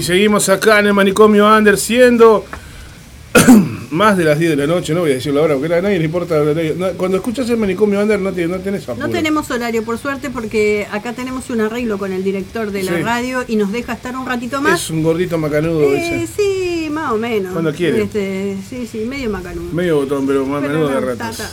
Seguimos 0.02 0.48
acá 0.48 0.80
en 0.80 0.86
el 0.86 0.94
manicomio 0.94 1.46
Under 1.46 1.76
siendo 1.78 2.44
más 3.90 4.16
de 4.16 4.24
las 4.24 4.38
10 4.38 4.50
de 4.52 4.56
la 4.56 4.66
noche, 4.66 4.94
no 4.94 5.00
voy 5.00 5.12
a 5.12 5.14
decir 5.14 5.32
la 5.34 5.42
hora 5.42 5.56
porque 5.56 5.74
a 5.74 5.82
nadie 5.82 5.98
le 5.98 6.04
importa. 6.06 6.36
No, 6.42 6.88
Cuando 6.96 7.16
escuchas 7.18 7.48
el 7.50 7.56
manicomio 7.56 8.00
Under 8.00 8.18
no, 8.20 8.32
te- 8.32 8.46
no 8.46 8.58
tenés 8.60 8.88
apuro. 8.88 9.06
No 9.06 9.12
tenemos 9.12 9.50
horario, 9.50 9.82
por 9.84 9.98
suerte, 9.98 10.30
porque 10.30 10.86
acá 10.90 11.12
tenemos 11.12 11.50
un 11.50 11.60
arreglo 11.60 11.98
con 11.98 12.12
el 12.12 12.24
director 12.24 12.70
de 12.70 12.82
la 12.82 12.96
Sí. 12.96 13.02
radio 13.02 13.44
y 13.46 13.56
nos 13.56 13.72
deja 13.72 13.92
estar 13.92 14.16
un 14.16 14.26
ratito 14.26 14.60
más. 14.62 14.82
Es 14.84 14.90
un 14.90 15.02
gordito 15.02 15.36
macanudo 15.38 15.82
Eh, 15.82 16.22
ese. 16.24 16.32
sí, 16.34 16.88
más 16.90 17.12
o 17.12 17.16
menos. 17.18 17.52
Cuando 17.52 17.72
quiere. 17.74 18.02
Este, 18.02 18.56
sí, 18.68 18.88
sí, 18.90 18.98
medio 19.04 19.30
macanudo. 19.30 19.72
Medio 19.72 19.96
botón, 19.96 20.26
pero 20.26 20.46
más 20.46 20.62
menudo 20.62 20.88
de 20.88 20.94
ta, 20.94 21.00
ratos. 21.00 21.36
ta. 21.38 21.50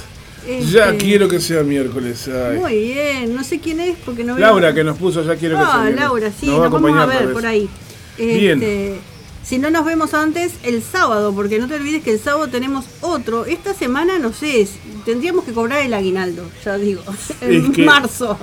Ya 0.71 0.89
Este, 0.89 0.97
quiero 1.05 1.27
que 1.27 1.39
sea 1.39 1.61
miércoles. 1.63 2.27
ay. 2.27 2.57
Muy 2.57 2.75
bien, 2.85 3.35
no 3.35 3.43
sé 3.43 3.59
quién 3.59 3.79
es 3.79 3.95
porque 4.03 4.23
no 4.23 4.33
veo. 4.35 4.41
Laura 4.45 4.73
que 4.73 4.83
nos 4.83 4.97
puso 4.97 5.23
ya 5.23 5.35
quiero 5.35 5.55
que 5.57 5.61
sea 5.63 5.73
Ah, 5.73 5.81
miércoles. 5.83 5.99
Laura, 6.01 6.31
sí, 6.39 6.47
Nos 6.47 6.57
nos, 6.57 6.65
a 6.65 6.69
vamos 6.69 6.99
a 6.99 7.05
ver 7.05 7.31
por 7.33 7.45
ahí. 7.45 7.69
Bien. 8.17 8.61
Este, 8.61 8.99
si 9.43 9.57
no 9.57 9.69
nos 9.71 9.85
vemos 9.85 10.13
antes, 10.13 10.53
el 10.63 10.81
sábado, 10.83 11.33
porque 11.33 11.57
no 11.59 11.67
te 11.67 11.75
olvides 11.75 12.03
que 12.03 12.11
el 12.11 12.19
sábado 12.19 12.47
tenemos 12.47 12.85
otro. 13.01 13.45
Esta 13.45 13.73
semana, 13.73 14.19
no 14.19 14.31
sé, 14.33 14.67
tendríamos 15.05 15.43
que 15.45 15.51
cobrar 15.51 15.81
el 15.81 15.93
aguinaldo, 15.93 16.43
ya 16.63 16.77
digo, 16.77 17.01
en 17.41 17.65
Es 17.65 17.71
que- 17.75 17.83
marzo. 17.83 18.37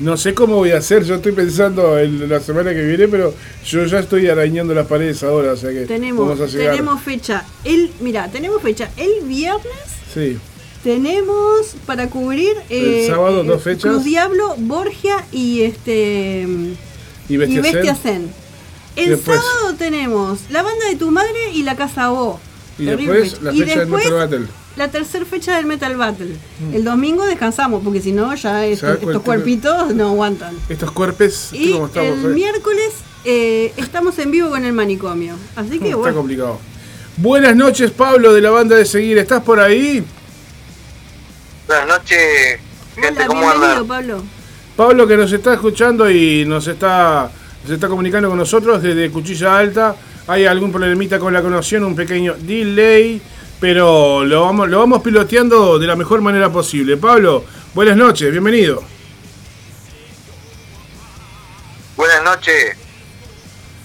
No 0.00 0.16
sé 0.16 0.32
cómo 0.32 0.54
voy 0.54 0.70
a 0.70 0.78
hacer, 0.78 1.02
yo 1.02 1.16
estoy 1.16 1.32
pensando 1.32 1.98
en 1.98 2.28
la 2.28 2.38
semana 2.38 2.72
que 2.72 2.82
viene, 2.86 3.08
pero 3.08 3.34
yo 3.66 3.84
ya 3.84 3.98
estoy 3.98 4.28
arañando 4.28 4.72
las 4.72 4.86
paredes 4.86 5.24
ahora, 5.24 5.52
o 5.54 5.56
sea 5.56 5.70
que 5.70 5.86
Tenemos, 5.86 6.28
vamos 6.28 6.40
a 6.40 6.46
llegar. 6.56 6.70
tenemos 6.76 7.02
fecha. 7.02 7.44
El, 7.64 7.90
mira, 7.98 8.28
tenemos 8.30 8.62
fecha 8.62 8.90
el 8.96 9.26
viernes. 9.26 9.72
Sí, 10.14 10.38
Tenemos 10.84 11.74
para 11.84 12.08
cubrir 12.08 12.54
El 12.70 13.08
sábado, 13.08 13.42
dos 13.42 13.60
fechas. 13.62 13.90
Cruz 13.90 14.04
Diablo, 14.04 14.54
Borgia 14.58 15.24
y 15.32 15.62
este 15.62 16.46
y 17.28 17.34
y 17.34 17.36
Bestia 17.36 17.60
Bestia 17.60 17.94
Zen. 17.96 18.12
Zen. 18.22 18.32
El 18.98 19.10
Después- 19.10 19.40
sábado 19.40 19.74
tenemos 19.78 20.40
la 20.50 20.62
banda 20.62 20.86
de 20.88 20.96
tu 20.96 21.10
madre 21.10 21.52
y 21.54 21.62
la 21.62 21.76
casa 21.76 22.12
O. 22.12 22.40
Y 22.78 22.84
después 22.84 23.42
la 23.42 23.52
Y 23.52 23.60
fecha 23.62 23.78
del 23.80 23.88
Metal 23.88 24.12
Battle. 24.12 24.46
La 24.76 24.88
tercera 24.88 25.24
fecha 25.24 25.56
del 25.56 25.66
Metal 25.66 25.96
Battle. 25.96 26.36
El 26.72 26.84
domingo 26.84 27.24
descansamos, 27.26 27.82
porque 27.82 28.00
si 28.00 28.12
no, 28.12 28.34
ya 28.34 28.64
estos, 28.66 28.98
cuerpitos 29.24 29.94
no 29.94 30.08
aguantan. 30.10 30.54
Estos 30.68 30.92
cuerpes, 30.92 31.48
Y 31.52 31.72
¿cómo 31.72 31.86
estamos? 31.86 32.18
el 32.24 32.34
miércoles 32.34 32.90
eh, 33.24 33.72
estamos 33.76 34.18
en 34.20 34.30
vivo 34.30 34.50
con 34.50 34.64
el 34.64 34.72
manicomio. 34.72 35.34
Así 35.56 35.78
que 35.80 35.86
Está 35.86 35.96
bueno. 35.96 36.16
complicado. 36.16 36.58
Buenas 37.16 37.56
noches, 37.56 37.90
Pablo, 37.90 38.32
de 38.32 38.40
la 38.40 38.50
banda 38.50 38.76
de 38.76 38.84
Seguir. 38.84 39.18
¿Estás 39.18 39.42
por 39.42 39.58
ahí? 39.58 40.04
Buenas 41.66 41.86
noches, 41.88 42.60
gente, 42.94 43.08
Hola, 43.20 43.26
¿cómo 43.26 43.40
bienvenido? 43.40 43.86
Pablo. 43.86 44.22
Pablo 44.76 45.06
que 45.08 45.16
nos 45.16 45.32
está 45.32 45.54
escuchando 45.54 46.08
y 46.08 46.44
nos 46.46 46.66
está, 46.68 47.30
se 47.66 47.74
está 47.74 47.88
comunicando 47.88 48.28
con 48.28 48.38
nosotros 48.38 48.82
desde 48.82 49.10
Cuchilla 49.10 49.58
Alta. 49.58 49.96
Hay 50.26 50.46
algún 50.46 50.70
problemita 50.70 51.18
con 51.18 51.32
la 51.32 51.42
conexión, 51.42 51.84
un 51.84 51.96
pequeño 51.96 52.34
delay, 52.38 53.20
pero 53.60 54.24
lo 54.24 54.42
vamos, 54.42 54.68
lo 54.68 54.78
vamos 54.78 55.02
piloteando 55.02 55.78
de 55.78 55.86
la 55.86 55.96
mejor 55.96 56.20
manera 56.20 56.50
posible. 56.52 56.96
Pablo, 56.96 57.44
buenas 57.74 57.96
noches, 57.96 58.30
bienvenido. 58.30 58.82
Buenas 61.96 62.22
noches. 62.22 62.76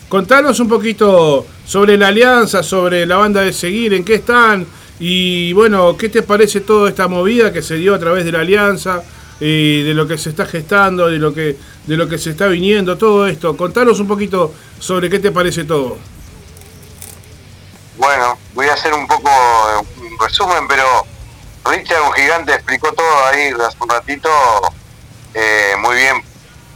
Contanos 0.07 0.59
un 0.59 0.67
poquito 0.69 1.45
sobre 1.65 1.97
la 1.97 2.09
alianza, 2.09 2.61
sobre 2.61 3.05
la 3.05 3.17
banda 3.17 3.41
de 3.41 3.51
Seguir, 3.51 3.93
en 3.93 4.03
qué 4.05 4.15
están 4.15 4.67
y 4.99 5.51
bueno, 5.53 5.97
qué 5.97 6.09
te 6.09 6.21
parece 6.21 6.61
toda 6.61 6.89
esta 6.89 7.07
movida 7.07 7.51
que 7.51 7.61
se 7.61 7.75
dio 7.75 7.95
a 7.95 7.99
través 7.99 8.23
de 8.23 8.31
la 8.31 8.41
alianza 8.41 9.03
y 9.39 9.81
de 9.81 9.93
lo 9.93 10.07
que 10.07 10.17
se 10.17 10.29
está 10.29 10.45
gestando, 10.45 11.07
de 11.07 11.17
lo 11.17 11.33
que 11.33 11.57
de 11.85 11.97
lo 11.97 12.07
que 12.07 12.17
se 12.17 12.31
está 12.31 12.47
viniendo, 12.47 12.97
todo 12.97 13.27
esto. 13.27 13.55
Contanos 13.57 13.99
un 13.99 14.07
poquito 14.07 14.53
sobre 14.79 15.09
qué 15.09 15.19
te 15.19 15.31
parece 15.31 15.63
todo. 15.65 15.97
Bueno, 17.97 18.37
voy 18.53 18.67
a 18.67 18.73
hacer 18.73 18.93
un 18.93 19.07
poco 19.07 19.29
eh, 19.29 20.01
un 20.01 20.19
resumen, 20.19 20.67
pero 20.67 21.05
Richard, 21.65 22.01
un 22.01 22.13
gigante, 22.13 22.53
explicó 22.53 22.91
todo 22.93 23.25
ahí 23.25 23.49
hace 23.49 23.77
un 23.79 23.89
ratito 23.89 24.29
eh, 25.33 25.75
muy 25.79 25.95
bien 25.95 26.23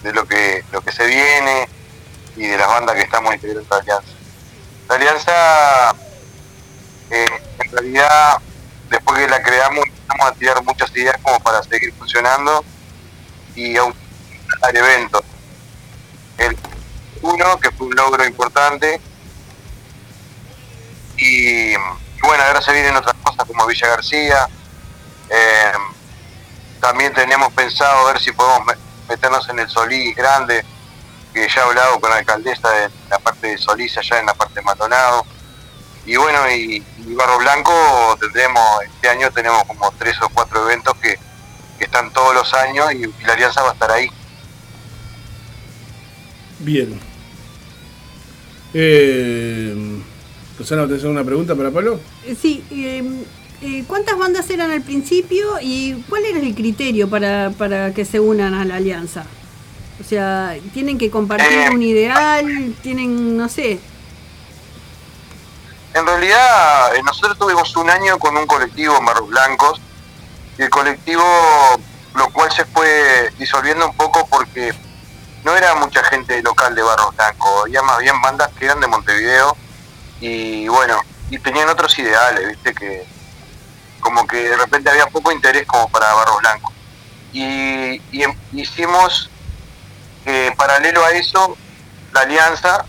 de 0.04 0.14
lo 0.14 0.26
que 0.26 0.64
lo 0.72 0.82
que 0.82 0.92
se 0.92 1.06
viene 1.06 1.68
y 2.36 2.48
de 2.48 2.58
las 2.58 2.68
bandas 2.68 2.96
que 2.96 3.02
estamos 3.02 3.34
integrando 3.34 3.62
en 3.62 3.70
la 3.70 3.78
alianza. 3.78 4.14
La 4.88 4.96
alianza, 4.96 5.96
eh, 7.10 7.26
en 7.60 7.72
realidad, 7.72 8.38
después 8.90 9.20
que 9.20 9.28
la 9.28 9.42
creamos, 9.42 9.86
empezamos 9.86 10.28
a 10.28 10.32
tirar 10.34 10.64
muchas 10.64 10.96
ideas 10.96 11.18
como 11.22 11.40
para 11.40 11.64
seguir 11.64 11.94
funcionando 11.94 12.64
y 13.56 13.76
aumentar 14.48 14.76
eventos. 14.76 15.22
El 16.38 16.58
uno, 17.22 17.60
que 17.60 17.72
fue 17.72 17.88
un 17.88 17.96
logro 17.96 18.26
importante, 18.26 19.02
y 21.18 21.76
bueno, 22.22 22.44
ahora 22.44 22.62
se 22.62 22.72
vienen 22.74 22.96
otras 22.96 23.16
cosas 23.24 23.46
como 23.46 23.66
Villa 23.66 23.88
García. 23.88 24.48
Eh, 25.30 25.72
también 26.80 27.14
tenemos 27.14 27.52
pensado 27.54 28.06
ver 28.06 28.20
si 28.20 28.32
podemos 28.32 28.66
me- 28.66 28.76
meternos 29.10 29.48
en 29.50 29.60
el 29.60 29.70
Solís 29.70 30.16
grande, 30.16 30.64
que 31.34 31.48
ya 31.50 31.62
he 31.62 31.64
hablado 31.64 32.00
con 32.00 32.10
la 32.12 32.18
alcaldesa 32.18 32.70
de 32.70 32.90
la 33.10 33.20
parte 33.20 33.48
de 33.48 33.58
Solís, 33.58 33.98
allá 33.98 34.20
en 34.20 34.28
la 34.28 34.34
parte 34.34 34.56
de 34.56 34.62
Maldonado. 34.62 35.26
Y 36.06 36.16
bueno, 36.16 36.50
y, 36.50 36.84
Barro 37.16 37.38
Blanco 37.40 38.18
tendremos, 38.20 38.84
este 38.84 39.10
año 39.10 39.32
tenemos 39.32 39.64
como 39.66 39.92
tres 39.98 40.16
o 40.22 40.30
cuatro 40.30 40.64
eventos 40.64 40.96
que, 40.98 41.20
están 41.80 42.12
todos 42.12 42.34
los 42.34 42.54
años 42.56 42.92
y 42.92 43.06
la 43.24 43.34
alianza 43.34 43.62
va 43.62 43.70
a 43.70 43.74
estar 43.74 43.92
ahí. 43.92 44.12
Bien. 46.60 47.00
Eh, 48.74 49.74
Rosana, 50.60 50.88
¿te 50.88 50.96
hacer 50.96 51.08
una 51.10 51.24
pregunta 51.24 51.56
para 51.56 51.72
Pablo? 51.72 52.00
Eh, 52.26 52.36
Sí, 52.40 52.64
eh, 52.72 53.04
eh, 53.62 53.84
¿cuántas 53.88 54.18
bandas 54.18 54.50
eran 54.50 54.72
al 54.72 54.82
principio 54.82 55.60
y 55.62 55.94
cuál 56.10 56.26
era 56.26 56.40
el 56.40 56.54
criterio 56.56 57.10
para, 57.10 57.52
para 57.52 57.94
que 57.94 58.06
se 58.06 58.20
unan 58.20 58.54
a 58.54 58.66
la 58.66 58.76
alianza? 58.76 59.26
O 60.00 60.04
sea, 60.04 60.56
¿tienen 60.74 60.98
que 60.98 61.10
compartir 61.10 61.58
Eh. 61.58 61.70
un 61.72 61.82
ideal? 61.82 62.74
¿Tienen, 62.84 63.36
no 63.38 63.50
sé? 63.50 63.80
En 65.94 66.06
realidad, 66.06 66.92
nosotros 67.04 67.38
tuvimos 67.40 67.76
un 67.78 67.90
año 67.90 68.20
con 68.20 68.38
un 68.38 68.46
colectivo 68.46 68.96
en 69.00 69.06
Barros 69.06 69.28
Blancos 69.30 69.82
y 70.60 70.62
el 70.62 70.70
colectivo, 70.70 71.24
lo 72.16 72.30
cual 72.32 72.52
se 72.52 72.66
fue 72.66 73.32
disolviendo 73.40 73.88
un 73.90 73.96
poco 73.96 74.28
porque 74.30 74.74
no 75.48 75.56
era 75.56 75.74
mucha 75.76 76.04
gente 76.04 76.42
local 76.44 76.76
de 76.76 76.82
Barros 76.82 77.16
Blancos, 77.16 77.64
había 77.64 77.82
más 77.82 78.00
bien 78.00 78.22
bandas 78.22 78.52
que 78.60 78.66
eran 78.66 78.82
de 78.82 78.88
Montevideo 78.88 79.56
y 80.20 80.68
bueno, 80.68 81.00
y 81.30 81.40
tenían 81.40 81.70
otros 81.70 81.98
ideales, 82.00 82.50
viste, 82.50 82.74
que 82.74 83.08
como 84.02 84.28
que 84.28 84.50
de 84.50 84.58
repente 84.58 84.90
había 84.90 85.08
poco 85.08 85.32
interés 85.32 85.66
como 85.66 85.88
para 85.88 86.14
Barros 86.14 86.40
Blancos. 86.40 86.74
Y, 87.32 88.02
em- 88.22 88.38
hicimos, 88.52 89.30
eh, 90.26 90.54
paralelo 90.58 91.06
a 91.06 91.12
eso, 91.12 91.56
la 92.12 92.22
alianza, 92.22 92.84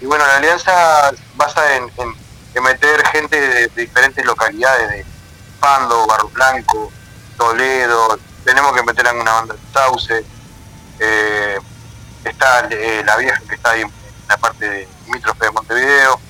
y 0.00 0.06
bueno, 0.06 0.26
la 0.26 0.36
alianza 0.38 1.12
basa 1.34 1.76
en, 1.76 1.92
en- 1.98 2.62
meter 2.62 3.06
gente 3.08 3.38
de, 3.38 3.68
diferentes 3.76 4.24
localidades, 4.24 4.88
de 4.88 5.04
Pando, 5.60 6.06
Barro 6.06 6.28
Blanco, 6.30 6.90
Toledo, 7.36 8.18
tenemos 8.42 8.72
que 8.74 8.82
meter 8.84 9.06
alguna 9.06 9.32
banda 9.32 9.54
de 9.54 9.60
Sauce, 9.74 10.24
eh, 10.98 11.58
está 12.28 12.66
eh, 12.70 13.02
la 13.04 13.16
vieja 13.16 13.40
que 13.48 13.54
está 13.54 13.70
ahí 13.70 13.82
en 13.82 13.92
la 14.28 14.36
parte 14.36 14.68
de 14.68 14.88
limítrofe 15.06 15.46
de 15.46 15.50
Montevideo, 15.50 16.20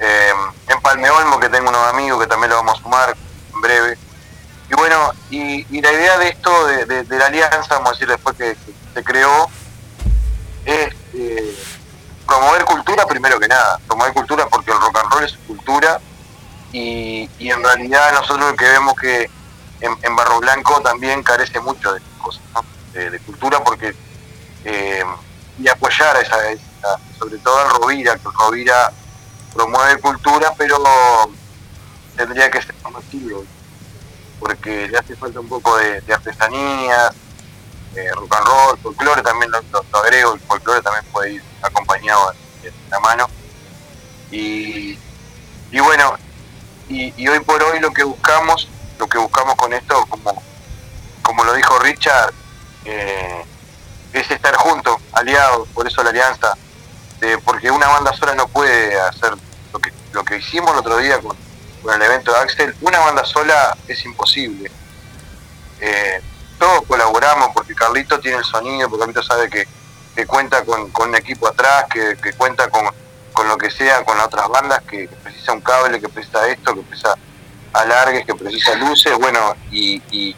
eh, 0.00 0.32
en 0.68 0.80
Palme 0.80 1.10
Olmo 1.10 1.38
que 1.38 1.48
tengo 1.48 1.68
unos 1.70 1.86
amigos 1.88 2.20
que 2.20 2.26
también 2.26 2.50
lo 2.50 2.56
vamos 2.56 2.78
a 2.78 2.82
sumar 2.82 3.16
en 3.54 3.60
breve. 3.60 3.98
Y 4.70 4.74
bueno, 4.74 5.12
y, 5.30 5.80
la 5.80 5.92
idea 5.92 6.18
de 6.18 6.28
esto, 6.28 6.66
de, 6.66 6.84
de- 6.86 7.02
de 7.04 7.18
la 7.18 7.26
alianza, 7.26 7.74
vamos 7.74 7.88
a 7.90 7.92
decir 7.92 8.08
después 8.08 8.36
que, 8.36 8.56
se 8.94 9.04
creó, 9.04 9.48
es 10.64 10.94
eh, 11.14 11.56
promover 12.26 12.64
cultura 12.64 13.06
primero 13.06 13.38
que 13.38 13.48
nada, 13.48 13.78
promover 13.86 14.12
cultura 14.12 14.46
porque 14.48 14.70
el 14.72 14.80
rock 14.80 14.98
and 14.98 15.12
roll 15.12 15.24
es 15.24 15.36
cultura 15.46 16.00
y, 16.72 17.28
y 17.38 17.50
en 17.50 17.62
realidad 17.62 18.12
nosotros 18.12 18.50
lo 18.50 18.56
que 18.56 18.64
vemos 18.64 18.94
que 18.94 19.30
en, 19.80 20.16
Barro 20.16 20.40
Blanco 20.40 20.80
también 20.82 21.22
carece 21.22 21.58
mucho 21.60 21.92
de 21.92 22.00
cosas, 22.18 22.42
¿no? 22.54 22.64
de 22.92 23.18
cultura 23.20 23.62
porque 23.64 23.94
eh, 24.64 25.04
y 25.58 25.68
apoyar 25.68 26.16
a 26.16 26.20
esa, 26.20 26.50
esa- 26.50 26.98
sobre 27.18 27.38
todo 27.38 27.58
al 27.58 27.70
Rovira, 27.70 28.16
que 28.16 28.28
Rovira 28.38 28.92
promueve 29.54 30.00
cultura 30.00 30.52
pero 30.56 30.78
tendría 32.16 32.50
que 32.50 32.62
ser 32.62 32.74
más 32.92 33.04
porque 34.38 34.88
le 34.88 34.96
hace 34.98 35.14
falta 35.16 35.38
un 35.40 35.48
poco 35.48 35.76
de, 35.76 36.00
de 36.00 36.14
artesanías, 36.14 37.12
eh, 37.94 38.10
rock 38.14 38.34
and 38.36 38.46
roll, 38.46 38.78
folclore 38.78 39.22
también 39.22 39.50
lo, 39.50 39.98
agrego, 39.98 40.34
el 40.34 40.40
folclore 40.40 40.82
también 40.82 41.04
puede 41.12 41.32
ir 41.34 41.42
acompañado 41.62 42.32
de, 42.62 42.72
la 42.90 43.00
mano. 43.00 43.28
Y, 44.30 44.98
y 45.70 45.80
bueno, 45.80 46.14
y, 46.88 47.12
y 47.16 47.28
hoy 47.28 47.40
por 47.40 47.62
hoy 47.62 47.80
lo 47.80 47.92
que 47.92 48.04
buscamos, 48.04 48.68
lo 48.98 49.06
que 49.06 49.18
buscamos 49.18 49.54
con 49.56 49.72
esto, 49.72 50.06
como, 50.08 50.42
como 51.22 51.44
lo 51.44 51.52
dijo 51.54 51.78
Richard, 51.80 52.32
eh, 52.84 53.44
es 54.12 54.30
estar 54.30 54.54
juntos, 54.56 54.96
aliados, 55.12 55.68
por 55.68 55.86
eso 55.86 56.02
la 56.02 56.10
alianza, 56.10 56.56
porque 57.44 57.70
una 57.70 57.88
banda 57.88 58.12
sola 58.14 58.34
no 58.34 58.48
puede 58.48 58.98
hacer 59.00 59.34
lo 59.72 59.78
que, 59.78 59.92
lo 60.12 60.24
que 60.24 60.38
hicimos 60.38 60.72
el 60.72 60.78
otro 60.78 60.96
día 60.98 61.18
con, 61.20 61.36
el 61.92 62.02
evento 62.02 62.32
de 62.32 62.38
Axel, 62.38 62.74
una 62.82 62.98
banda 62.98 63.24
sola 63.24 63.76
es 63.88 64.04
imposible. 64.04 64.70
Eh, 65.80 66.20
todos 66.58 66.82
colaboramos 66.86 67.48
porque 67.54 67.74
Carlito 67.74 68.20
tiene 68.20 68.36
el 68.36 68.44
sonido, 68.44 68.88
porque 68.88 69.00
Carlito 69.00 69.22
sabe 69.22 69.48
que, 69.48 69.66
que 70.14 70.26
cuenta 70.26 70.62
con, 70.62 70.90
con 70.90 71.08
un 71.08 71.14
equipo 71.16 71.48
atrás, 71.48 71.86
que, 71.90 72.18
que 72.22 72.34
cuenta 72.34 72.68
con, 72.68 72.84
con 73.32 73.48
lo 73.48 73.56
que 73.56 73.70
sea, 73.70 74.04
con 74.04 74.18
las 74.18 74.26
otras 74.26 74.48
bandas, 74.48 74.82
que, 74.82 75.08
que 75.08 75.16
precisa 75.16 75.52
un 75.52 75.62
cable, 75.62 76.00
que 76.00 76.08
precisa 76.10 76.46
esto, 76.48 76.74
que 76.74 76.82
precisa 76.82 77.14
alargues, 77.72 78.26
que 78.26 78.34
precisa 78.34 78.74
luces, 78.74 79.16
bueno, 79.18 79.56
y, 79.70 80.02
y, 80.10 80.36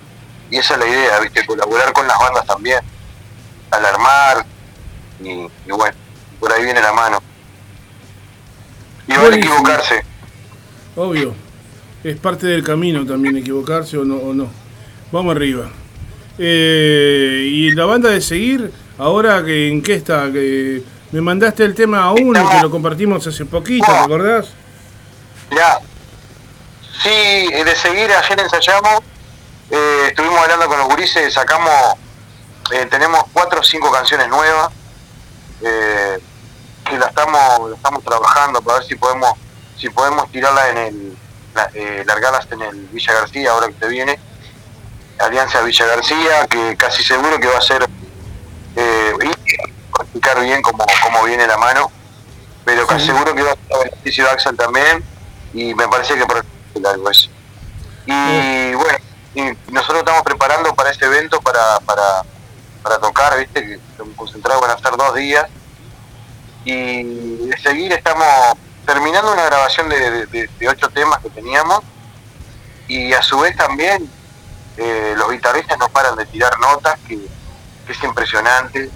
y 0.50 0.58
esa 0.58 0.74
es 0.74 0.80
la 0.80 0.86
idea, 0.86 1.18
¿viste? 1.18 1.44
Colaborar 1.44 1.92
con 1.92 2.06
las 2.06 2.18
bandas 2.18 2.46
también, 2.46 2.80
alarmar, 3.76 4.46
y, 5.22 5.30
y 5.30 5.70
bueno, 5.70 5.96
por 6.40 6.52
ahí 6.52 6.64
viene 6.64 6.80
la 6.80 6.92
mano. 6.92 7.22
Y 9.06 9.12
van 9.12 9.32
a 9.32 9.36
equivocarse. 9.36 10.04
Obvio. 10.96 11.34
Es 12.04 12.16
parte 12.18 12.46
del 12.46 12.64
camino 12.64 13.06
también 13.06 13.36
equivocarse 13.36 13.96
o 13.96 14.04
no. 14.04 14.16
O 14.16 14.34
no. 14.34 14.48
Vamos 15.12 15.36
arriba. 15.36 15.70
Eh, 16.38 17.44
y 17.46 17.70
la 17.72 17.84
banda 17.84 18.08
de 18.08 18.20
seguir, 18.20 18.72
ahora 18.98 19.44
que 19.44 19.68
en 19.68 19.82
qué 19.82 19.94
está, 19.94 20.32
que 20.32 20.82
me 21.12 21.20
mandaste 21.20 21.64
el 21.64 21.74
tema 21.74 22.04
a 22.04 22.12
uno 22.12 22.48
que 22.48 22.60
lo 22.60 22.70
compartimos 22.70 23.26
hace 23.26 23.44
poquito, 23.44 23.86
¿te 23.86 23.98
acordás? 23.98 24.48
Ya. 25.50 25.78
Sí, 27.02 27.52
de 27.52 27.76
seguir, 27.76 28.10
ayer 28.10 28.40
ensayamos, 28.40 29.00
eh, 29.70 30.04
estuvimos 30.08 30.38
hablando 30.38 30.66
con 30.68 30.78
los 30.78 30.88
gurises, 30.88 31.34
sacamos, 31.34 31.70
eh, 32.72 32.86
tenemos 32.86 33.22
cuatro 33.32 33.60
o 33.60 33.62
cinco 33.62 33.90
canciones 33.92 34.28
nuevas, 34.28 34.70
eh, 35.62 36.18
que 36.84 36.98
la 36.98 37.06
estamos, 37.06 37.70
la 37.70 37.76
estamos 37.76 38.02
trabajando 38.04 38.60
para 38.62 38.78
ver 38.78 38.88
si 38.88 38.94
podemos, 38.96 39.32
si 39.78 39.88
podemos 39.90 40.30
tirarla 40.32 40.68
en 40.70 40.78
el, 40.78 41.18
la- 41.54 41.70
eh, 41.74 42.02
largarlas 42.06 42.46
en 42.50 42.62
el 42.62 42.76
Villa 42.88 43.12
García 43.12 43.50
ahora 43.52 43.68
que 43.68 43.74
te 43.74 43.88
viene, 43.88 44.18
Alianza 45.20 45.60
Villa 45.60 45.86
García, 45.86 46.46
que 46.48 46.76
casi 46.76 47.02
seguro 47.04 47.38
que 47.38 47.46
va 47.46 47.58
a 47.58 47.62
ser, 47.62 47.88
eh, 48.76 49.12
y 49.22 49.28
explicar 50.02 50.40
bien 50.40 50.62
cómo, 50.62 50.84
cómo 51.04 51.22
viene 51.24 51.46
la 51.46 51.58
mano, 51.58 51.90
pero 52.64 52.86
casi 52.86 53.06
seguro 53.06 53.34
que 53.34 53.42
va 53.42 53.50
a 53.50 53.54
estar 53.54 53.78
beneficio 53.84 54.28
Axel 54.30 54.56
también 54.56 55.04
y 55.52 55.74
me 55.74 55.86
parece 55.88 56.14
que 56.14 56.24
por 56.26 56.44
algo 56.84 57.10
eso. 57.10 57.28
Y 58.06 58.72
bueno, 58.74 58.98
y 59.34 59.42
nosotros 59.70 59.98
estamos 60.00 60.22
preparando 60.22 60.74
para 60.74 60.90
ese 60.90 61.04
evento 61.04 61.40
para, 61.40 61.78
para, 61.80 62.22
para 62.82 62.98
tocar, 62.98 63.38
viste, 63.38 63.64
que 63.64 63.74
estamos 63.74 64.16
concentrados 64.16 64.60
van 64.60 64.70
a 64.72 64.74
estar 64.74 64.96
dos 64.96 65.14
días. 65.14 65.46
Y 66.64 67.46
de 67.48 67.58
seguir 67.58 67.92
estamos 67.92 68.26
terminando 68.86 69.32
una 69.32 69.44
grabación 69.44 69.88
de, 69.88 70.48
ocho 70.68 70.88
temas 70.90 71.18
que 71.20 71.30
teníamos 71.30 71.80
y 72.88 73.12
a 73.12 73.22
su 73.22 73.38
vez 73.38 73.56
también 73.56 74.08
eh, 74.76 75.14
los 75.16 75.30
guitarristas 75.30 75.78
no 75.78 75.88
paran 75.88 76.16
de 76.16 76.26
tirar 76.26 76.58
notas, 76.58 76.98
que, 77.06 77.18
es 77.88 78.04
impresionante. 78.04 78.90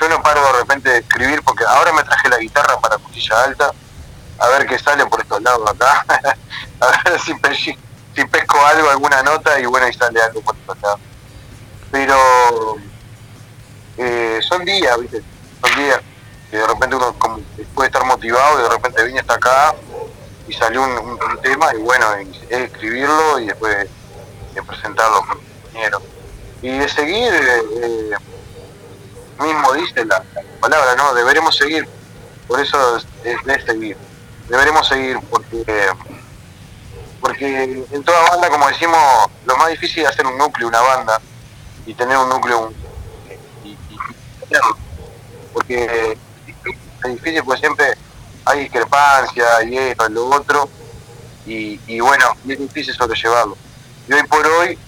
Yo 0.00 0.08
no 0.08 0.22
paro 0.22 0.44
de 0.44 0.52
repente 0.58 0.90
de 0.90 0.98
escribir 0.98 1.42
porque 1.42 1.64
ahora 1.64 1.92
me 1.92 2.02
traje 2.02 2.28
la 2.28 2.38
guitarra 2.38 2.78
para 2.80 2.98
cuchilla 2.98 3.44
alta, 3.44 3.70
a 4.38 4.48
ver 4.48 4.66
qué 4.66 4.78
sale 4.78 5.06
por 5.06 5.20
estos 5.20 5.40
lados 5.42 5.70
acá, 5.70 6.04
a 6.80 7.10
ver 7.10 7.20
si, 7.20 7.34
si 8.14 8.24
pesco 8.24 8.58
algo, 8.66 8.90
alguna 8.90 9.22
nota 9.22 9.60
y 9.60 9.66
bueno, 9.66 9.86
y 9.86 9.92
sale 9.92 10.20
algo 10.20 10.40
por 10.40 10.56
estos 10.56 10.80
lados. 10.82 11.00
Pero 11.92 12.76
son 14.46 14.64
días, 14.64 14.98
¿viste? 15.00 15.22
Son 15.62 15.76
días 15.76 16.00
que 16.50 16.56
de 16.58 16.66
repente 16.66 16.96
uno 16.96 17.14
puede 17.74 17.88
estar 17.88 18.04
motivado 18.04 18.60
y 18.60 18.62
de 18.62 18.68
repente 18.68 19.04
viene 19.04 19.20
hasta 19.20 19.34
acá 19.34 19.74
y 20.48 20.52
salió 20.52 20.82
un, 20.82 21.18
tema 21.42 21.74
y 21.74 21.82
bueno, 21.82 22.06
es 22.14 22.50
escribirlo 22.50 23.40
y 23.40 23.46
después 23.46 23.88
de 24.54 24.62
presentarlo 24.62 25.18
con 25.26 25.38
compañeros. 25.38 26.02
Y 26.62 26.70
de 26.70 26.88
seguir, 26.88 27.32
eh, 27.32 27.62
eh, 27.82 28.10
mismo 29.40 29.72
dice 29.74 30.04
la, 30.04 30.24
la 30.34 30.42
palabra, 30.60 30.94
¿no? 30.96 31.14
Deberemos 31.14 31.56
seguir. 31.56 31.86
Por 32.46 32.60
eso 32.60 32.96
es, 32.96 33.64
seguir. 33.64 33.96
Deberemos 34.48 34.86
seguir 34.88 35.18
porque 35.28 35.90
porque 37.20 37.84
en 37.90 38.04
toda 38.04 38.30
banda, 38.30 38.48
como 38.48 38.68
decimos, 38.68 38.98
lo 39.46 39.56
más 39.56 39.70
difícil 39.70 40.04
es 40.04 40.10
hacer 40.10 40.26
un 40.26 40.38
núcleo, 40.38 40.68
una 40.68 40.80
banda, 40.80 41.20
y 41.84 41.92
tener 41.94 42.16
un 42.16 42.28
núcleo 42.28 42.72
porque 45.52 46.18
es 47.04 47.10
difícil 47.10 47.42
porque 47.44 47.60
siempre 47.60 47.94
hay 48.44 48.60
discrepancia 48.60 49.62
y 49.64 49.76
esto 49.76 50.06
y 50.08 50.12
lo 50.12 50.26
otro 50.26 50.68
y, 51.46 52.00
bueno, 52.00 52.24
es 52.48 52.58
difícil 52.58 52.94
sobrellevarlo. 52.94 53.56
Y 54.08 54.12
hoy 54.12 54.22
por 54.24 54.44
hoy 54.46 54.78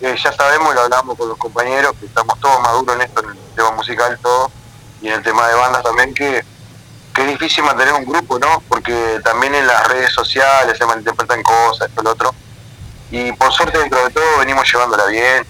eh, 0.00 0.16
ya 0.22 0.32
sabemos, 0.32 0.74
lo 0.74 0.82
hablamos 0.82 1.16
con 1.16 1.28
los 1.28 1.38
compañeros, 1.38 1.94
que 2.00 2.06
estamos 2.06 2.38
todos 2.40 2.60
maduros 2.60 2.96
en 2.96 3.02
esto, 3.02 3.22
en 3.22 3.30
el 3.30 3.36
tema 3.54 3.70
musical 3.72 4.18
todo, 4.22 4.50
y 5.02 5.08
en 5.08 5.14
el 5.14 5.22
tema 5.22 5.46
de 5.46 5.54
bandas 5.54 5.82
también, 5.82 6.14
que, 6.14 6.44
que 7.14 7.22
es 7.22 7.28
difícil 7.28 7.64
mantener 7.64 7.94
un 7.94 8.04
grupo, 8.04 8.38
¿no? 8.38 8.62
Porque 8.68 9.20
también 9.24 9.54
en 9.54 9.66
las 9.66 9.86
redes 9.88 10.12
sociales 10.12 10.76
se 10.78 10.86
malinterpretan 10.86 11.42
cosas, 11.42 11.88
esto, 11.88 12.02
lo 12.02 12.10
otro. 12.10 12.34
Y 13.10 13.32
por 13.32 13.52
suerte 13.52 13.78
dentro 13.78 14.02
de 14.04 14.10
todo 14.10 14.38
venimos 14.38 14.70
llevándola 14.70 15.06
bien, 15.06 15.46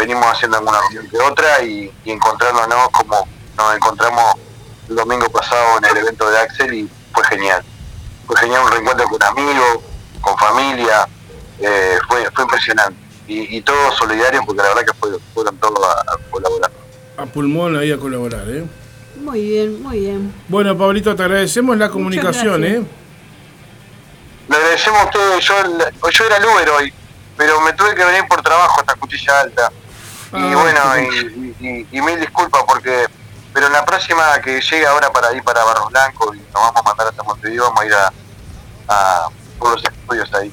venimos 0.00 0.26
haciendo 0.26 0.56
alguna 0.58 0.78
reunión 0.80 1.08
que 1.10 1.18
otra 1.18 1.62
y, 1.62 1.92
y 2.04 2.10
encontrándonos 2.10 2.88
como 2.90 3.28
nos 3.56 3.76
encontramos 3.76 4.34
el 4.88 4.96
domingo 4.96 5.28
pasado 5.30 5.78
en 5.78 5.84
el 5.84 5.96
evento 5.98 6.28
de 6.30 6.38
Axel 6.38 6.72
y 6.74 6.90
fue 7.12 7.22
genial. 7.24 7.62
Fue 8.26 8.36
genial 8.38 8.62
un 8.64 8.70
reencuentro 8.72 9.06
con 9.08 9.22
amigos, 9.22 9.78
con 10.20 10.36
familia, 10.38 11.06
eh, 11.60 11.98
fue, 12.08 12.28
fue 12.34 12.44
impresionante. 12.44 12.98
Y, 13.28 13.56
y 13.58 13.62
todos 13.62 13.94
solidarios 13.96 14.42
porque 14.46 14.62
la 14.62 14.68
verdad 14.70 14.84
que 14.86 14.94
fue- 14.98 15.18
fueron 15.34 15.56
todos 15.58 15.78
a, 15.86 16.00
a 16.12 16.16
colaborar. 16.30 16.70
A 17.16 17.26
pulmón 17.26 17.76
ahí 17.76 17.92
a 17.92 17.98
colaborar, 17.98 18.48
¿eh? 18.48 18.64
Muy 19.20 19.42
bien, 19.42 19.82
muy 19.82 19.98
bien. 20.00 20.34
Bueno, 20.48 20.76
Pablito, 20.78 21.14
te 21.14 21.22
agradecemos 21.22 21.76
la 21.76 21.90
comunicación, 21.90 22.62
gracias. 22.62 22.82
¿eh? 22.82 22.86
Le 24.48 24.56
agradecemos 24.56 25.00
a 25.00 25.04
ustedes, 25.04 25.44
yo, 25.44 25.54
yo 26.10 26.24
era 26.26 26.36
el 26.38 26.44
Uber 26.44 26.70
hoy, 26.70 26.92
pero 27.36 27.60
me 27.60 27.72
tuve 27.74 27.94
que 27.94 28.04
venir 28.04 28.24
por 28.28 28.42
trabajo 28.42 28.80
hasta 28.80 28.94
Cuchilla 28.96 29.40
Alta. 29.40 29.70
Y 30.32 30.36
Ah, 30.36 30.54
bueno, 30.54 31.10
y, 31.60 31.66
y- 31.66 31.86
y 31.90 32.00
mil 32.02 32.20
disculpas 32.20 32.62
porque, 32.66 33.04
pero 33.52 33.66
en 33.66 33.72
la 33.72 33.84
próxima 33.84 34.22
que 34.44 34.60
llegue 34.60 34.86
ahora 34.86 35.10
para 35.12 35.34
ir 35.34 35.42
para 35.42 35.64
Barros 35.64 35.90
Blancos 35.90 36.36
y 36.36 36.38
nos 36.38 36.52
vamos 36.52 36.72
a 36.76 36.82
mandar 36.82 37.06
hasta 37.08 37.22
Montevideo, 37.24 37.64
vamos 37.64 37.80
a 37.80 37.86
ir 37.86 37.92
a, 37.94 38.12
a 38.88 39.28
por 39.58 39.72
los 39.72 39.82
estudios 39.84 40.32
ahí. 40.34 40.52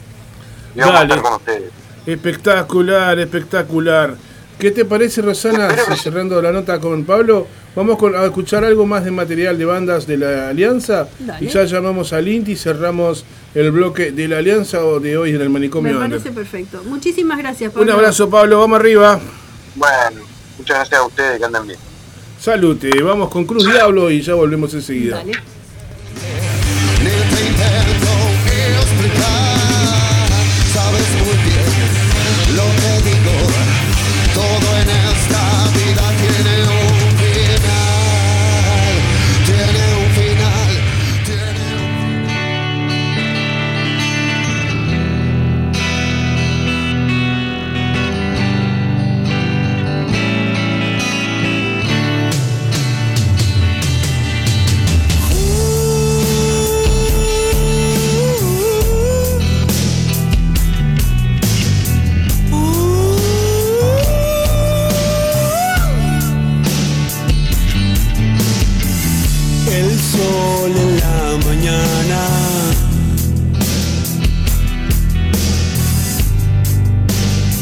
Y 0.75 0.80
vamos 0.80 0.93
Dale. 0.95 1.13
a 1.13 1.15
estar 1.15 1.21
con 1.21 1.34
ustedes. 1.39 1.71
Espectacular, 2.05 3.19
espectacular. 3.19 4.15
¿Qué 4.59 4.71
te 4.71 4.86
parece, 4.86 5.21
Rosana? 5.21 5.69
Cerrando 6.01 6.41
la 6.41 6.51
nota 6.51 6.80
con 6.80 7.05
Pablo, 7.05 7.45
vamos 7.75 7.97
con- 7.99 8.15
a 8.15 8.25
escuchar 8.25 8.65
algo 8.65 8.88
más 8.88 9.05
de 9.05 9.11
material 9.11 9.55
de 9.57 9.65
bandas 9.65 10.07
de 10.07 10.17
la 10.17 10.49
Alianza 10.49 11.07
Dale. 11.19 11.45
y 11.45 11.49
ya 11.49 11.63
llamamos 11.65 12.11
al 12.13 12.28
Inti 12.28 12.53
y 12.53 12.55
cerramos 12.55 13.23
el 13.53 13.69
bloque 13.71 14.11
de 14.11 14.28
la 14.28 14.39
Alianza 14.39 14.84
o 14.84 14.99
de 14.99 15.15
hoy 15.15 15.30
en 15.36 15.41
el 15.41 15.49
Me 15.49 15.53
manicomio. 15.59 15.93
Under. 15.93 16.09
parece 16.09 16.32
perfecto. 16.32 16.82
Muchísimas 16.86 17.38
gracias, 17.38 17.71
Un 17.75 17.82
Pablo. 17.82 17.93
abrazo, 17.93 18.28
Pablo, 18.32 18.59
vamos 18.59 18.80
arriba. 18.80 19.19
Bueno, 19.78 20.21
muchas 20.57 20.78
gracias 20.78 20.99
a 20.99 21.05
ustedes 21.05 21.38
que 21.38 21.45
andan 21.45 21.67
bien. 21.67 21.80
Salute, 22.39 22.89
vamos 23.03 23.30
con 23.30 23.45
Cruz 23.45 23.63
Diablo 23.65 24.09
y 24.09 24.21
ya 24.21 24.34
volvemos 24.34 24.73
enseguida. 24.73 25.17
Dale. 25.17 25.34
El 69.78 69.91
sol 69.99 70.71
en 70.75 70.99
la 70.99 71.38
mañana. 71.45 72.21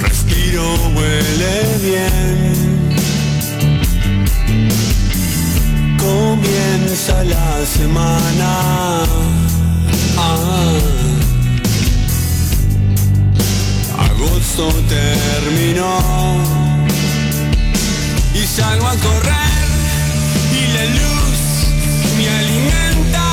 Respiro, 0.02 0.64
huele 0.96 1.56
bien. 1.84 2.56
Comienza 5.98 7.16
la 7.26 7.66
semana. 7.66 8.52
Ah. 10.18 10.80
Agosto 14.08 14.66
terminó. 14.88 15.94
Y 18.34 18.46
salgo 18.48 18.88
a 18.88 18.96
correr 18.96 19.68
y 20.54 20.74
la 20.74 20.86
luz 20.86 21.15
me 22.26 22.32
alimenta. 22.32 23.25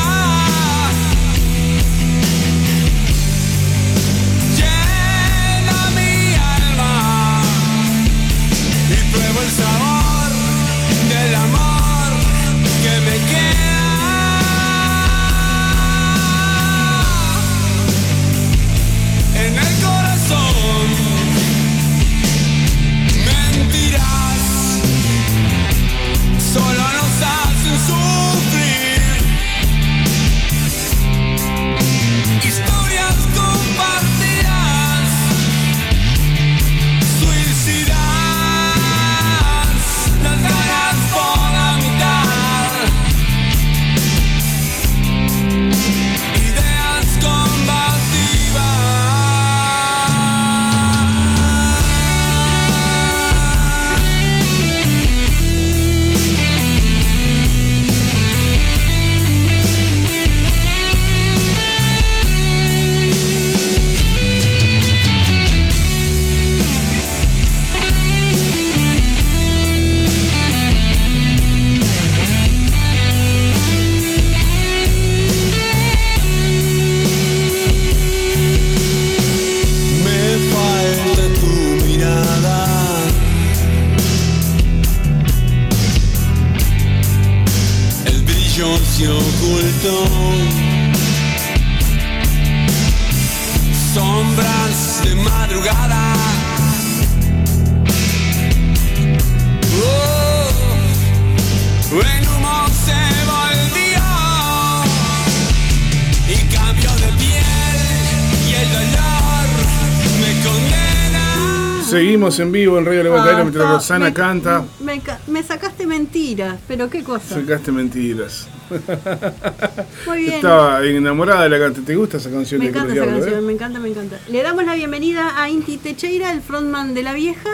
En 112.39 112.53
vivo 112.53 112.79
en 112.79 112.87
Radio 112.87 113.03
Levantadero 113.05 113.39
Ah, 113.39 113.43
mientras 113.45 113.69
Rosana 113.69 114.07
me- 114.07 114.13
canta. 114.15 114.65
Me, 114.81 115.01
ca- 115.01 115.19
me 115.27 115.43
sacaste 115.43 115.87
mentiras, 115.87 116.59
pero 116.69 116.89
qué 116.91 117.03
cosa. 117.05 117.35
Sacaste 117.37 117.73
mentiras. 117.73 118.47
Muy 120.07 120.19
bien. 120.23 120.35
Estaba 120.35 120.85
enamorada 120.85 121.43
de 121.45 121.49
la 121.51 121.59
canción. 121.59 121.85
¿Te 121.85 121.95
gusta 121.97 122.17
esa 122.17 122.31
canción 122.31 122.59
Me 122.61 122.67
de 122.67 122.73
Cruz 122.73 122.83
encanta 122.85 122.95
esa 122.95 123.05
Diablo, 123.05 123.21
canción, 123.21 123.39
eh? 123.45 123.47
me 123.47 123.53
encanta, 123.53 123.79
me 123.81 123.89
encanta. 123.89 124.19
Le 124.29 124.43
damos 124.43 124.65
la 124.65 124.75
bienvenida 124.75 125.41
a 125.43 125.49
Inti 125.49 125.77
Techeira, 125.79 126.33
el 126.33 126.43
frontman 126.43 126.95
de 126.95 127.03
La 127.03 127.13
Vieja. 127.13 127.51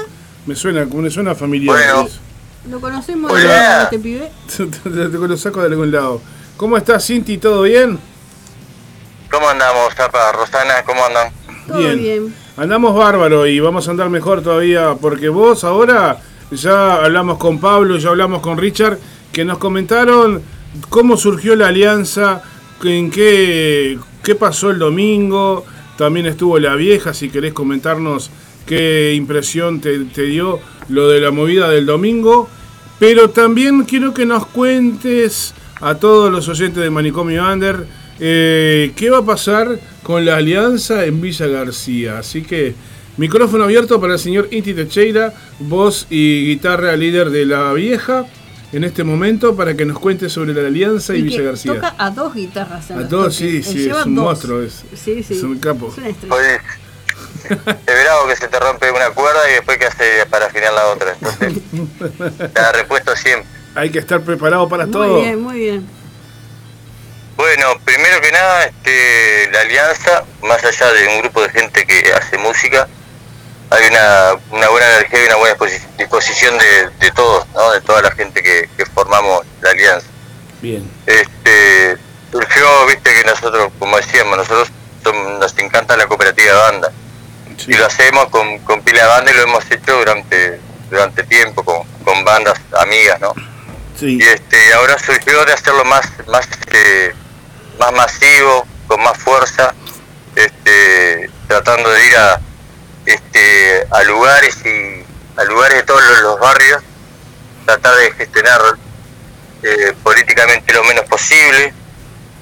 Me 0.46 0.54
suena, 0.54 0.84
como 0.86 1.02
me 1.02 1.10
suena 1.10 1.34
familiar. 1.34 1.76
Bueno. 1.76 2.08
Lo 2.70 2.80
conocemos 2.80 3.30
Hola. 3.32 3.80
a 3.80 3.82
este 3.84 3.98
pibe. 3.98 4.30
te, 4.56 4.66
te- 4.66 4.90
te 4.90 5.18
lo 5.18 5.36
saco 5.36 5.60
de 5.60 5.66
algún 5.68 5.90
lado. 5.90 6.20
¿Cómo 6.56 6.76
estás, 6.76 7.06
Cinti? 7.06 7.38
¿Todo 7.38 7.62
bien? 7.62 7.98
¿Cómo 9.30 9.48
andamos, 9.48 9.94
Tapa? 9.94 10.32
Rosana, 10.32 10.82
¿cómo 10.84 11.04
andan? 11.04 11.32
Todo 11.68 11.78
bien. 11.78 12.34
Andamos 12.56 12.96
bárbaro 12.96 13.46
y 13.46 13.60
vamos 13.60 13.86
a 13.86 13.90
andar 13.90 14.08
mejor 14.08 14.42
todavía 14.42 14.94
porque 15.00 15.28
vos 15.28 15.64
ahora 15.64 16.18
ya 16.50 17.04
hablamos 17.04 17.36
con 17.36 17.60
Pablo, 17.60 17.98
ya 17.98 18.08
hablamos 18.08 18.40
con 18.40 18.56
Richard, 18.56 18.98
que 19.32 19.44
nos 19.44 19.58
comentaron 19.58 20.42
cómo 20.88 21.16
surgió 21.16 21.54
la 21.54 21.68
alianza, 21.68 22.42
en 22.82 23.10
qué, 23.10 23.98
qué 24.22 24.34
pasó 24.34 24.70
el 24.70 24.78
domingo, 24.78 25.64
también 25.98 26.26
estuvo 26.26 26.58
la 26.58 26.74
vieja, 26.74 27.12
si 27.12 27.28
querés 27.28 27.52
comentarnos 27.52 28.30
qué 28.66 29.12
impresión 29.14 29.80
te, 29.80 29.98
te 30.06 30.22
dio 30.22 30.60
lo 30.88 31.08
de 31.08 31.20
la 31.20 31.30
movida 31.30 31.68
del 31.68 31.84
domingo, 31.84 32.48
pero 32.98 33.28
también 33.30 33.84
quiero 33.84 34.14
que 34.14 34.24
nos 34.24 34.46
cuentes 34.46 35.54
a 35.80 35.96
todos 35.96 36.32
los 36.32 36.48
oyentes 36.48 36.82
de 36.82 36.90
Manicomio 36.90 37.44
Under 37.44 37.86
eh, 38.20 38.92
qué 38.96 39.10
va 39.10 39.18
a 39.18 39.24
pasar 39.24 39.78
con 40.08 40.24
la 40.24 40.36
alianza 40.36 41.04
en 41.04 41.20
Villa 41.20 41.46
García. 41.48 42.18
Así 42.18 42.40
que 42.40 42.74
micrófono 43.18 43.64
abierto 43.64 44.00
para 44.00 44.14
el 44.14 44.18
señor 44.18 44.48
Inti 44.50 44.72
Techeira, 44.72 45.34
voz 45.58 46.06
y 46.08 46.46
guitarra 46.46 46.96
líder 46.96 47.28
de 47.28 47.44
La 47.44 47.74
Vieja, 47.74 48.24
en 48.72 48.84
este 48.84 49.04
momento 49.04 49.54
para 49.54 49.74
que 49.76 49.84
nos 49.84 49.98
cuente 49.98 50.30
sobre 50.30 50.54
la 50.54 50.66
alianza 50.66 51.14
y, 51.14 51.18
Y 51.18 51.22
Villa 51.24 51.36
que 51.36 51.44
García. 51.44 51.74
toca 51.74 51.94
a 51.98 52.10
dos 52.10 52.34
guitarras. 52.34 52.90
en 52.90 53.00
A 53.00 53.06
toques. 53.06 53.34
sí, 53.34 53.56
Él 53.58 53.64
sí, 53.64 53.90
es 53.90 54.06
un 54.06 54.14
dos. 54.14 54.24
monstruo, 54.24 54.62
es, 54.62 54.82
Sí, 54.94 55.22
sí. 55.22 55.34
es 55.34 55.42
un 55.42 55.58
capo. 55.58 55.94
Es 55.94 55.98
una. 56.24 56.34
Oye, 56.34 56.58
que 57.46 58.36
se 58.36 58.48
te 58.48 58.58
rompe 58.60 58.90
una 58.90 59.10
cuerda 59.10 59.40
y 59.50 59.52
después 59.56 59.76
que 59.76 59.84
hace 59.84 60.04
para 60.30 60.46
afinar 60.46 60.72
la 60.72 60.86
otra. 60.86 61.12
Entonces, 61.20 61.52
está 62.40 62.72
repuesto 62.72 63.14
siempre. 63.14 63.46
Hay 63.74 63.90
que 63.90 63.98
estar 63.98 64.22
preparado 64.22 64.66
para 64.70 64.84
Muy 64.86 64.92
todo. 64.92 65.20
bien, 65.20 65.38
muy 65.42 65.58
bien. 65.58 65.97
Bueno, 67.38 67.78
primero 67.84 68.20
que 68.20 68.32
nada, 68.32 68.64
este, 68.64 69.48
la 69.52 69.60
alianza, 69.60 70.24
más 70.42 70.62
allá 70.64 70.92
de 70.92 71.06
un 71.06 71.20
grupo 71.22 71.40
de 71.40 71.50
gente 71.50 71.86
que 71.86 72.12
hace 72.12 72.36
música, 72.36 72.88
hay 73.70 73.86
una, 73.86 74.32
una 74.50 74.68
buena 74.68 74.88
energía 74.96 75.22
y 75.22 75.26
una 75.26 75.36
buena 75.36 75.54
disposi- 75.56 75.86
disposición 75.96 76.58
de, 76.58 76.88
de 76.98 77.10
todos, 77.12 77.46
¿no? 77.54 77.70
de 77.70 77.80
toda 77.82 78.02
la 78.02 78.10
gente 78.10 78.42
que, 78.42 78.68
que 78.76 78.84
formamos 78.86 79.46
la 79.60 79.70
alianza. 79.70 80.08
Bien. 80.60 80.90
Este, 81.06 81.96
surgió, 82.32 82.86
viste 82.86 83.14
que 83.14 83.22
nosotros, 83.24 83.70
como 83.78 83.96
decíamos, 83.98 84.36
nosotros 84.36 84.70
nos 85.38 85.56
encanta 85.58 85.96
la 85.96 86.06
cooperativa 86.08 86.52
de 86.52 86.58
banda 86.58 86.92
Sí. 87.56 87.72
y 87.72 87.74
lo 87.74 87.86
hacemos 87.86 88.26
con, 88.30 88.58
con 88.60 88.82
pila 88.82 89.02
de 89.02 89.08
banda 89.08 89.30
y 89.32 89.34
lo 89.34 89.42
hemos 89.42 89.68
hecho 89.70 89.96
durante 89.96 90.60
durante 90.90 91.22
tiempo 91.24 91.64
con, 91.64 91.82
con 92.04 92.24
bandas 92.24 92.56
amigas, 92.80 93.20
¿no? 93.20 93.32
Sí. 93.98 94.16
y 94.20 94.22
este 94.22 94.72
ahora 94.74 94.96
surgió 94.98 95.44
de 95.44 95.52
hacerlo 95.54 95.84
más 95.84 96.06
más 96.28 96.46
este, 96.48 97.14
más 97.78 97.92
masivo 97.92 98.66
con 98.86 99.02
más 99.02 99.16
fuerza 99.18 99.74
este 100.34 101.30
tratando 101.46 101.90
de 101.90 102.06
ir 102.06 102.16
a 102.16 102.40
este 103.06 103.86
a 103.90 104.02
lugares 104.04 104.56
y 104.64 105.04
a 105.40 105.44
lugares 105.44 105.78
de 105.78 105.82
todos 105.84 106.02
los, 106.22 106.38
barrios 106.40 106.82
tratar 107.64 107.94
de 107.96 108.12
gestionar 108.12 108.60
eh, 109.62 109.94
políticamente 110.02 110.72
lo 110.72 110.84
menos 110.84 111.04
posible 111.06 111.72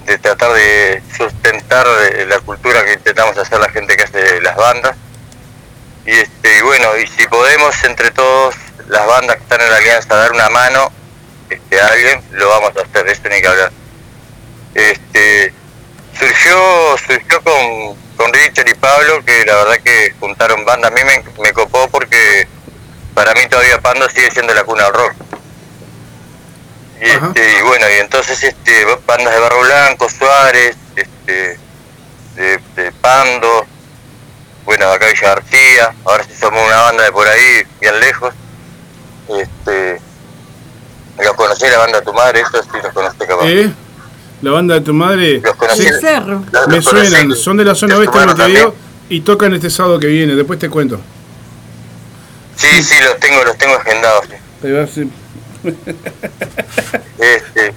de 0.07 0.19
tratar 0.19 0.53
de 0.53 1.03
sustentar 1.17 1.87
eh, 2.13 2.27
la 2.27 2.39
cultura 2.41 2.85
que 2.85 2.95
intentamos 2.95 3.37
hacer 3.39 3.59
la 3.59 3.71
gente 3.71 3.97
que 3.97 4.05
hace 4.05 4.41
las 4.41 4.57
bandas 4.57 4.97
y 6.05 6.11
este 6.11 6.59
y 6.59 6.63
bueno 6.63 6.97
y 6.97 7.07
si 7.07 7.27
podemos 7.29 7.75
entre 7.85 8.11
todos 8.11 8.55
las 8.89 9.07
bandas 9.07 9.37
que 9.37 9.43
están 9.43 9.61
en 9.61 9.71
la 9.71 9.77
alianza 9.77 10.15
dar 10.15 10.33
una 10.33 10.49
mano 10.49 10.93
este, 11.51 11.81
a 11.81 11.87
alguien, 11.87 12.23
lo 12.33 12.49
vamos 12.49 12.73
a 12.77 12.83
hacer, 12.83 13.07
eso 13.09 13.23
ni 13.29 13.41
que 13.41 13.49
hablar. 13.49 13.73
Este, 14.77 15.55
surgió, 16.19 16.99
surgió 16.99 17.41
con, 17.43 17.97
con 18.17 18.33
Richard 18.33 18.69
y 18.69 18.75
Pablo, 18.75 19.25
que 19.25 19.45
la 19.47 19.55
verdad 19.57 19.79
que 19.83 20.15
juntaron 20.21 20.67
banda. 20.67 20.89
A 20.89 20.91
mí 20.91 21.01
me, 21.03 21.25
me 21.43 21.53
copó 21.55 21.89
porque 21.89 22.47
para 23.15 23.33
mí 23.33 23.41
todavía 23.49 23.81
Pando 23.81 24.07
sigue 24.11 24.31
siendo 24.31 24.53
la 24.53 24.65
cuna 24.65 24.85
del 24.85 24.93
rock. 24.93 25.15
Y, 27.01 27.09
este, 27.09 27.59
y 27.59 27.63
bueno, 27.63 27.89
y 27.89 27.95
entonces 27.95 28.43
este, 28.43 28.85
bandas 29.07 29.33
de 29.33 29.41
Barro 29.41 29.61
Blanco, 29.61 30.09
Suárez, 30.11 30.77
este, 30.95 31.59
de, 32.35 32.61
de 32.75 32.93
Pando, 33.01 33.67
bueno, 34.67 34.91
acá 34.91 35.07
Villa 35.07 35.29
García, 35.29 35.95
ahora 36.05 36.25
se 36.25 36.39
sumó 36.39 36.63
una 36.63 36.83
banda 36.83 37.05
de 37.05 37.13
por 37.13 37.27
ahí, 37.27 37.63
bien 37.81 37.99
lejos. 38.01 38.35
Este, 39.29 40.01
¿Los 41.19 41.33
conocí 41.35 41.67
la 41.67 41.79
banda 41.79 42.01
de 42.01 42.05
tu 42.05 42.13
madre? 42.13 42.41
Eso 42.41 42.63
sí 42.63 42.79
los 42.83 42.93
conocí 42.93 43.19
capaz. 43.19 43.47
¿Eh? 43.47 43.73
La 44.47 44.53
banda 44.53 44.75
de 44.77 44.81
tu 44.81 44.95
madre. 44.95 45.41
Los 45.41 45.57
conocí. 45.57 45.83
Sí, 45.83 45.89
El 45.89 46.01
cerro. 46.01 46.45
los- 46.53 46.69
me 46.69 46.77
los 46.77 46.85
conocí 46.89 47.09
suenan, 47.11 47.37
son 47.37 47.57
de 47.57 47.65
la 47.65 47.75
zona 47.75 47.95
de 47.95 48.01
oeste 48.03 48.19
de 48.21 48.27
Montevideo 48.27 48.75
y 49.09 49.21
tocan 49.23 49.53
este 49.55 49.71
sábado 49.71 49.99
que 49.99 50.07
viene, 50.07 50.37
después 50.37 50.57
te 50.61 50.71
cuento. 50.71 51.01
Sí, 52.57 52.81
sí, 52.85 52.95
los 53.03 53.19
tengo, 53.19 53.43
los 53.43 53.59
tengo 53.59 53.75
agendados. 53.75 54.25
sí. 54.29 54.67
Ahí 54.67 54.73
va, 54.73 54.87
sí. 54.87 55.11
Este, 57.19 57.75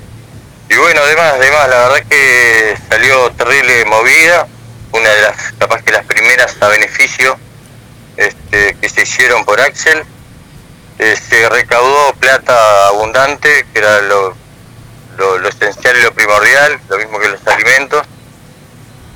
y 0.70 0.76
bueno, 0.78 1.02
además, 1.04 1.34
además, 1.38 1.70
la 1.70 1.88
verdad 1.90 2.08
que 2.08 2.78
salió 2.88 3.32
terrible 3.32 3.86
movida, 3.86 4.46
una 4.92 5.10
de 5.10 5.22
las, 5.24 5.54
capaz 5.58 5.82
que 5.82 5.92
las 5.92 6.06
primeras 6.06 6.56
a 6.62 6.68
beneficio 6.68 7.36
este, 8.16 8.78
que 8.80 8.90
se 8.90 9.02
hicieron 9.02 9.44
por 9.44 9.60
Axel. 9.60 10.04
Eh, 11.00 11.16
se 11.30 11.50
recaudó 11.50 12.14
plata 12.20 12.90
abundante, 12.90 13.66
que 13.74 13.80
era 13.80 14.02
lo, 14.02 14.36
lo, 15.20 15.38
lo 15.38 15.50
esencial 15.50 15.98
y 15.98 16.02
lo 16.02 16.14
primordial, 16.14 16.80
lo 16.90 16.98
mismo 16.98 17.20
que 17.20 17.30
los 17.30 17.46
alimentos. 17.46 18.02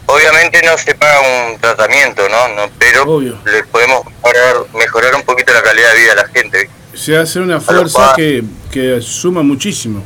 Obviamente 0.05 0.61
no 0.63 0.77
se 0.77 0.93
paga 0.95 1.21
un 1.21 1.59
tratamiento, 1.59 2.27
¿no? 2.29 2.49
no 2.49 2.69
pero 2.77 3.03
Obvio. 3.03 3.39
le 3.45 3.63
podemos 3.63 4.05
mejorar, 4.05 4.55
mejorar 4.73 5.15
un 5.15 5.23
poquito 5.23 5.53
la 5.53 5.63
calidad 5.63 5.93
de 5.93 5.99
vida 5.99 6.11
a 6.11 6.15
la 6.15 6.27
gente. 6.27 6.69
¿viste? 6.91 6.97
Se 6.97 7.17
hace 7.17 7.39
una 7.39 7.59
fuerza 7.61 8.13
que, 8.15 8.43
que 8.69 9.01
suma 9.01 9.41
muchísimo, 9.43 10.03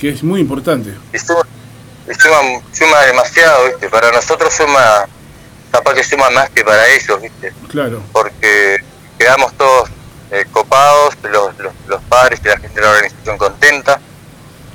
que 0.00 0.08
es 0.08 0.22
muy 0.22 0.40
importante. 0.40 0.94
y 1.12 1.18
suma, 1.18 1.42
y 2.10 2.14
suma, 2.14 2.38
suma 2.72 3.00
demasiado, 3.02 3.66
¿viste? 3.66 3.88
Para 3.90 4.10
nosotros 4.10 4.52
suma, 4.52 5.06
capaz 5.70 5.94
que 5.94 6.02
suma 6.02 6.30
más 6.30 6.48
que 6.50 6.64
para 6.64 6.88
ellos, 6.88 7.20
¿viste? 7.20 7.52
Claro. 7.68 8.02
Porque 8.12 8.78
quedamos 9.18 9.52
todos 9.58 9.90
eh, 10.30 10.46
copados, 10.50 11.14
los, 11.22 11.56
los, 11.58 11.72
los 11.86 12.02
padres 12.04 12.40
y 12.42 12.48
la 12.48 12.58
gente 12.58 12.80
de 12.80 12.86
la 12.86 12.92
organización 12.92 13.36
contenta, 13.38 14.00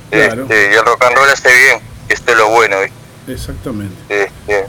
Claro. 0.09 0.43
este, 0.43 0.71
y 0.71 0.75
el 0.75 0.85
rock 0.85 1.03
and 1.03 1.15
roll 1.15 1.29
hace 1.29 1.53
bien, 1.53 1.81
esto 2.09 2.31
es 2.31 2.37
lo 2.37 2.49
bueno. 2.49 2.77
Exactamente. 3.27 3.95
Este, 4.09 4.67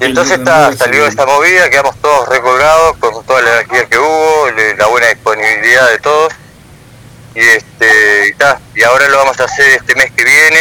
y 0.00 0.04
El 0.04 0.10
entonces 0.10 0.38
está, 0.38 0.72
salió 0.76 1.06
esa 1.06 1.24
movida, 1.24 1.70
quedamos 1.70 1.96
todos 2.00 2.28
recolgados 2.28 2.96
con 2.98 3.24
toda 3.24 3.42
la 3.42 3.60
energía 3.60 3.86
que 3.86 3.98
hubo, 3.98 4.50
la 4.76 4.86
buena 4.86 5.08
disponibilidad 5.08 5.88
de 5.90 5.98
todos. 5.98 6.32
Y 7.34 7.40
este 7.40 8.28
y, 8.28 8.34
ta, 8.34 8.60
y 8.74 8.82
ahora 8.82 9.08
lo 9.08 9.18
vamos 9.18 9.38
a 9.40 9.44
hacer 9.44 9.68
este 9.70 9.94
mes 9.94 10.10
que 10.12 10.24
viene. 10.24 10.60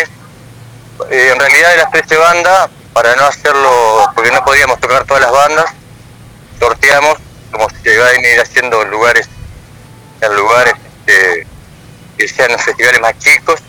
Eh, 1.10 1.32
en 1.34 1.40
realidad 1.40 1.72
de 1.72 1.78
las 1.78 1.92
13 1.92 2.18
bandas, 2.18 2.70
para 2.94 3.16
no 3.16 3.26
hacerlo, 3.26 4.12
porque 4.14 4.32
no 4.32 4.44
podíamos 4.46 4.80
tocar 4.80 5.04
todas 5.06 5.24
las 5.24 5.32
bandas, 5.32 5.66
sorteamos, 6.60 7.18
como 7.52 7.68
se 7.84 7.98
va 7.98 8.08
a 8.08 8.16
ir 8.16 8.40
haciendo 8.40 8.82
en 8.84 8.92
lugares, 8.92 9.28
en 10.22 10.36
lugares 10.36 10.74
este, 11.06 11.48
que 12.18 12.28
sean 12.28 12.52
los 12.52 12.62
festivales 12.62 13.02
más 13.02 13.18
chicos, 13.20 13.60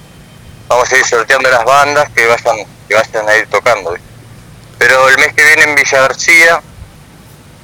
vamos 0.69 0.91
a 0.93 0.97
ir 0.97 1.05
sorteando 1.05 1.51
las 1.51 1.65
bandas 1.65 2.09
que 2.11 2.27
vayan, 2.27 2.67
que 2.89 2.95
vayan 2.95 3.29
a 3.29 3.37
ir 3.37 3.47
tocando. 3.49 3.95
Pero 4.79 5.09
el 5.09 5.19
mes 5.19 5.33
que 5.35 5.45
viene 5.45 5.63
en 5.63 5.75
Villa 5.75 6.01
García 6.01 6.61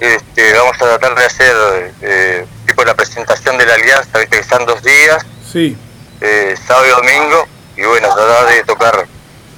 este, 0.01 0.53
vamos 0.55 0.77
a 0.77 0.79
tratar 0.99 1.15
de 1.15 1.25
hacer 1.27 1.93
eh, 2.01 2.47
tipo 2.67 2.85
la 2.85 2.95
presentación 2.95 3.59
de 3.59 3.67
la 3.67 3.75
alianza, 3.75 4.19
¿viste? 4.19 4.37
que 4.37 4.43
están 4.43 4.65
dos 4.65 4.83
días, 4.83 5.25
Sí, 5.53 5.77
eh, 6.21 6.55
sábado 6.67 6.87
y 6.87 6.91
domingo, 6.91 7.49
y 7.77 7.83
bueno, 7.83 8.09
tratar 8.15 8.47
de 8.47 8.65
tocar 8.65 9.07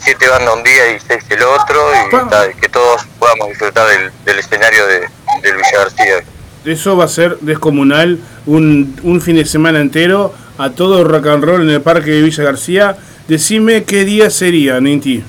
siete 0.00 0.26
bandas 0.28 0.54
un 0.54 0.64
día 0.64 0.88
y 0.88 1.00
seis 1.00 1.22
el 1.28 1.42
otro, 1.42 1.92
y 1.94 2.60
que 2.60 2.68
todos 2.68 3.06
podamos 3.18 3.48
disfrutar 3.50 3.86
del, 3.88 4.12
del 4.24 4.38
escenario 4.38 4.86
de, 4.86 5.08
del 5.42 5.56
Villa 5.56 5.78
García. 5.78 6.24
Eso 6.64 6.96
va 6.96 7.04
a 7.04 7.08
ser 7.08 7.38
descomunal, 7.40 8.18
un, 8.46 8.96
un 9.02 9.20
fin 9.20 9.36
de 9.36 9.44
semana 9.44 9.80
entero 9.80 10.34
a 10.58 10.70
todo 10.70 11.04
rock 11.04 11.26
and 11.26 11.44
roll 11.44 11.62
en 11.62 11.70
el 11.70 11.80
parque 11.80 12.10
de 12.10 12.22
Villa 12.22 12.44
García. 12.44 12.96
Decime 13.28 13.84
qué 13.84 14.04
día 14.04 14.30
sería, 14.30 14.80
Ninti. 14.80 15.22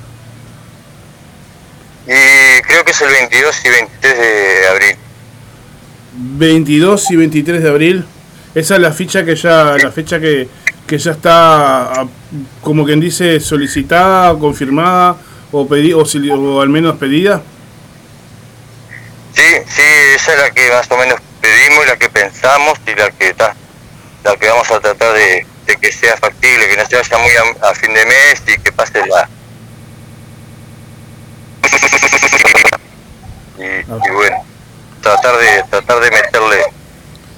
Y 2.05 2.61
creo 2.61 2.83
que 2.83 2.91
es 2.91 3.01
el 3.01 3.11
22 3.11 3.65
y 3.65 3.69
23 3.69 4.17
de 4.17 4.67
abril. 4.67 4.95
22 6.15 7.11
y 7.11 7.15
23 7.15 7.63
de 7.63 7.69
abril. 7.69 8.05
Esa 8.53 8.75
es 8.75 8.81
la 8.81 8.91
ficha 8.91 9.25
que 9.25 9.35
ya, 9.35 9.77
la 9.77 9.91
fecha 9.91 10.19
que, 10.19 10.47
que 10.85 10.97
ya 10.97 11.11
está, 11.11 12.01
ah, 12.01 12.07
como 12.61 12.85
quien 12.85 12.99
dice, 12.99 13.39
solicitada, 13.39 14.37
confirmada 14.37 15.17
o, 15.51 15.67
pedi 15.67 15.93
o, 15.93 16.61
al 16.61 16.69
menos 16.69 16.97
pedida. 16.97 17.41
Sí, 19.35 19.43
sí, 19.67 19.81
esa 20.15 20.33
es 20.33 20.39
la 20.39 20.51
que 20.51 20.69
más 20.69 20.89
o 20.91 20.97
menos 20.97 21.19
pedimos 21.41 21.85
y 21.85 21.87
la 21.87 21.97
que 21.97 22.09
pensamos 22.09 22.79
y 22.85 22.95
la 22.95 23.09
que 23.11 23.29
está, 23.29 23.55
la 24.23 24.35
que 24.35 24.49
vamos 24.49 24.69
a 24.71 24.79
tratar 24.79 25.13
de, 25.13 25.45
de 25.65 25.75
que 25.77 25.91
sea 25.91 26.15
factible, 26.17 26.67
que 26.67 26.77
no 26.77 26.85
se 26.85 26.95
vaya 26.95 27.17
muy 27.17 27.31
a, 27.61 27.73
fin 27.73 27.93
de 27.93 28.05
mes 28.05 28.43
y 28.47 28.57
que 28.59 28.71
pase 28.71 29.05
la... 29.07 29.27
Y, 33.57 33.63
y 33.63 34.11
bueno, 34.11 34.45
tratar 35.01 35.37
de 35.37 35.63
tratar 35.69 35.99
de 35.99 36.11
meterle 36.11 36.65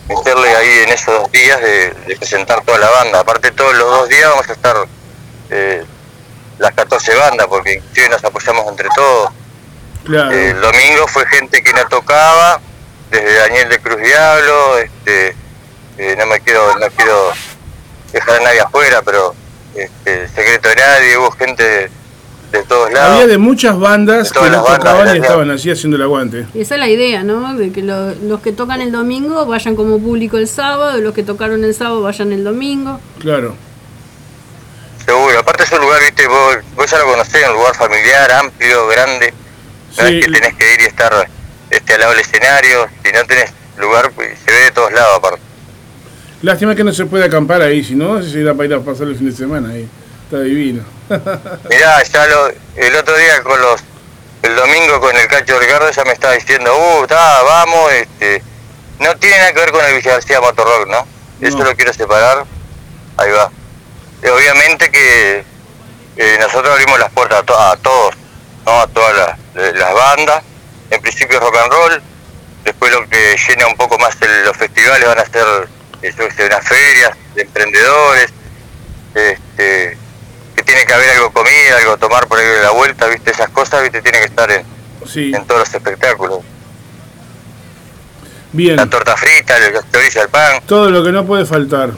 meterle 0.08 0.56
ahí 0.56 0.80
en 0.84 0.90
esos 0.90 1.22
dos 1.22 1.32
días 1.32 1.60
de, 1.62 1.92
de 1.92 2.16
presentar 2.16 2.64
toda 2.64 2.78
la 2.78 2.90
banda. 2.90 3.20
Aparte 3.20 3.52
todos 3.52 3.76
los 3.76 3.90
dos 3.90 4.10
días 4.10 4.30
vamos 4.30 4.50
a 4.50 4.54
estar 4.54 4.76
eh, 5.50 5.84
las 6.58 6.74
14 6.74 7.16
bandas, 7.16 7.48
porque 7.48 7.74
inclusive 7.74 8.10
nos 8.10 8.24
apoyamos 8.24 8.68
entre 8.68 8.90
todos. 8.96 9.32
Claro. 10.06 10.32
El 10.32 10.62
domingo 10.62 11.08
fue 11.08 11.26
gente 11.28 11.62
que 11.64 11.74
no 11.74 11.86
tocaba, 11.88 12.60
desde 13.12 13.34
Daniel 13.34 13.70
de 13.70 13.80
Cruz 13.80 13.98
Diablo, 14.02 14.78
este, 14.78 15.36
eh, 15.98 16.16
no 16.18 16.26
me 16.28 16.40
quiero, 16.42 16.78
no 16.80 16.88
quiero 16.96 17.32
dejar 18.14 18.40
a 18.40 18.44
nadie 18.44 18.62
afuera, 18.62 19.02
pero 19.04 19.34
este, 19.76 20.28
Secreto 20.30 20.70
de 20.70 20.76
Nadie, 20.76 21.18
hubo 21.18 21.32
gente 21.32 21.90
de 22.52 22.64
todos 22.64 22.92
lados. 22.92 23.14
Había 23.16 23.28
de 23.28 23.38
muchas 23.38 23.78
bandas 23.78 24.30
De 24.32 24.40
que 24.40 24.46
no 24.46 24.52
las 24.52 24.62
bandas, 24.64 24.80
tocaban 24.80 25.16
y 25.16 25.20
estaban 25.20 25.52
así 25.52 25.72
haciendo 25.72 25.98
el 25.98 26.04
aguante. 26.04 26.46
Y 26.54 26.62
esa 26.62 26.76
es 26.76 26.80
la 26.80 26.88
idea, 26.88 27.24
¿no? 27.24 27.54
De 27.56 27.72
que 27.72 27.82
lo- 27.82 28.14
los 28.16 28.40
que 28.42 28.52
tocan 28.54 28.82
el 28.82 28.92
domingo 28.92 29.46
vayan 29.46 29.76
como 29.76 30.00
público 30.00 30.38
el 30.38 30.48
sábado, 30.48 31.02
los 31.02 31.14
que 31.14 31.24
tocaron 31.24 31.64
el 31.64 31.74
sábado 31.74 32.02
vayan 32.04 32.32
el 32.32 32.44
domingo. 32.44 33.00
Claro. 33.20 33.56
Seguro, 35.06 35.40
aparte 35.40 35.64
es 35.64 35.72
un 35.72 35.82
lugar, 35.82 36.02
viste, 36.02 36.28
vos, 36.28 36.58
vos 36.76 36.90
ya 36.90 36.98
lo 37.00 37.06
conocés, 37.06 37.48
un 37.50 37.56
lugar 37.56 37.76
familiar, 37.76 38.32
amplio, 38.32 38.88
grande. 38.88 39.34
No 39.98 40.08
Sí. 40.08 40.20
es 40.20 40.26
que 40.26 40.32
tenés 40.32 40.54
que 40.56 40.74
ir 40.74 40.82
y 40.82 40.86
estar 40.86 41.30
este, 41.70 41.94
al 41.94 42.00
lado 42.00 42.12
del 42.12 42.22
escenario, 42.22 42.88
si 43.04 43.12
no 43.12 43.24
tenés 43.26 43.52
lugar, 43.78 44.12
pues, 44.12 44.38
se 44.46 44.52
ve 44.52 44.58
de 44.66 44.72
todos 44.72 44.92
lados 44.92 45.18
aparte. 45.18 45.42
Lástima 46.42 46.76
que 46.76 46.84
no 46.84 46.94
se 46.94 47.06
puede 47.06 47.26
acampar 47.26 47.62
ahí, 47.62 47.84
si 47.84 47.96
no, 47.96 48.22
se 48.22 48.40
irá 48.40 48.54
para 48.54 48.66
ir 48.68 48.74
a 48.76 48.80
pasar 48.80 49.08
el 49.08 49.18
fin 49.18 49.30
de 49.32 49.36
semana 49.36 49.70
ahí. 49.70 49.88
Está 50.26 50.40
divino. 50.42 50.84
Mirá, 51.70 52.04
ya 52.04 52.26
lo, 52.28 52.48
el 52.76 52.96
otro 52.96 53.16
día 53.18 53.42
con 53.44 53.60
los, 53.62 53.82
el 54.44 54.56
domingo 54.56 55.00
con 55.00 55.16
el 55.16 55.28
Cacho 55.28 55.60
Ricardo 55.60 55.90
ya 55.92 56.04
me 56.04 56.12
estaba 56.14 56.34
diciendo, 56.34 56.72
uh, 56.76 57.04
está, 57.04 57.42
vamos, 57.44 57.92
este, 57.94 58.42
no 59.00 59.16
tiene 59.18 59.38
nada 59.38 59.54
que 59.54 59.60
ver 59.60 59.72
con 59.72 59.86
el 59.86 59.96
Villa 59.96 60.12
García 60.14 60.42
Motorrock, 60.42 60.88
¿no? 60.88 61.08
Eso 61.42 61.58
No. 61.60 61.66
lo 61.66 61.76
quiero 61.76 61.94
separar, 61.94 62.46
ahí 63.18 63.32
va. 63.32 63.52
Y 64.24 64.28
obviamente 64.28 64.90
que 64.92 65.44
eh, 66.18 66.38
nosotros 66.40 66.72
abrimos 66.74 67.00
las 67.00 67.12
puertas 67.12 67.40
a, 67.40 67.44
to- 67.44 67.60
a 67.60 67.78
todos, 67.78 68.16
¿no? 68.66 68.82
A 68.82 68.88
todas 68.88 69.16
las, 69.56 69.76
las 69.76 69.94
bandas, 69.94 70.44
en 70.92 71.02
principio 71.02 71.40
rock 71.40 71.56
and 71.64 71.72
roll, 71.72 72.02
después 72.64 72.92
lo 72.92 73.08
que 73.10 73.36
llena 73.48 73.68
un 73.68 73.76
poco 73.76 73.98
más 74.00 74.16
el- 74.22 74.44
los 74.46 74.58
festivales 74.58 75.08
van 75.08 75.20
a 75.20 75.26
ser, 75.26 75.46
eh, 76.02 76.14
unas 76.46 76.68
ferias 76.68 77.12
de 77.36 77.42
emprendedores, 77.44 78.28
este, 79.14 79.98
que 80.56 80.64
tiene 80.64 80.86
que 80.86 80.94
haber 80.94 81.10
algo 81.12 81.32
comida, 81.32 81.78
algo 81.80 81.98
tomar 81.98 82.28
por 82.28 82.40
ahí 82.40 82.46
de 82.46 82.62
la 82.62 82.72
vuelta, 82.72 83.08
viste, 83.08 83.32
esas 83.32 83.50
cosas, 83.50 83.82
viste, 83.84 84.02
tiene 84.02 84.20
que 84.20 84.26
estar 84.26 84.50
en, 84.52 84.64
Sí, 85.08 85.32
en 85.36 85.46
todos 85.46 85.60
los 85.62 85.74
espectáculos. 85.74 86.40
bien. 88.52 88.76
La 88.78 88.86
torta 88.88 89.16
frita, 89.18 89.58
el 89.58 89.74
chorizo, 89.92 90.22
el 90.22 90.30
pan, 90.30 90.62
Todo 90.66 90.90
lo 90.90 91.04
que 91.04 91.12
no 91.12 91.26
puede 91.26 91.46
faltar. 91.46 91.92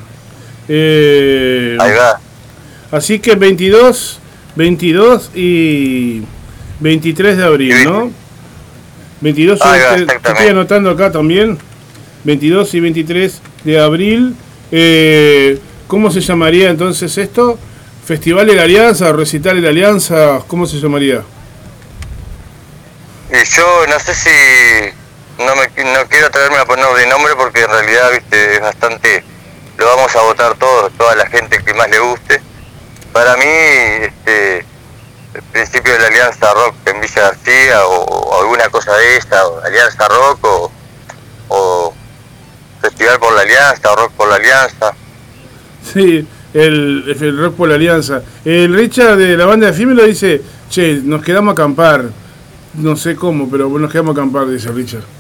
Eh, 0.67 1.77
ahí 1.79 1.93
va. 1.93 2.19
así 2.91 3.19
que 3.19 3.35
22, 3.35 4.19
22 4.55 5.31
y 5.35 6.23
23 6.79 7.37
de 7.37 7.43
abril. 7.43 7.83
¿no? 7.83 8.11
22, 9.21 9.61
Ahí 9.61 9.79
va, 9.79 9.97
eh, 9.97 10.07
estoy 10.23 10.47
anotando 10.47 10.89
acá 10.89 11.11
también. 11.11 11.57
22 12.23 12.73
y 12.73 12.79
23 12.79 13.41
de 13.63 13.79
abril. 13.79 14.35
Eh, 14.71 15.59
¿Cómo 15.87 16.11
se 16.11 16.21
llamaría 16.21 16.69
entonces 16.69 17.17
esto? 17.17 17.57
¿Festival 18.05 18.47
de 18.47 18.55
la 18.55 18.63
Alianza? 18.63 19.11
¿Recital 19.11 19.55
de 19.55 19.61
la 19.61 19.69
Alianza? 19.69 20.41
¿Cómo 20.47 20.65
se 20.65 20.79
llamaría? 20.79 21.23
Y 23.29 23.55
yo 23.55 23.85
no 23.87 23.99
sé 23.99 24.13
si 24.15 25.43
no 25.43 25.55
me 25.55 25.83
no 25.83 26.07
quiero 26.09 26.29
traerme 26.29 26.57
a 26.57 26.65
poner 26.65 26.85
de 26.97 27.07
nombre 27.07 27.33
porque 27.37 27.61
en 27.61 27.69
realidad 27.69 28.11
viste 28.11 28.55
es 28.55 28.61
bastante 28.61 29.23
lo 29.77 29.85
vamos 29.85 30.15
a 30.15 30.21
votar 30.21 30.55
todos, 30.55 30.91
toda 30.97 31.15
la 31.15 31.27
gente 31.27 31.63
que 31.63 31.73
más 31.73 31.89
le 31.89 31.99
guste. 31.99 32.41
Para 33.13 33.35
mí, 33.37 33.45
este 33.45 34.65
principio 35.43 35.93
de 35.93 35.99
la 35.99 36.07
Alianza 36.07 36.53
Rock 36.53 36.75
en 36.85 37.01
Villa 37.01 37.21
García 37.21 37.85
o, 37.85 38.41
alguna 38.41 38.69
cosa 38.69 38.95
de 38.95 39.17
esta, 39.17 39.41
Alianza 39.63 40.07
Rock 40.07 40.45
o, 40.45 40.71
o 41.49 41.93
Festival 42.81 43.19
por 43.19 43.33
la 43.33 43.41
Alianza 43.41 43.95
Rock 43.95 44.11
por 44.13 44.29
la 44.29 44.35
Alianza. 44.35 44.93
Sí, 45.93 46.27
el, 46.53 47.15
el 47.19 47.37
Rock 47.39 47.55
por 47.55 47.69
la 47.69 47.75
Alianza. 47.75 48.21
El 48.43 48.73
Richard 48.73 49.17
de 49.17 49.37
la 49.37 49.45
banda 49.45 49.67
de 49.67 49.73
Efímero 49.73 50.03
dice, 50.03 50.41
che, 50.69 51.01
nos 51.03 51.23
quedamos 51.23 51.51
a 51.51 51.53
acampar. 51.53 52.05
No 52.73 52.95
sé 52.95 53.15
cómo, 53.15 53.49
pero 53.49 53.67
nos 53.69 53.91
quedamos 53.91 54.15
a 54.15 54.21
acampar, 54.21 54.47
dice 54.47 54.71
Richard. 54.71 55.16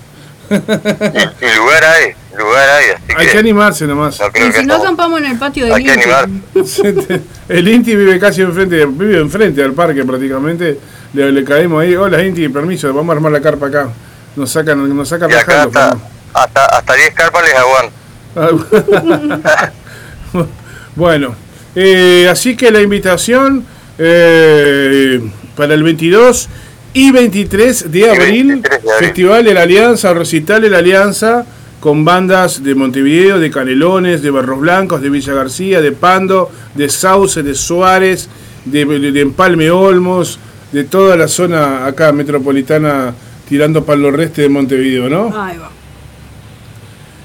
Y 0.49 1.57
lugar 1.57 1.83
hay, 1.83 2.13
lugar 2.37 2.69
hay, 2.69 2.89
así 2.91 3.03
Hay 3.15 3.25
que 3.25 3.31
que 3.33 3.37
animarse 3.37 3.85
nomás. 3.85 4.19
no 4.19 4.31
creo 4.31 4.47
Y 4.47 4.51
que 4.51 4.59
si 4.59 4.65
no 4.65 4.75
acampamos 4.75 5.19
en 5.19 5.25
el 5.25 5.37
patio 5.37 5.65
de 5.65 5.73
hay 5.73 5.83
que 5.83 5.95
Linky. 5.95 6.09
animar. 6.09 6.29
El 7.49 7.67
Inti 7.67 7.95
vive 7.95 8.19
casi 8.19 8.41
enfrente, 8.41 8.85
vive 8.85 9.19
enfrente 9.19 9.63
al 9.63 9.73
parque 9.73 10.03
prácticamente. 10.05 10.79
Le, 11.13 11.31
le 11.31 11.43
caemos 11.43 11.81
ahí, 11.81 11.95
hola 11.95 12.23
Inti, 12.23 12.47
permiso, 12.49 12.93
vamos 12.93 13.13
a 13.13 13.15
armar 13.17 13.31
la 13.31 13.41
carpa 13.41 13.67
acá. 13.67 13.89
Nos 14.35 14.51
sacan, 14.51 14.95
nos 14.95 15.07
sacan 15.09 15.29
Y 15.31 15.33
acá 15.33 15.65
rajando, 15.65 15.79
hasta, 15.79 15.97
hasta, 16.33 16.65
hasta 16.65 16.93
10 16.93 17.13
carpas 17.13 17.43
les 17.43 17.55
aguanto. 17.55 17.93
Fernando. 18.33 19.37
bueno, 20.95 21.35
eh, 21.75 22.27
así 22.29 22.55
que 22.55 22.71
la 22.71 22.81
invitación 22.81 23.65
eh, 23.97 25.21
para 25.55 25.73
el 25.73 25.83
22 25.83 26.49
y 26.97 27.11
23 27.11 27.91
de 27.91 28.09
abril, 28.09 28.47
23 28.47 28.83
de 28.83 28.91
abril. 28.91 29.05
Festival 29.07 29.43
de 29.45 29.53
la 29.53 29.61
Alianza, 29.61 30.13
recital 30.13 30.61
de 30.61 30.69
la 30.69 30.79
Alianza, 30.79 31.45
con 31.79 32.03
bandas 32.03 32.63
de 32.63 32.73
Montevideo, 32.75 33.39
de 33.39 33.51
Canelones, 33.51 34.21
de 34.21 34.31
Barros 34.31 34.59
Blancos, 34.59 35.01
de 35.01 35.09
Villa 35.09 35.33
García, 35.33 35.79
de 35.81 35.91
Pando, 35.91 36.51
de 36.73 36.89
Sauce, 36.89 37.43
de 37.43 37.53
Suárez, 37.53 38.27
de, 38.65 38.83
de- 38.85 39.11
de 39.11 39.21
Empalme 39.21 39.69
Olmos, 39.69 40.39
de 40.71 40.83
toda 40.85 41.15
la 41.15 41.27
zona 41.27 41.85
acá 41.85 42.11
metropolitana 42.11 43.13
tirando 43.47 43.85
para 43.85 43.95
el 43.97 44.01
nordeste 44.03 44.41
de 44.41 44.49
Montevideo, 44.49 45.07
¿no? 45.07 45.25
Ahí 45.41 45.57
va. 45.57 45.69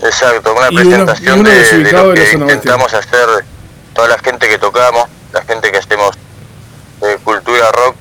Exacto, 0.04 0.52
una 0.54 0.66
Y 0.70 0.74
uno- 0.74 1.06
presentación 1.06 1.36
y 1.36 1.40
uno 1.40 1.48
de, 1.50 1.56
de 1.56 1.62
lo 1.62 1.78
de 1.78 1.84
la 1.84 1.90
que 1.90 2.20
oeste. 2.20 2.36
intentamos 2.36 2.94
hacer 2.94 3.26
toda 3.94 4.08
la 4.08 4.18
gente 4.18 4.48
que 4.48 4.58
tocamos, 4.58 5.04
la 5.32 5.42
gente 5.42 5.70
que 5.72 5.78
hacemos 5.78 6.14
eh, 7.02 7.16
cultura 7.24 7.70
rock 7.72 7.96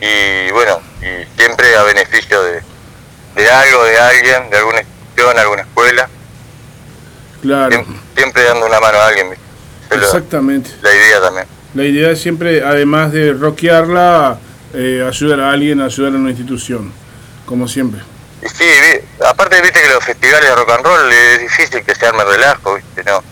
y 0.00 0.50
bueno, 0.52 0.78
y 1.02 1.38
siempre 1.38 1.76
a 1.76 1.82
beneficio 1.82 2.42
de, 2.42 2.62
de 3.36 3.50
algo, 3.50 3.84
de 3.84 3.98
alguien, 3.98 4.50
de 4.50 4.56
alguna 4.58 4.80
institución, 4.80 5.38
alguna 5.38 5.62
escuela, 5.62 6.08
Claro, 7.42 7.70
siempre, 7.70 7.94
siempre 8.16 8.42
dando 8.44 8.66
una 8.66 8.80
mano 8.80 8.98
a 8.98 9.06
alguien. 9.08 9.28
exactamente. 9.90 10.70
la 10.80 10.94
idea 10.94 11.20
también. 11.20 11.46
La 11.74 11.84
idea 11.84 12.10
es 12.10 12.20
siempre, 12.22 12.62
además 12.62 13.12
de 13.12 13.32
rockearla, 13.32 14.38
eh, 14.74 15.04
ayudar 15.06 15.40
a 15.40 15.50
alguien, 15.52 15.80
ayudar 15.80 16.12
a 16.12 16.16
una 16.16 16.30
institución, 16.30 16.92
como 17.46 17.66
siempre. 17.66 18.00
Y 18.42 18.48
sí, 18.48 18.64
vi- 18.64 19.24
aparte 19.26 19.60
viste 19.62 19.80
que 19.80 19.88
los 19.88 20.04
festivales 20.04 20.48
de 20.50 20.54
rock 20.54 20.70
and 20.70 20.84
roll 20.84 21.12
es 21.12 21.40
difícil 21.40 21.82
que 21.82 21.94
se 21.94 22.06
arme 22.06 22.24
relajo, 22.24 22.74
viste, 22.74 23.02
no. 23.04 23.22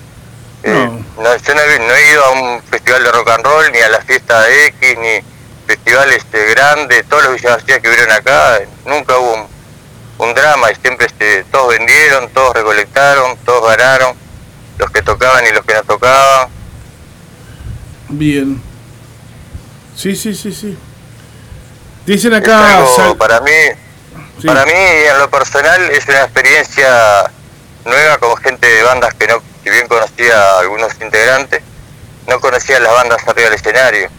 Eh, 0.62 0.70
No. 0.72 1.04
no, 1.22 1.36
yo 1.36 1.54
no 1.54 1.60
he, 1.60 1.78
no 1.78 1.94
he 1.94 2.10
ido 2.12 2.24
a 2.24 2.30
un 2.30 2.62
festival 2.62 3.02
de 3.04 3.12
rock 3.12 3.30
and 3.30 3.44
roll, 3.44 3.72
ni 3.72 3.78
a 3.78 3.88
la 3.90 4.00
fiesta 4.02 4.44
X, 4.66 4.98
ni 4.98 5.20
festivales 5.70 6.16
este, 6.16 6.46
grandes, 6.46 7.04
todos 7.08 7.22
los 7.22 7.34
Villa 7.34 7.50
García 7.50 7.78
que 7.78 7.88
hubieron 7.88 8.10
acá, 8.10 8.58
nunca 8.84 9.16
hubo 9.18 9.34
un, 9.34 9.46
un 10.18 10.34
drama 10.34 10.72
y 10.72 10.74
siempre 10.74 11.06
este, 11.06 11.44
todos 11.44 11.68
vendieron, 11.68 12.28
todos 12.30 12.54
recolectaron, 12.54 13.36
todos 13.44 13.68
ganaron, 13.70 14.16
los 14.78 14.90
que 14.90 15.00
tocaban 15.02 15.46
y 15.46 15.52
los 15.52 15.64
que 15.64 15.74
no 15.74 15.82
tocaban. 15.84 16.48
Bien. 18.08 18.60
Sí, 19.94 20.16
sí, 20.16 20.34
sí, 20.34 20.52
sí. 20.52 20.76
Dicen 22.04 22.34
acá... 22.34 22.78
algo, 22.78 22.96
sal- 22.96 23.16
para 23.16 23.40
mí, 23.40 23.52
sí. 24.40 24.46
Para 24.48 24.66
mí, 24.66 24.72
en 24.74 25.18
lo 25.18 25.30
personal, 25.30 25.88
es 25.92 26.04
una 26.08 26.22
experiencia 26.22 27.30
nueva 27.84 28.18
como 28.18 28.34
gente 28.36 28.66
de 28.66 28.82
bandas 28.82 29.14
que 29.14 29.28
no, 29.28 29.40
si 29.62 29.70
bien 29.70 29.86
conocía 29.86 30.36
a 30.36 30.58
algunos 30.60 30.92
integrantes, 31.00 31.62
no 32.26 32.40
conocía 32.40 32.80
las 32.80 32.92
bandas 32.92 33.22
arriba 33.28 33.50
del 33.50 33.54
escenario. 33.58 34.10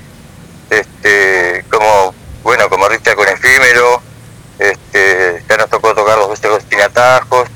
Este, 0.72 1.66
como, 1.70 2.16
bueno, 2.44 2.70
como 2.70 2.88
Richard 2.88 3.18
con 3.18 3.28
Efímero, 3.28 4.02
este, 4.58 5.44
ya 5.50 5.58
nos 5.58 5.70
tocó 5.70 5.94
tocar 5.94 6.18
dos 6.18 6.30
veces 6.30 6.50
con 6.50 6.62
Sin 6.70 6.80
Atajos, 6.80 7.50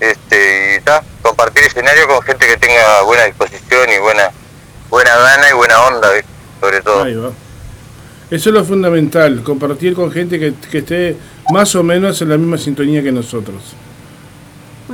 este, 0.00 0.76
y 0.76 0.80
ta, 0.80 1.04
compartir 1.22 1.62
escenario 1.62 2.08
con 2.08 2.20
gente 2.22 2.48
que 2.48 2.56
tenga 2.56 3.02
buena 3.02 3.26
disposición 3.26 3.90
y 3.90 3.98
buena, 4.00 4.32
buena 4.88 5.16
gana 5.16 5.50
y 5.50 5.52
buena 5.52 5.82
onda, 5.82 6.12
¿viste? 6.12 6.28
sobre 6.60 6.82
todo. 6.82 7.04
Ahí 7.04 7.14
va. 7.14 7.30
Eso 8.28 8.48
es 8.50 8.54
lo 8.54 8.64
fundamental, 8.64 9.44
compartir 9.44 9.94
con 9.94 10.10
gente 10.10 10.40
que, 10.40 10.52
que 10.68 10.78
esté 10.78 11.16
más 11.52 11.76
o 11.76 11.84
menos 11.84 12.20
en 12.22 12.30
la 12.30 12.36
misma 12.36 12.58
sintonía 12.58 13.04
que 13.04 13.12
nosotros. 13.12 13.62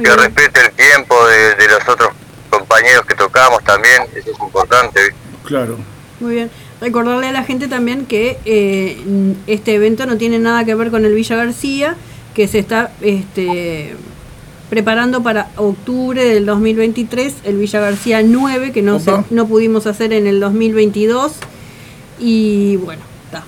Que 0.04 0.16
respete 0.16 0.60
el 0.60 0.72
tiempo 0.72 1.26
de, 1.28 1.54
de 1.54 1.68
los 1.68 1.88
otros 1.88 2.10
compañeros 2.50 3.06
que 3.06 3.14
tocamos 3.14 3.64
también, 3.64 4.02
eso 4.14 4.30
es 4.32 4.38
importante. 4.38 5.00
¿viste? 5.00 5.16
Claro. 5.46 5.78
Muy 6.20 6.34
bien. 6.34 6.50
Recordarle 6.80 7.28
a 7.28 7.32
la 7.32 7.42
gente 7.44 7.68
también 7.68 8.04
que 8.06 8.38
eh, 8.44 8.98
este 9.46 9.74
evento 9.74 10.04
no 10.06 10.16
tiene 10.18 10.38
nada 10.38 10.64
que 10.64 10.74
ver 10.74 10.90
con 10.90 11.04
el 11.04 11.14
Villa 11.14 11.34
García, 11.36 11.96
que 12.34 12.48
se 12.48 12.58
está 12.58 12.92
este, 13.00 13.94
preparando 14.68 15.22
para 15.22 15.48
octubre 15.56 16.22
del 16.22 16.44
2023, 16.44 17.34
el 17.44 17.56
Villa 17.56 17.80
García 17.80 18.22
9, 18.22 18.72
que 18.72 18.82
no, 18.82 19.00
se- 19.00 19.10
no 19.30 19.46
pudimos 19.46 19.86
hacer 19.86 20.12
en 20.12 20.26
el 20.26 20.38
2022. 20.38 21.32
Y 22.18 22.76
bueno, 22.76 23.02
está. 23.24 23.44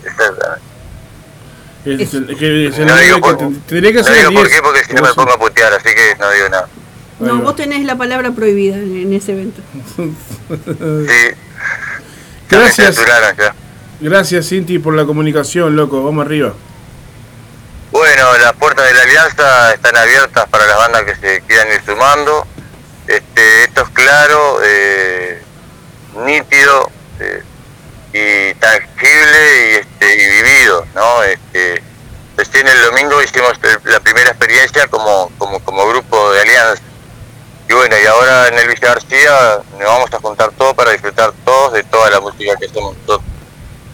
Es, 1.84 2.10
que 2.10 2.70
No 2.78 2.84
nueve 2.86 3.04
digo 3.04 3.16
que 3.16 3.20
por- 3.20 3.38
ten- 3.38 3.60
tendría 3.66 3.92
que 3.92 3.98
No 3.98 4.04
ser 4.04 4.16
digo 4.16 4.28
el 4.30 4.34
por 4.34 4.46
10. 4.46 4.56
qué, 4.56 4.62
porque 4.62 4.84
si 4.84 4.92
no 4.94 5.00
Vos 5.00 5.08
me 5.10 5.14
pongo 5.14 5.32
a 5.32 5.38
putear, 5.38 5.72
así 5.74 5.84
que 5.88 6.18
no 6.18 6.30
digo 6.32 6.48
nada. 6.50 6.68
No, 7.20 7.38
vos 7.42 7.56
tenés 7.56 7.84
la 7.84 7.96
palabra 7.96 8.30
prohibida 8.32 8.76
en, 8.76 8.96
en 8.96 9.12
ese 9.12 9.32
evento. 9.32 9.60
Sí, 9.96 11.34
Gracias. 12.48 12.98
Gracias, 14.00 14.48
Cinti, 14.48 14.78
por 14.78 14.94
la 14.94 15.04
comunicación, 15.04 15.74
loco. 15.74 16.04
Vamos 16.04 16.24
arriba. 16.24 16.54
Bueno, 17.90 18.38
las 18.38 18.52
puertas 18.52 18.86
de 18.86 18.94
la 18.94 19.02
alianza 19.02 19.74
están 19.74 19.96
abiertas 19.96 20.48
para 20.48 20.66
las 20.66 20.76
bandas 20.76 21.02
que 21.04 21.16
se 21.16 21.40
quieran 21.42 21.68
ir 21.72 21.82
sumando. 21.84 22.46
Este, 23.06 23.64
esto 23.64 23.82
es 23.82 23.88
claro, 23.88 24.60
eh, 24.62 25.42
nítido 26.24 26.90
eh, 27.18 27.42
y 28.12 28.54
tangible 28.54 29.70
y, 29.70 29.74
este, 29.76 30.14
y 30.14 30.42
vivido, 30.42 30.86
¿no? 30.94 31.22
Este, 31.24 31.82
recién 32.36 32.68
el 32.68 32.82
domingo 32.82 33.22
hicimos 33.22 33.58
la 33.84 34.00
primera 34.00 34.30
experiencia 34.30 34.86
como, 34.88 35.32
como, 35.38 35.58
como 35.60 35.88
grupo 35.88 36.32
de 36.32 36.42
alianza. 36.42 36.82
Y 37.68 37.74
bueno, 37.74 37.96
y 38.02 38.06
ahora 38.06 38.48
en 38.48 38.58
el 38.58 38.68
Villa 38.68 38.88
García 38.94 39.58
nos 39.78 39.84
vamos 39.88 40.12
a 40.12 40.18
juntar 40.18 40.50
todos 40.52 40.74
para 40.74 40.90
disfrutar 40.92 41.32
todos 41.44 41.72
de 41.74 41.82
toda 41.84 42.08
la 42.10 42.20
música 42.20 42.54
que 42.58 42.66
hacemos 42.66 42.96
todos. 43.06 43.20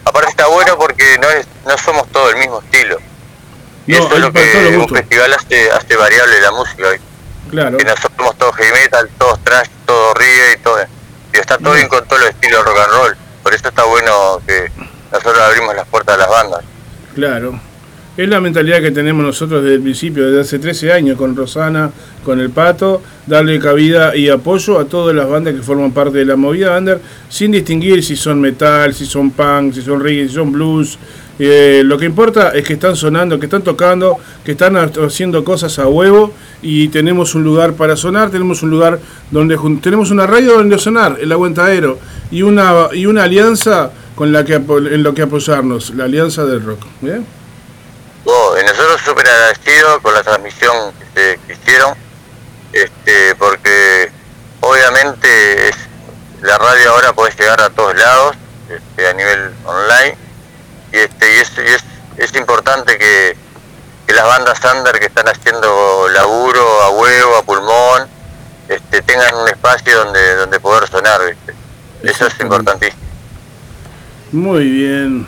Aparte 0.05 0.31
está 0.31 0.47
bueno 0.47 0.77
porque 0.79 1.19
no 1.19 1.29
es, 1.31 1.47
no 1.67 1.77
somos 1.79 2.07
todos 2.13 2.33
el 2.35 2.39
mismo 2.39 2.61
estilo. 2.61 2.99
Y 3.87 3.93
No, 3.93 3.99
eso 3.99 4.15
es 4.15 4.21
lo 4.21 4.33
todos 4.33 4.47
que 4.47 4.77
un 4.77 4.89
festival 4.89 5.33
hace, 5.35 5.71
hace 5.73 5.97
variable 5.97 6.41
la 6.41 6.51
música. 6.53 6.89
Claro. 7.51 7.77
Que 7.77 7.85
no 7.85 7.95
somos 7.97 8.37
todos 8.39 8.55
heavy 8.57 8.73
metal, 8.73 9.11
todos 9.19 9.43
trash, 9.45 9.69
todo 9.87 10.15
reggae 10.15 10.53
y 10.55 10.63
todo. 10.63 10.79
Y 11.33 11.39
está 11.39 11.59
todo 11.59 11.73
Mm. 11.73 11.77
bien 11.77 11.89
con 11.89 12.07
todos 12.07 12.21
los 12.23 12.31
estilos 12.31 12.65
rock 12.65 12.79
and 12.79 12.93
roll. 12.93 13.17
Por 13.43 13.55
eso 13.55 13.69
está 13.69 13.83
bueno 13.85 14.41
que 14.47 14.71
nosotros 15.11 15.39
abrimos 15.43 15.75
las 15.75 15.87
puertas 15.89 16.17
de 16.17 16.23
las 16.23 16.31
bandas. 16.31 16.61
Claro. 17.15 17.61
Es 18.17 18.29
la 18.29 18.41
mentalidad 18.41 18.81
que 18.81 18.93
tenemos 18.93 19.25
nosotros 19.25 19.65
desde 19.65 19.75
el 19.75 19.83
principio, 19.83 20.27
desde 20.27 20.41
hace 20.43 20.59
13 20.61 20.93
años, 20.93 21.19
con 21.19 21.35
Rosana, 21.35 21.91
con 22.25 22.39
el 22.39 22.51
Pato, 22.51 23.03
darle 23.27 23.59
cabida 23.59 24.15
y 24.15 24.29
apoyo 24.29 24.79
a 24.79 24.85
todas 24.85 25.17
las 25.17 25.29
bandas 25.29 25.53
que 25.53 25.63
forman 25.63 25.91
parte 25.91 26.19
de 26.19 26.25
la 26.25 26.37
movida 26.37 26.79
under, 26.79 27.01
sin 27.29 27.51
distinguir 27.51 28.05
si 28.05 28.15
son 28.15 28.41
metal, 28.41 28.95
si 28.95 29.05
son 29.05 29.33
punk, 29.33 29.75
si 29.75 29.83
son 29.83 29.99
reggae, 29.99 30.29
si 30.29 30.35
son 30.35 30.53
blues. 30.53 30.97
Eh, 31.41 31.83
lo 31.85 31.99
que 31.99 32.05
importa 32.05 32.51
es 32.51 32.65
que 32.65 32.75
están 32.75 32.95
sonando, 32.95 33.41
que 33.41 33.47
están 33.47 33.63
tocando, 33.63 34.19
que 34.45 34.53
están 34.53 34.77
haciendo 34.77 35.43
cosas 35.43 35.77
a 35.81 35.89
huevo 35.89 36.33
y 36.63 36.87
tenemos 36.89 37.35
un 37.35 37.43
lugar 37.43 37.73
para 37.73 37.97
sonar, 37.97 38.31
tenemos 38.31 38.63
un 38.63 38.71
lugar 38.71 39.01
donde 39.33 39.59
tenemos 39.83 40.13
una 40.13 40.25
radio 40.25 40.53
donde 40.53 40.79
sonar, 40.79 41.19
el 41.21 41.33
aguantadero, 41.33 41.99
y 42.31 42.43
una, 42.43 42.91
y 42.93 43.07
una 43.07 43.25
alianza 43.25 43.91
con 44.15 44.31
la 44.31 44.45
que 44.45 44.55
en 44.55 45.03
lo 45.03 45.15
que 45.15 45.23
apoyarnos, 45.23 45.93
la 45.97 46.05
alianza 46.05 46.45
del 46.45 46.63
rock. 46.63 46.79
¿bien? 47.01 47.27
Y 48.27 48.65
nosotros 48.65 49.01
súper 49.03 49.29
agradecidos 49.29 50.01
con 50.01 50.15
la 50.15 50.23
transmisión 50.23 50.93
que, 51.15 51.39
hicieron, 51.49 51.95
este, 52.73 53.35
porque 53.35 54.11
obviamente 54.61 55.69
es, 55.69 55.77
la 56.41 56.57
radio 56.57 56.93
ahora 56.93 57.13
puede 57.13 57.35
llegar 57.35 57.61
a 57.61 57.71
todos 57.71 57.95
lados, 57.97 58.37
este, 58.69 59.09
a 59.09 59.13
nivel 59.13 59.55
online, 59.65 60.17
y, 60.93 60.99
este, 60.99 61.37
y, 61.37 61.39
es, 61.41 61.53
y 61.59 61.73
es, 61.73 61.85
es 62.17 62.37
importante 62.37 62.97
que, 62.97 63.37
que 64.07 64.15
las 64.15 64.25
bandas 64.25 64.59
under 64.75 64.99
que 64.99 65.07
están 65.07 65.29
haciendo 65.29 66.09
laburo 66.09 66.83
a 66.83 66.91
huevo, 66.91 67.37
a 67.37 67.43
pulmón, 67.43 68.09
este, 68.69 69.03
tengan 69.03 69.35
un 69.35 69.49
espacio 69.49 70.05
donde, 70.05 70.37
donde 70.37 70.61
poder 70.61 70.89
sonar, 70.89 71.21
¿viste? 71.27 71.55
Eso 72.03 72.27
es 72.27 72.41
importantísimo. 72.41 73.03
Muy 74.33 74.69
bien. 74.69 75.27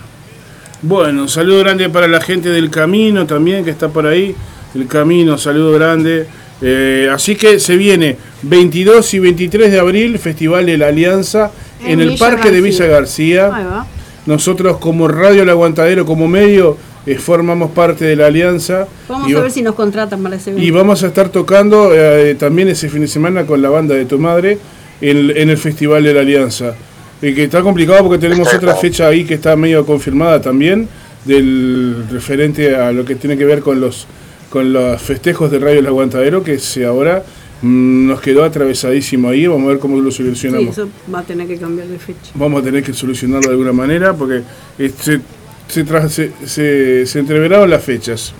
Bueno, 0.88 1.22
un 1.22 1.28
saludo 1.28 1.58
grande 1.64 1.88
para 1.88 2.06
la 2.06 2.20
gente 2.20 2.48
del 2.48 2.70
Camino 2.70 3.26
también 3.26 3.64
que 3.64 3.70
está 3.70 3.88
por 3.88 4.06
ahí. 4.06 4.36
El 4.72 4.86
Camino, 4.86 5.36
saludo 5.36 5.72
grande. 5.72 6.28
Eh, 6.62 7.08
así 7.12 7.34
que 7.34 7.58
se 7.58 7.76
viene 7.76 8.16
22 8.42 9.14
y 9.14 9.18
23 9.18 9.72
de 9.72 9.80
abril, 9.80 10.16
Festival 10.20 10.64
de 10.64 10.78
la 10.78 10.86
Alianza, 10.86 11.50
en, 11.80 11.90
En 11.90 12.00
el 12.02 12.08
Villa 12.10 12.18
Parque 12.20 12.52
de. 12.52 12.60
Villa 12.60 12.86
García. 12.86 13.84
Nosotros 14.26 14.76
como 14.78 15.08
Radio 15.08 15.42
El 15.42 15.50
Aguantadero, 15.50 16.06
como 16.06 16.28
medio, 16.28 16.78
eh, 17.04 17.16
formamos 17.16 17.72
parte 17.72 18.04
de 18.04 18.14
la 18.14 18.26
Alianza. 18.26 18.86
Vamos 19.08 19.28
y, 19.28 19.34
a 19.34 19.40
ver 19.40 19.50
si 19.50 19.62
nos 19.62 19.74
contratan 19.74 20.22
para 20.22 20.36
ese 20.36 20.50
y 20.50 20.52
evento. 20.52 20.78
vamos 20.78 21.02
a 21.02 21.08
estar 21.08 21.30
tocando 21.30 21.90
eh, 21.92 22.36
también 22.36 22.68
ese 22.68 22.88
fin 22.88 23.00
de 23.00 23.08
semana 23.08 23.44
con 23.44 23.60
la 23.60 23.70
banda 23.70 23.96
de 23.96 24.04
tu 24.04 24.20
madre 24.20 24.58
en, 25.00 25.36
en 25.36 25.50
el 25.50 25.58
Festival 25.58 26.04
de 26.04 26.14
la 26.14 26.20
Alianza. 26.20 26.76
Eh, 27.22 27.34
que 27.34 27.44
está 27.44 27.62
complicado 27.62 28.04
porque 28.04 28.18
tenemos 28.18 28.52
otra 28.52 28.74
fecha 28.76 29.06
ahí 29.08 29.24
que 29.24 29.34
está 29.34 29.56
medio 29.56 29.86
confirmada 29.86 30.40
también, 30.40 30.88
del 31.24 32.04
referente 32.10 32.76
a 32.76 32.92
lo 32.92 33.04
que 33.04 33.14
tiene 33.16 33.36
que 33.36 33.44
ver 33.44 33.60
con 33.60 33.80
los 33.80 34.06
con 34.50 34.72
los 34.72 35.02
festejos 35.02 35.50
de 35.50 35.58
Radio 35.58 35.80
El 35.80 35.86
Aguantadero, 35.86 36.42
que 36.44 36.58
se 36.58 36.84
ahora 36.86 37.24
mm, 37.62 38.06
nos 38.06 38.20
quedó 38.20 38.44
atravesadísimo 38.44 39.28
ahí, 39.28 39.46
vamos 39.46 39.64
a 39.66 39.68
ver 39.70 39.78
cómo 39.78 40.00
lo 40.00 40.10
Sí, 40.10 40.18
solucionamos. 40.18 40.78
eso 40.78 40.88
va 41.12 41.18
a 41.18 41.22
tener 41.24 41.46
que 41.48 41.56
cambiar 41.56 41.88
de 41.88 41.98
fecha. 41.98 42.30
Vamos 42.34 42.60
a 42.62 42.64
tener 42.64 42.82
que 42.82 42.92
solucionarlo 42.92 43.48
de 43.48 43.54
alguna 43.54 43.72
manera 43.72 44.14
porque 44.14 44.42
eh, 44.78 44.92
se, 45.00 45.20
se, 45.68 45.84
tra- 45.84 46.08
se, 46.08 46.30
se- 46.44 47.04
se 47.06 47.18
entreveraron 47.18 47.68
las 47.68 47.82
fechas. 47.82 48.32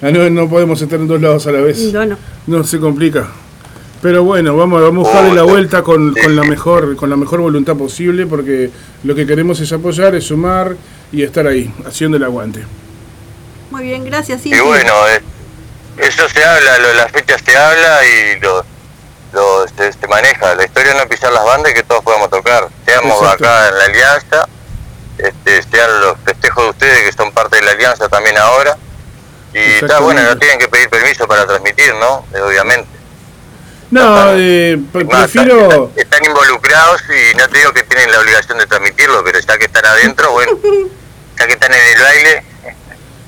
Ah, 0.00 0.10
no, 0.12 0.30
no 0.30 0.48
podemos 0.48 0.80
estar 0.80 1.00
en 1.00 1.08
dos 1.08 1.20
lados 1.20 1.46
a 1.48 1.52
la 1.52 1.60
vez. 1.60 1.92
Bueno, 1.92 2.16
No 2.46 2.62
se 2.62 2.78
complica. 2.78 3.28
Pero 4.00 4.22
bueno, 4.22 4.56
vamos, 4.56 4.80
vamos 4.80 5.06
a 5.06 5.10
buscarle 5.10 5.34
la 5.34 5.42
vuelta 5.42 5.82
con, 5.82 6.14
con 6.14 6.36
la 6.36 6.44
mejor 6.44 6.94
con 6.96 7.10
la 7.10 7.16
mejor 7.16 7.40
voluntad 7.40 7.74
posible 7.74 8.26
porque 8.26 8.70
lo 9.02 9.14
que 9.14 9.26
queremos 9.26 9.58
es 9.60 9.72
apoyar, 9.72 10.14
es 10.14 10.26
sumar 10.28 10.76
y 11.10 11.22
estar 11.24 11.46
ahí, 11.48 11.72
haciendo 11.86 12.16
el 12.16 12.22
aguante. 12.24 12.64
muy 13.70 13.82
bien, 13.82 14.04
gracias. 14.04 14.40
Y 14.40 14.50
Cinti. 14.50 14.60
bueno, 14.60 14.92
eh, 15.08 15.20
eso 15.98 16.28
se 16.28 16.44
habla, 16.44 16.78
lo, 16.78 16.94
las 16.94 17.10
fechas 17.10 17.42
se 17.44 17.56
habla 17.56 17.98
y 18.06 18.38
lo, 18.40 18.64
lo- 19.32 19.66
se, 19.76 19.92
se 19.92 20.06
maneja. 20.06 20.54
La 20.54 20.64
historia 20.64 20.94
no 20.94 21.00
es 21.00 21.06
pisar 21.06 21.32
las 21.32 21.44
bandas 21.44 21.72
y 21.72 21.74
que 21.74 21.82
todos 21.82 22.04
podamos 22.04 22.30
tocar. 22.30 22.68
Seamos 22.86 23.20
Exacto. 23.20 23.44
acá 23.46 23.68
en 23.68 23.78
la 23.78 23.84
alianza, 23.84 24.48
este, 25.18 25.62
sean 25.64 26.00
los 26.02 26.16
festejos 26.24 26.62
de 26.64 26.70
ustedes 26.70 27.02
que 27.02 27.12
son 27.16 27.32
parte 27.32 27.56
de 27.56 27.62
la 27.62 27.72
alianza 27.72 28.08
también 28.08 28.38
ahora. 28.38 28.76
Y 29.52 29.58
está 29.82 29.98
bueno, 29.98 30.22
no 30.22 30.38
tienen 30.38 30.58
que 30.60 30.68
pedir 30.68 30.88
permiso 30.88 31.26
para 31.26 31.44
transmitir, 31.46 31.92
¿no? 31.98 32.24
Eh, 32.32 32.40
obviamente. 32.42 32.86
No, 33.90 34.32
eh, 34.36 34.72
Es 34.94 35.06
más, 35.06 35.30
prefiero... 35.30 35.90
Están, 35.96 36.20
están 36.20 36.24
involucrados 36.26 37.00
y 37.08 37.36
no 37.36 37.48
te 37.48 37.58
digo 37.58 37.72
que 37.72 37.82
tienen 37.84 38.12
la 38.12 38.20
obligación 38.20 38.58
de 38.58 38.66
transmitirlo, 38.66 39.22
pero 39.24 39.38
ya 39.40 39.56
que 39.58 39.64
están 39.64 39.86
adentro, 39.86 40.32
bueno, 40.32 40.52
ya 41.38 41.46
que 41.46 41.52
están 41.52 41.72
en 41.72 41.78
el 41.96 42.02
baile, 42.02 42.42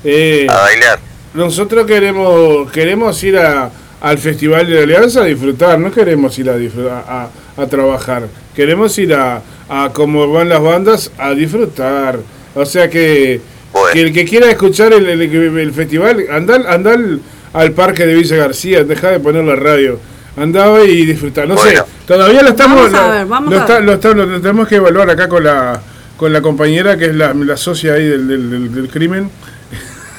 eh, 0.05 0.47
a 0.51 0.61
bailar. 0.61 0.99
nosotros 1.35 1.87
queremos 1.87 2.71
queremos 2.73 3.23
ir 3.23 3.39
a, 3.39 3.71
al 4.01 4.19
Festival 4.19 4.67
de 4.67 4.75
la 4.75 4.83
Alianza 4.83 5.21
a 5.23 5.25
disfrutar, 5.25 5.79
no 5.79 5.91
queremos 5.93 6.39
ir 6.39 6.51
a, 6.51 6.57
disfrutar, 6.57 7.05
a, 7.09 7.29
a 7.57 7.67
trabajar, 7.67 8.25
queremos 8.55 8.97
ir 8.99 9.15
a, 9.15 9.43
a 9.69 9.91
como 9.93 10.31
van 10.31 10.49
las 10.49 10.61
bandas 10.61 11.11
a 11.19 11.31
disfrutar. 11.33 12.19
O 12.55 12.67
sea 12.67 12.91
que, 12.91 13.41
Bueno. 13.73 13.93
que 13.95 14.01
el 14.03 14.13
que 14.13 14.25
quiera 14.25 14.51
escuchar 14.51 14.93
el, 14.93 15.09
el, 15.09 15.23
el 15.59 15.73
festival, 15.73 16.27
anda, 16.31 16.57
al- 16.57 16.67
anda 16.67 16.93
al, 16.95 17.21
al 17.53 17.73
parque 17.73 18.05
de 18.07 18.15
Villa 18.15 18.37
García, 18.37 18.83
deja 18.85 19.11
de 19.11 19.21
poner 19.21 19.45
la 19.45 19.55
radio. 19.57 20.01
Andaba 20.37 20.85
y 20.85 21.05
disfrutar. 21.07 21.49
No 21.49 21.55
Bueno. 21.57 21.85
sé, 21.85 21.93
todavía 22.07 22.43
lo 22.43 22.51
estamos. 22.51 22.91
Vamos 22.91 22.99
a 23.01 23.07
lo- 23.07 23.13
ver, 23.13 23.27
vamos 23.27 23.51
lo 23.53 23.61
a 23.61 23.67
ver. 23.67 23.85
lo 23.85 23.93
está- 23.95 24.15
lo 24.15 24.41
tenemos 24.41 24.69
que 24.69 24.77
evaluar 24.77 25.11
acá 25.11 25.29
con 25.29 25.45
la 25.45 25.81
con 26.17 26.33
la 26.35 26.43
compañera 26.43 26.99
que 26.99 27.07
es 27.07 27.15
la, 27.15 27.33
la 27.33 27.57
socia 27.57 27.95
ahí 27.95 28.05
del, 28.07 28.29
del, 28.29 28.51
del- 28.51 28.75
del 28.75 28.89
crimen. 28.89 29.31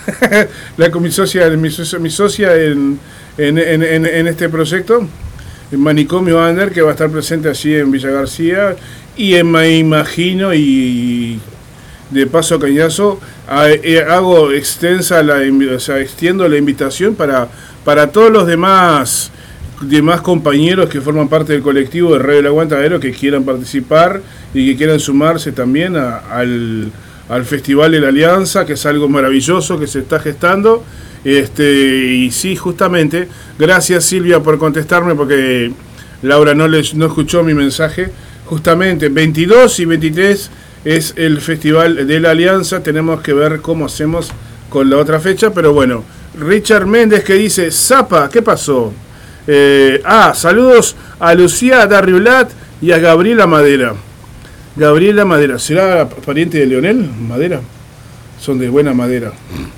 la, 0.78 0.90
con 0.92 1.04
mi 1.04 1.12
socia, 1.12 1.48
mi 1.52 1.70
mi 2.00 2.10
socia 2.10 2.56
en, 2.56 3.00
en, 3.38 3.58
en, 3.58 3.84
en- 3.84 4.06
en 4.06 4.28
este 4.28 4.50
proyecto, 4.50 5.08
el 5.72 5.78
Manicomio 5.78 6.42
Ander, 6.44 6.72
que 6.72 6.82
va 6.82 6.90
a 6.90 6.94
estar 6.94 7.10
presente 7.10 7.50
allí 7.50 7.76
en 7.76 7.92
Villa 7.92 8.10
García. 8.10 8.76
Y 9.16 9.36
en, 9.36 9.52
me 9.52 9.78
imagino, 9.78 10.54
y 10.54 11.40
de 12.10 12.28
paso 12.28 12.56
a 12.56 12.60
cañazo, 12.60 13.20
a- 13.48 13.70
eh, 13.70 14.04
hago 14.10 14.52
extensa 14.52 15.22
la, 15.22 15.36
o 15.76 15.80
sea, 15.80 16.00
extiendo 16.00 16.48
la 16.50 16.58
invitación 16.58 17.14
para, 17.16 17.48
para 17.86 18.08
todos 18.08 18.32
los 18.32 18.48
demás 18.48 19.32
demás 19.82 20.22
compañeros 20.22 20.90
que 20.90 21.02
forman 21.02 21.28
parte 21.28 21.54
del 21.54 21.62
colectivo 21.62 22.14
de 22.14 22.20
Radio 22.20 22.40
El 22.40 22.48
Aguantadero 22.48 23.00
que 23.00 23.12
quieran 23.12 23.44
participar 23.44 24.22
y 24.54 24.70
que 24.70 24.78
quieran 24.78 25.00
sumarse 25.00 25.52
también 25.52 25.96
al, 25.96 26.92
al 27.30 27.46
Festival 27.46 27.92
de 27.92 28.00
la 28.02 28.10
Alianza, 28.10 28.66
que 28.66 28.74
es 28.74 28.86
algo 28.86 29.10
maravilloso 29.10 29.80
que 29.80 29.88
se 29.88 30.00
está 30.00 30.20
gestando. 30.20 30.84
Este, 31.24 31.64
y 31.64 32.32
sí, 32.32 32.56
justamente, 32.56 33.28
gracias 33.60 34.06
Silvia 34.06 34.40
por 34.40 34.58
contestarme 34.58 35.14
porque 35.14 35.72
Laura 36.24 36.56
no, 36.56 36.68
les, 36.68 36.94
no 36.94 37.06
escuchó 37.06 37.44
mi 37.44 37.54
mensaje. 37.54 38.12
Justamente, 38.46 39.10
22 39.10 39.80
y 39.80 39.86
23 39.86 40.52
es 40.84 41.14
el 41.16 41.40
Festival 41.40 42.08
de 42.08 42.20
la 42.20 42.32
Alianza, 42.32 42.84
tenemos 42.84 43.22
que 43.22 43.34
ver 43.34 43.62
cómo 43.62 43.86
hacemos 43.86 44.32
con 44.70 44.90
la 44.90 44.98
otra 44.98 45.20
fecha, 45.20 45.54
pero 45.54 45.74
bueno, 45.74 46.04
Richard 46.38 46.86
Méndez 46.86 47.24
que 47.24 47.36
dice, 47.36 47.72
Zapa, 47.72 48.30
¿qué 48.30 48.42
pasó? 48.42 48.92
Eh, 49.48 50.02
ah, 50.06 50.34
saludos 50.36 50.96
a 51.20 51.34
Lucía 51.34 51.86
Darriulat 51.88 52.50
y 52.82 52.92
a 52.92 53.00
Gabriela 53.00 53.48
Madera. 53.48 53.94
Gabriela 54.76 55.26
Madera, 55.26 55.60
¿será 55.60 56.08
pariente 56.08 56.58
de 56.60 56.66
Leonel 56.66 56.98
Madera? 57.28 57.60
Son 58.40 58.58
de 58.58 58.70
buena 58.70 58.92
madera. 58.94 59.32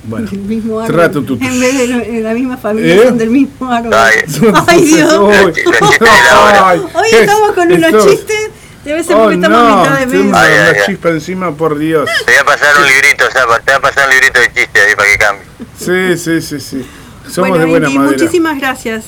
Bueno, 0.06 0.27
El 0.31 0.40
mismo 0.40 0.80
árbol. 0.80 0.95
trato 0.95 1.22
tu- 1.23 1.34
En 1.41 1.60
vez 1.60 1.77
de 1.77 1.88
lo- 1.88 2.02
en 2.02 2.23
la 2.23 2.34
misma 2.34 2.56
familia, 2.57 2.95
¿Eh? 2.95 3.03
son 3.07 3.18
del 3.18 3.30
mismo 3.30 3.69
árbol. 3.72 3.94
Ay. 3.94 4.19
Ay, 4.68 4.81
Dios. 4.85 5.11
Hora. 5.14 6.69
Ay, 6.69 6.80
Hoy 6.94 7.07
estamos 7.11 7.52
con 7.53 7.72
unos 7.72 7.84
Estos- 7.90 8.10
chistes 8.10 8.49
Debe 8.85 9.02
ser 9.02 9.15
Oh, 9.15 9.19
porque 9.23 9.35
estamos 9.35 9.57
a 9.57 9.61
no, 9.69 9.77
mitad 9.81 9.99
de 9.99 10.06
mes. 10.07 10.34
Ay, 10.35 10.52
ay, 10.53 10.60
una 10.60 10.68
ay. 10.72 10.76
chispa 10.85 11.10
encima, 11.10 11.52
por 11.56 11.77
Dios. 11.77 12.10
Te 12.26 12.31
voy 12.34 12.41
a 12.41 12.45
pasar 12.45 12.76
un 12.77 12.85
librito, 12.85 13.23
Zapa, 13.31 13.60
te 13.60 13.72
voy 13.72 13.76
a 13.76 13.80
pasar 13.80 14.07
un 14.10 14.14
librito 14.14 14.40
de 14.41 14.45
chistes 14.48 14.84
ahí 14.88 14.95
para 14.98 15.10
que 15.10 15.18
cambie. 15.18 15.45
Sí, 15.80 16.18
sí, 16.22 16.41
sí, 16.41 16.60
sí. 16.60 16.85
Somos 17.30 17.52
bueno, 17.52 17.64
de 17.65 17.72
buena 17.72 17.88
Inti, 17.88 17.98
madera. 17.98 18.18
muchísimas 18.18 18.60
gracias. 18.60 19.06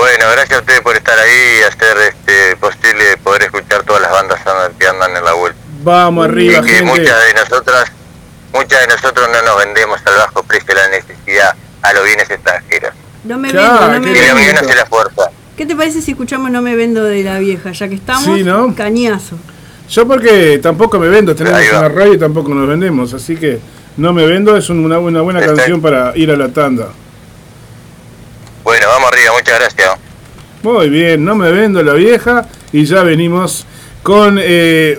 Bueno, 0.00 0.24
gracias 0.32 0.56
a 0.58 0.60
ustedes 0.62 0.80
por 0.80 0.96
estar 0.96 1.18
ahí 1.18 1.60
y 1.60 1.62
hacer 1.64 1.94
este 2.08 2.56
posible 2.56 3.04
poder 3.22 3.42
escuchar 3.42 3.82
todas 3.82 4.00
las 4.00 4.10
bandas 4.10 4.40
andan- 4.46 4.72
que 4.78 4.86
andan 4.86 5.14
en 5.14 5.22
la 5.24 5.34
vuelta. 5.34 5.58
Vamos 5.84 6.24
arriba, 6.24 6.58
y 6.58 6.62
que 6.62 6.68
gente. 6.76 6.84
muchas 6.84 7.18
de 7.26 7.34
nosotras, 7.34 7.92
muchas 8.54 8.80
de 8.80 8.86
nosotros 8.86 9.28
no 9.30 9.42
nos 9.46 9.58
vendemos 9.62 10.00
al 10.06 10.14
bajo 10.16 10.42
precio 10.44 10.68
de 10.68 10.74
la 10.80 10.88
necesidad 10.88 11.54
a 11.82 11.92
los 11.92 12.04
bienes 12.04 12.30
extranjeros. 12.30 12.94
No 13.24 13.36
me 13.38 13.50
Claro, 13.50 13.72
vendo, 13.72 13.92
no 13.92 14.00
me 14.00 14.14
la 14.14 14.20
vendo. 14.20 14.36
unión 14.40 14.56
hace 14.56 14.74
la 14.74 14.86
fuerza. 14.86 15.30
¿Qué 15.54 15.66
te 15.66 15.76
parece 15.76 16.00
si 16.00 16.12
escuchamos 16.12 16.50
No 16.50 16.62
me 16.62 16.74
vendo 16.76 17.04
de 17.04 17.22
la 17.22 17.38
vieja? 17.38 17.72
Ya 17.72 17.86
que 17.88 17.96
estamos, 17.96 18.24
Sí, 18.24 18.42
¿no? 18.42 18.74
cañazo. 18.74 19.36
Yo 19.90 20.06
porque 20.08 20.58
tampoco 20.62 20.98
me 20.98 21.08
vendo, 21.08 21.34
tenemos 21.34 21.60
una 21.72 21.88
radio 21.90 22.14
y 22.14 22.18
tampoco 22.18 22.54
nos 22.54 22.66
vendemos, 22.66 23.12
así 23.12 23.36
que 23.36 23.58
no 23.98 24.14
me 24.14 24.24
vendo 24.24 24.56
es 24.56 24.70
una 24.70 24.96
buena, 24.96 25.20
buena 25.20 25.40
Perfecto. 25.40 25.58
canción 25.60 25.82
para 25.82 26.16
ir 26.16 26.30
a 26.30 26.36
la 26.38 26.48
tanda. 26.48 26.88
Bueno, 28.70 28.86
vamos 28.86 29.10
arriba, 29.12 29.32
muchas 29.36 29.58
gracias. 29.58 29.98
Muy 30.62 30.88
bien, 30.90 31.24
no 31.24 31.34
me 31.34 31.50
vendo 31.50 31.82
la 31.82 31.92
vieja 31.94 32.46
y 32.72 32.84
ya 32.84 33.02
venimos 33.02 33.66
con... 34.04 34.38
eh, 34.40 34.96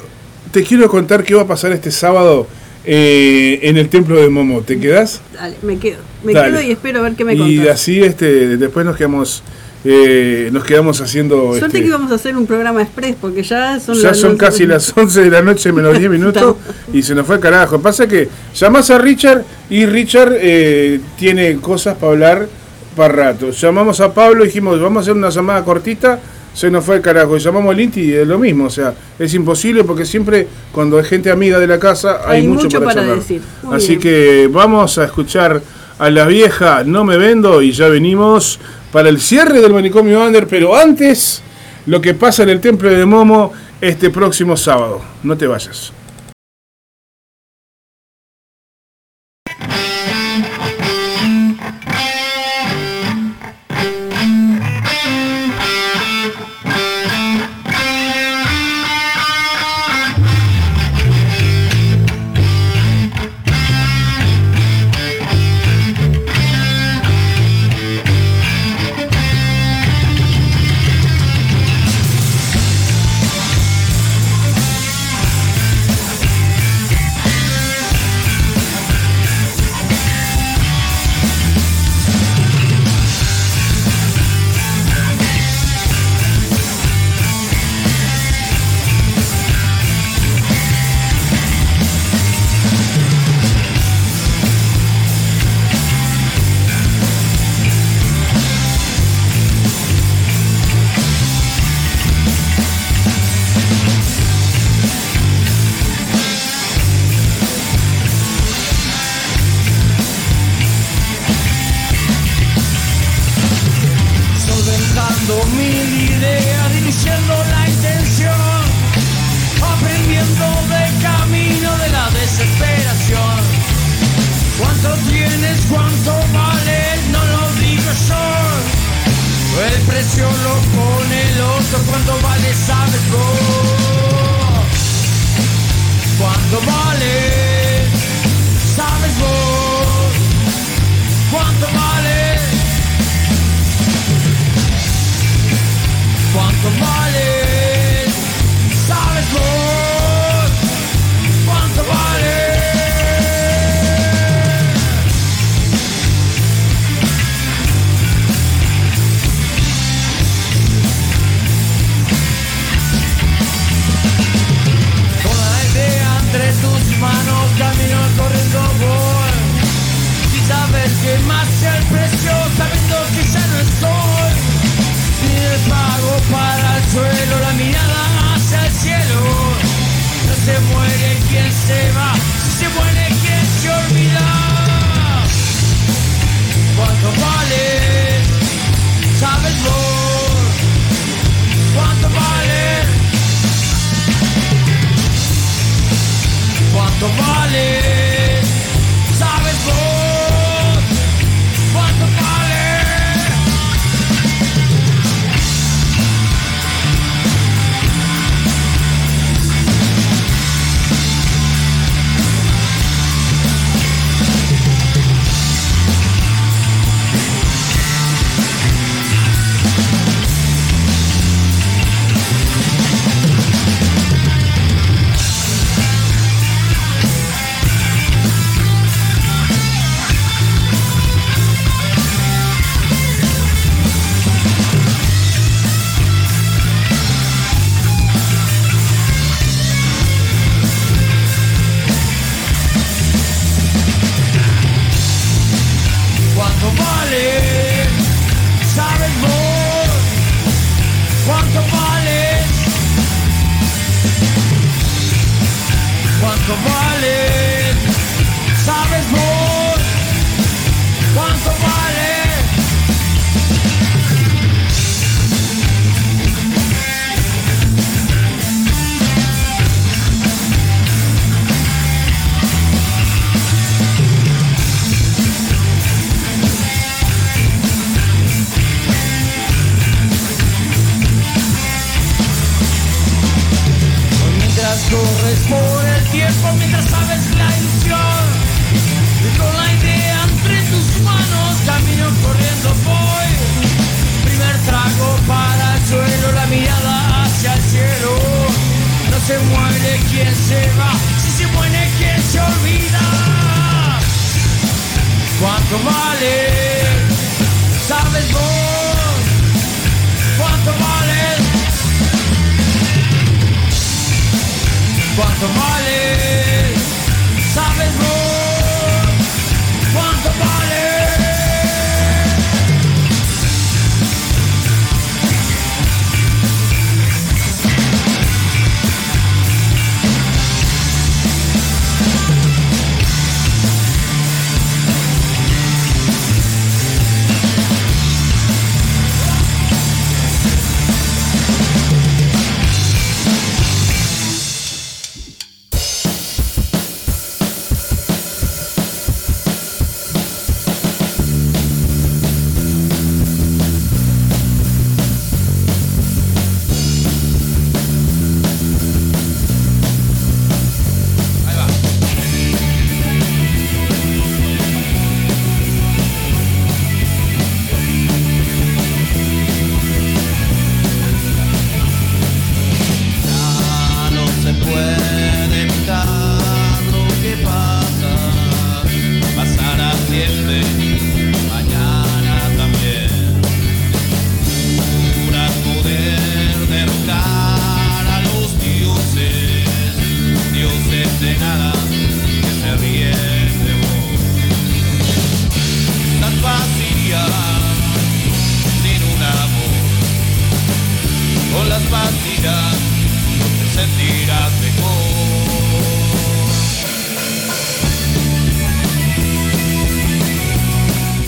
te 0.51 0.63
quiero 0.63 0.89
contar 0.89 1.23
qué 1.23 1.35
va 1.35 1.43
a 1.43 1.47
pasar 1.47 1.71
este 1.71 1.89
sábado 1.89 2.47
eh, 2.83 3.59
en 3.61 3.77
el 3.77 3.87
templo 3.87 4.19
de 4.19 4.27
Momo. 4.27 4.59
¿Te 4.59 4.77
quedás? 4.77 5.21
Dale, 5.33 5.55
me 5.61 5.77
quedo. 5.79 5.99
Me 6.21 6.33
Dale. 6.33 6.51
quedo 6.51 6.61
y 6.63 6.71
espero 6.71 6.99
a 6.99 7.03
ver 7.03 7.13
qué 7.13 7.23
me 7.23 7.33
y 7.33 7.37
contás. 7.37 7.75
así 7.75 8.03
este 8.03 8.57
después 8.57 8.85
nos 8.85 8.97
quedamos 8.97 9.41
eh, 9.85 10.49
nos 10.51 10.65
quedamos 10.65 10.99
haciendo 10.99 11.51
Suerte 11.51 11.67
este, 11.67 11.79
que 11.79 11.87
íbamos 11.87 12.11
a 12.11 12.15
hacer 12.15 12.35
un 12.35 12.47
programa 12.47 12.81
express 12.81 13.15
porque 13.21 13.41
ya 13.41 13.79
son 13.79 13.95
ya 13.95 14.09
las 14.09 14.17
son 14.17 14.35
casi 14.35 14.67
las 14.67 14.91
11 14.93 15.21
de 15.21 15.29
la 15.29 15.41
noche 15.41 15.71
menos 15.71 15.97
10 15.97 16.11
minutos 16.11 16.57
y 16.91 17.03
se 17.03 17.15
nos 17.15 17.25
fue 17.25 17.35
el 17.35 17.41
carajo. 17.41 17.79
Pasa 17.79 18.05
que 18.05 18.27
llamás 18.53 18.89
a 18.89 18.97
Richard 18.97 19.45
y 19.69 19.85
Richard 19.85 20.33
eh, 20.41 20.99
tiene 21.17 21.55
cosas 21.55 21.95
para 21.95 22.11
hablar 22.11 22.60
para 22.95 23.13
rato. 23.13 23.51
Llamamos 23.51 23.99
a 24.01 24.13
Pablo 24.13 24.43
y 24.43 24.47
dijimos, 24.47 24.79
vamos 24.79 25.01
a 25.01 25.01
hacer 25.01 25.13
una 25.13 25.29
llamada 25.29 25.63
cortita, 25.63 26.19
se 26.53 26.69
nos 26.69 26.83
fue 26.83 26.97
el 26.97 27.01
carajo. 27.01 27.37
Y 27.37 27.39
llamamos 27.39 27.73
al 27.73 27.79
Inti 27.79 28.01
y 28.01 28.13
es 28.13 28.27
lo 28.27 28.37
mismo. 28.37 28.65
O 28.65 28.69
sea, 28.69 28.93
es 29.17 29.33
imposible 29.33 29.83
porque 29.83 30.05
siempre 30.05 30.47
cuando 30.71 30.97
hay 30.97 31.05
gente 31.05 31.31
amiga 31.31 31.59
de 31.59 31.67
la 31.67 31.79
casa 31.79 32.21
hay, 32.25 32.41
Hay 32.41 32.47
mucho, 32.47 32.63
mucho 32.63 32.83
para, 32.83 33.03
decir. 33.03 33.41
Muy 33.63 33.75
Así 33.75 33.97
bien. 33.97 33.99
que 34.01 34.49
vamos 34.51 34.97
a 34.97 35.05
escuchar 35.05 35.61
a 35.99 36.09
la 36.09 36.25
vieja 36.25 36.83
No 36.83 37.03
me 37.03 37.15
vendo 37.17 37.61
y 37.61 37.71
ya 37.71 37.87
venimos 37.87 38.59
para 38.91 39.09
el 39.09 39.21
cierre 39.21 39.61
del 39.61 39.73
manicomio 39.73 40.25
Under, 40.25 40.47
pero 40.47 40.75
antes 40.75 41.41
lo 41.85 42.01
que 42.01 42.13
pasa 42.13 42.43
en 42.43 42.49
el 42.49 42.59
templo 42.59 42.89
de 42.89 43.05
Momo 43.05 43.53
este 43.79 44.09
próximo 44.09 44.57
sábado. 44.57 45.01
No 45.23 45.37
te 45.37 45.47
vayas. 45.47 45.93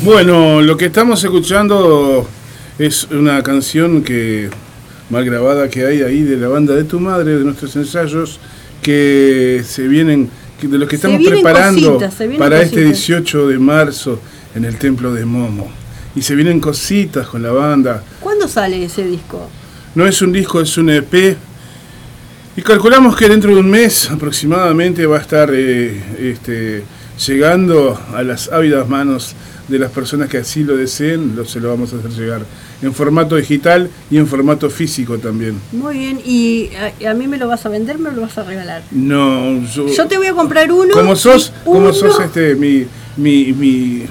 Bueno, 0.03 0.61
lo 0.61 0.75
que 0.75 0.87
estamos 0.87 1.23
escuchando 1.23 2.27
es 2.77 3.05
una 3.05 3.41
canción 3.41 4.03
que 4.03 4.49
mal 5.09 5.23
grabada 5.23 5.69
que 5.69 5.85
hay 5.85 6.01
ahí 6.01 6.23
de 6.23 6.35
la 6.35 6.49
banda 6.49 6.75
de 6.75 6.83
tu 6.83 6.99
madre, 6.99 7.37
de 7.37 7.45
nuestros 7.45 7.73
ensayos, 7.77 8.37
que 8.81 9.63
se 9.65 9.87
vienen, 9.87 10.29
que 10.59 10.67
de 10.67 10.77
los 10.77 10.89
que 10.89 10.97
Se 10.97 11.07
estamos 11.07 11.25
preparando 11.25 11.93
cositas, 11.93 12.15
para 12.37 12.61
este 12.61 12.83
cositas. 12.83 12.97
18 12.97 13.47
de 13.47 13.59
marzo 13.59 14.19
en 14.53 14.65
el 14.65 14.77
Templo 14.77 15.13
de 15.13 15.23
Momo. 15.23 15.71
Y 16.17 16.21
se 16.21 16.35
vienen 16.35 16.59
cositas 16.59 17.25
con 17.27 17.41
la 17.41 17.53
banda. 17.53 18.03
¿Cuándo 18.19 18.45
sale 18.49 18.83
ese 18.83 19.07
disco? 19.07 19.49
No 19.95 20.05
es 20.05 20.21
un 20.21 20.33
disco, 20.33 20.59
es 20.59 20.77
un 20.77 20.89
EP. 20.89 21.37
Y 22.57 22.61
calculamos 22.61 23.15
que 23.15 23.29
dentro 23.29 23.53
de 23.53 23.61
un 23.61 23.69
mes 23.69 24.11
aproximadamente 24.11 25.05
va 25.05 25.19
a 25.19 25.21
estar 25.21 25.49
eh, 25.53 26.03
este, 26.19 26.83
llegando 27.25 27.97
a 28.13 28.21
las 28.21 28.51
ávidas 28.51 28.89
manos 28.89 29.33
de 29.73 29.79
las 29.79 29.91
personas 29.91 30.29
que 30.29 30.37
así 30.37 30.63
lo 30.63 30.77
deseen, 30.77 31.35
lo, 31.35 31.45
se 31.45 31.59
lo 31.59 31.69
vamos 31.69 31.91
a 31.93 31.97
hacer 31.97 32.11
llegar 32.11 32.41
en 32.83 32.93
formato 32.93 33.35
digital 33.35 33.89
y 34.11 34.17
en 34.17 34.27
formato 34.27 34.69
físico 34.69 35.17
también. 35.17 35.55
Muy 35.71 35.97
bien, 35.97 36.21
¿y 36.23 36.69
a, 37.03 37.09
a 37.09 37.13
mí 37.15 37.27
me 37.27 37.37
lo 37.37 37.47
vas 37.47 37.65
a 37.65 37.69
vender 37.69 37.97
me 37.97 38.11
lo 38.11 38.21
vas 38.21 38.37
a 38.37 38.43
regalar? 38.43 38.83
No, 38.91 39.65
yo, 39.65 39.87
Yo 39.87 40.07
te 40.07 40.17
voy 40.17 40.27
a 40.27 40.33
comprar 40.33 40.71
uno. 40.71 40.93
como 40.93 41.15
sos, 41.15 41.51
como 41.65 41.91
sos 41.91 42.19
este 42.19 42.53
mi 42.55 42.85
mi 43.17 43.51
mi 43.53 44.05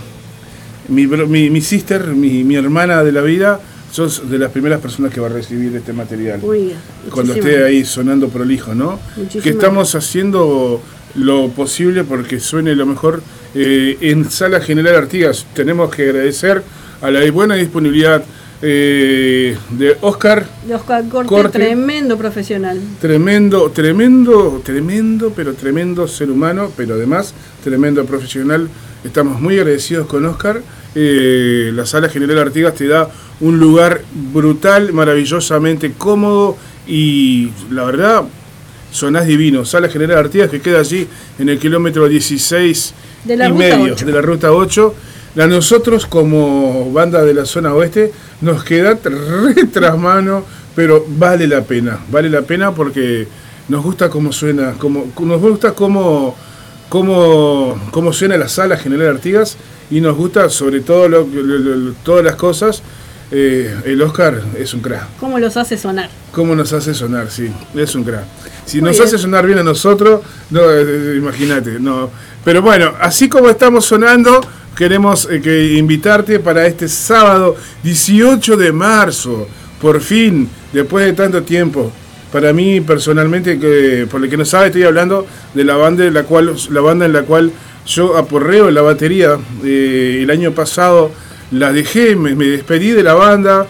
mi, 0.89 1.07
mi, 1.07 1.49
mi 1.49 1.61
sister, 1.61 2.09
mi, 2.09 2.43
mi 2.43 2.57
hermana 2.57 3.05
de 3.05 3.13
la 3.13 3.21
vida, 3.23 3.61
sos 3.93 4.29
de 4.29 4.39
las 4.39 4.51
primeras 4.51 4.81
personas 4.81 5.13
que 5.15 5.21
va 5.21 5.29
a 5.29 5.31
recibir 5.31 5.75
este 5.77 5.93
material. 5.93 6.41
Muy 6.41 6.65
bien. 6.67 6.77
cuando 7.13 7.35
esté 7.35 7.63
ahí 7.65 7.85
sonando 7.85 8.29
prolijo, 8.29 8.75
¿no? 8.75 8.99
Muchísimas 9.17 9.45
que 9.45 9.51
estamos 9.51 9.95
haciendo 9.95 10.83
lo 11.15 11.49
posible 11.49 12.05
porque 12.05 12.41
suene 12.41 12.75
lo 12.75 12.87
mejor 12.87 13.23
eh, 13.55 13.99
en 14.01 14.31
Sala 14.31 14.61
General 14.61 14.95
Artigas. 14.95 15.47
Tenemos 15.55 15.95
que 15.95 16.03
agradecer 16.09 16.63
a 17.01 17.11
la 17.11 17.31
buena 17.31 17.55
disponibilidad 17.57 18.25
eh, 18.65 19.57
de 19.71 19.97
Oscar, 20.03 20.47
De 20.67 20.77
Oscar 20.77 21.09
Corte, 21.09 21.29
Corte. 21.29 21.59
tremendo 21.59 22.17
profesional. 22.17 22.81
tremendo, 23.01 23.71
tremendo, 23.71 24.63
tremendo, 24.65 25.33
pero 25.35 25.55
tremendo 25.55 26.07
ser 26.07 26.31
humano, 26.31 26.71
pero 26.77 26.95
además 26.95 27.35
tremendo 27.65 28.05
profesional. 28.05 28.69
Estamos 29.03 29.41
muy 29.41 29.59
agradecidos 29.59 30.07
con 30.07 30.25
Oscar. 30.27 30.63
Eh, 30.95 31.73
la 31.75 31.87
Sala 31.87 32.09
General 32.09 32.39
Artigas 32.39 32.77
te 32.77 32.87
da 32.87 33.11
un 33.41 33.59
lugar 33.59 34.03
brutal, 34.33 34.93
maravillosamente 34.93 35.93
cómodo 35.99 36.57
y 36.87 37.51
la 37.71 37.85
verdad 37.85 38.25
sonás 38.93 39.27
divino. 39.27 39.65
Sala 39.65 39.89
General 39.89 40.19
Artigas 40.19 40.49
que 40.51 40.61
queda 40.61 40.79
allí 40.79 41.09
en 41.41 41.49
el 41.49 41.59
kilómetro 41.59 42.09
16 42.09 42.95
De 43.25 43.37
la 43.37 43.49
y 43.49 43.53
medio 43.53 43.95
8. 43.95 44.07
de 44.07 44.13
la 44.13 44.21
ruta 44.21 44.53
8. 44.53 44.95
A 45.41 45.47
nosotros 45.47 46.07
como 46.07 46.93
banda 46.93 47.25
de 47.25 47.35
la 47.35 47.45
zona 47.47 47.75
oeste 47.75 48.13
nos 48.43 48.63
queda 48.65 48.99
re 49.03 49.65
tras 49.73 49.99
mano, 49.99 50.45
pero 50.77 51.05
vale 51.09 51.47
la 51.49 51.63
pena, 51.63 51.99
vale 52.11 52.29
la 52.29 52.43
pena 52.43 52.73
porque 52.75 53.27
nos 53.69 53.83
gusta 53.83 54.11
cómo 54.11 54.31
suena, 54.31 54.73
como, 54.75 55.11
nos 55.21 55.41
gusta 55.41 55.73
cómo, 55.73 56.37
cómo, 56.91 57.81
cómo 57.91 58.13
suena 58.13 58.37
la 58.37 58.49
sala 58.49 58.77
General 58.77 59.09
Artigas 59.17 59.57
y 59.91 60.01
nos 60.03 60.17
gusta 60.17 60.51
sobre 60.51 60.81
todo 60.81 61.09
lo- 61.09 61.27
lo- 61.27 61.59
lo- 61.59 61.93
todas 62.05 62.25
las 62.25 62.37
cosas. 62.37 62.83
Eh, 63.33 63.75
el 63.87 64.03
Oscar 64.03 64.43
es 64.59 64.75
un 64.75 64.81
crack. 64.81 65.17
¿Cómo 65.19 65.39
los 65.39 65.57
hace 65.57 65.79
sonar? 65.79 66.11
¿Cómo 66.33 66.55
nos 66.55 66.73
hace 66.73 66.93
sonar? 66.93 67.31
Sí, 67.31 67.51
es 67.75 67.95
un 67.95 68.05
crack. 68.05 68.25
Si 68.67 68.79
Muy 68.81 68.91
nos 68.91 68.97
bien. 68.99 69.09
hace 69.09 69.19
sonar 69.19 69.47
bien 69.47 69.59
a 69.59 69.63
nosotros, 69.63 70.21
no, 70.51 70.61
eh, 70.71 71.17
imagínate, 71.17 71.81
no. 71.81 72.11
Pero 72.45 72.61
bueno, 72.61 72.93
así 73.01 73.31
como 73.31 73.49
estamos 73.49 73.87
sonando, 73.87 74.41
queremos 74.77 75.27
eh, 75.31 75.41
que 75.41 75.75
invitarte 75.79 76.41
para 76.41 76.67
este 76.67 76.89
sábado 76.89 77.57
18 77.83 78.57
de 78.57 78.71
marzo, 78.71 79.49
por 79.81 80.01
fin, 80.01 80.49
después 80.73 81.07
de 81.07 81.15
tanto 81.15 81.43
tiempo. 81.43 81.91
Para 82.31 82.53
mí 82.53 82.81
personalmente, 82.83 83.59
que 83.59 84.07
por 84.11 84.23
el 84.23 84.29
que 84.29 84.37
no 84.37 84.45
sabe, 84.45 84.67
estoy 84.67 84.85
hablando 84.85 85.27
de 85.55 85.65
la 85.65 85.77
banda, 85.77 86.05
en 86.05 86.15
la 86.15 86.25
cual, 86.25 86.55
la 86.71 86.81
banda 86.81 87.07
en 87.07 87.13
la 87.13 87.23
cual 87.23 87.51
yo 87.87 88.17
aporreo 88.17 88.71
la 88.71 88.83
batería. 88.83 89.39
Eh, 89.65 90.21
el 90.23 90.31
año 90.31 90.53
pasado 90.53 91.11
la 91.53 91.73
dejé, 91.73 92.17
me, 92.17 92.35
me 92.35 92.47
despedí 92.47 92.91
de 92.91 93.03
la 93.03 93.15
banda. 93.15 93.67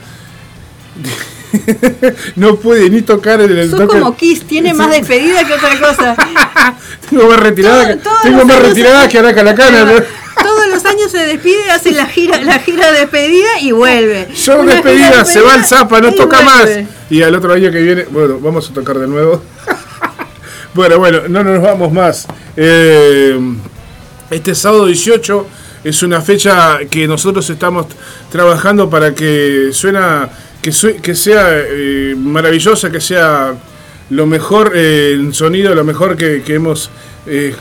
no 2.36 2.56
puede 2.56 2.88
ni 2.90 3.02
tocar 3.02 3.40
el, 3.40 3.56
el 3.58 3.70
Sos 3.70 3.80
toque- 3.80 3.98
como 4.00 4.16
Kiss, 4.16 4.44
tiene 4.46 4.72
más 4.74 4.90
despedida 4.90 5.44
que 5.46 5.52
otra 5.54 5.78
cosa. 5.78 6.16
Tengo 7.10 7.28
más 7.28 7.40
retirada, 7.40 7.96
Todo- 7.98 8.14
que, 8.22 8.28
tengo 8.30 8.44
más 8.44 8.62
retirada 8.62 9.02
se- 9.04 9.08
que 9.10 9.18
Araca 9.18 9.42
la 9.42 9.54
cana. 9.54 9.84
¿no? 9.84 9.92
Todos 10.42 10.68
los 10.68 10.84
años 10.86 11.10
se 11.10 11.18
despide, 11.18 11.70
hace 11.70 11.92
la 11.92 12.06
gira, 12.06 12.40
la 12.40 12.58
gira 12.58 12.90
de 12.90 13.00
despedida 13.00 13.60
y 13.60 13.72
vuelve. 13.72 14.28
Yo 14.34 14.64
despedida, 14.64 15.24
se 15.24 15.40
va 15.42 15.52
al 15.54 15.60
despedida 15.60 15.80
zapa, 15.80 16.00
no 16.00 16.12
toca 16.14 16.40
más. 16.40 16.68
Y 17.10 17.22
al 17.22 17.34
otro 17.34 17.52
año 17.52 17.70
que 17.70 17.82
viene, 17.82 18.06
bueno, 18.10 18.38
vamos 18.40 18.70
a 18.70 18.72
tocar 18.72 18.98
de 18.98 19.06
nuevo. 19.06 19.42
bueno, 20.74 20.98
bueno, 20.98 21.20
no 21.28 21.44
nos 21.44 21.60
vamos 21.62 21.92
más. 21.92 22.26
Eh, 22.56 23.38
este 24.30 24.54
sábado 24.54 24.86
18 24.86 25.46
es 25.84 26.02
una 26.02 26.20
fecha 26.20 26.78
que 26.90 27.08
nosotros 27.08 27.48
estamos 27.50 27.86
trabajando 28.30 28.88
para 28.88 29.14
que 29.14 29.70
suena, 29.72 30.28
que, 30.60 30.72
sea 30.72 31.46
eh, 31.50 32.14
maravillosa, 32.16 32.90
que 32.90 33.00
sea 33.00 33.54
lo 34.10 34.26
mejor 34.26 34.72
eh, 34.74 35.14
en 35.14 35.34
sonido, 35.34 35.74
lo 35.74 35.84
mejor 35.84 36.16
que, 36.16 36.42
hemos 36.48 36.90
eh, 37.26 37.54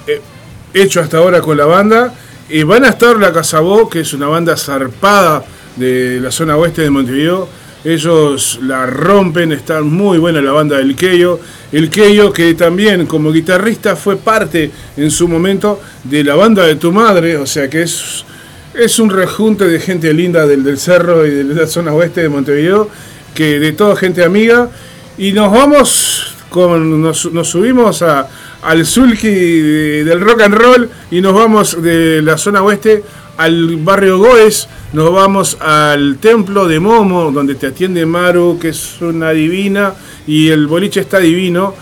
hecho 0.73 1.02
hasta 1.02 1.18
ahora 1.18 1.41
con 1.41 1.57
la 1.57 1.65
banda. 1.65 2.14
Y 2.49 2.64
van 2.64 2.84
a 2.84 2.89
estar 2.89 3.18
la 3.18 3.31
Casabó, 3.31 3.89
que 3.89 4.02
es 4.02 4.14
una 4.14 4.27
banda 4.27 4.57
zarpada 4.57 5.43
de 5.77 6.19
la 6.19 6.31
zona 6.31 6.57
oeste 6.57 6.81
de 6.81 6.89
Montevideo. 6.89 7.48
Ellos 7.84 8.60
la 8.62 8.86
rompen, 8.86 9.52
está 9.52 9.82
muy 9.82 10.20
buena 10.20 10.41
la 10.41 10.52
banda 10.52 10.78
del 10.78 10.95
Keio. 10.95 11.40
El 11.72 11.90
Keio 11.90 12.32
que 12.32 12.53
también 12.53 13.08
como 13.08 13.32
guitarrista 13.32 13.95
fue 13.95 14.18
parte 14.18 14.70
en 14.98 15.10
su 15.10 15.28
momento 15.28 15.82
de 16.03 16.24
la 16.24 16.36
banda 16.36 16.66
de 16.66 16.76
tu 16.76 16.91
madre, 16.91 17.38
o 17.38 17.45
sea 17.48 17.70
que 17.70 17.82
es, 17.84 18.24
es 18.76 18.99
un 18.99 19.10
rejunte 19.10 19.68
de 19.68 19.80
gente 19.80 20.14
linda 20.14 20.45
del, 20.45 20.64
del 20.64 20.78
cerro 20.78 21.26
y 21.26 21.32
de 21.32 21.44
la 21.44 21.66
zona 21.68 21.94
oeste 21.94 22.22
de 22.22 22.30
Montevideo, 22.30 22.88
que 23.34 23.60
de 23.60 23.72
toda 23.72 23.95
gente 23.95 24.24
amiga. 24.24 24.70
Y 25.18 25.32
nos 25.32 25.52
vamos, 25.52 26.36
con, 26.49 27.02
nos, 27.02 27.32
nos 27.34 27.49
subimos 27.49 28.02
a, 28.03 28.28
al 28.62 28.86
sulky 28.86 29.28
de- 29.28 30.03
del 30.03 30.22
rock 30.22 30.41
and 30.41 30.53
roll 30.56 30.90
y 31.10 31.20
nos 31.22 31.34
vamos 31.34 31.82
de 31.82 32.22
la 32.22 32.38
zona 32.38 32.62
oeste 32.62 33.03
al 33.41 33.77
barrio 33.77 34.19
Goes, 34.19 34.68
nos 34.93 35.11
vamos 35.11 35.57
al 35.59 36.18
templo 36.18 36.68
de 36.68 36.80
Momo, 36.80 37.31
donde 37.31 37.55
te 37.55 37.68
atiende 37.68 38.05
Maru, 38.05 38.59
que 38.61 38.69
es 38.69 39.01
una 39.01 39.31
divina, 39.31 39.95
y 40.27 40.49
el 40.49 40.68
boliche 40.68 40.99
está 40.99 41.18
divino, 41.18 41.73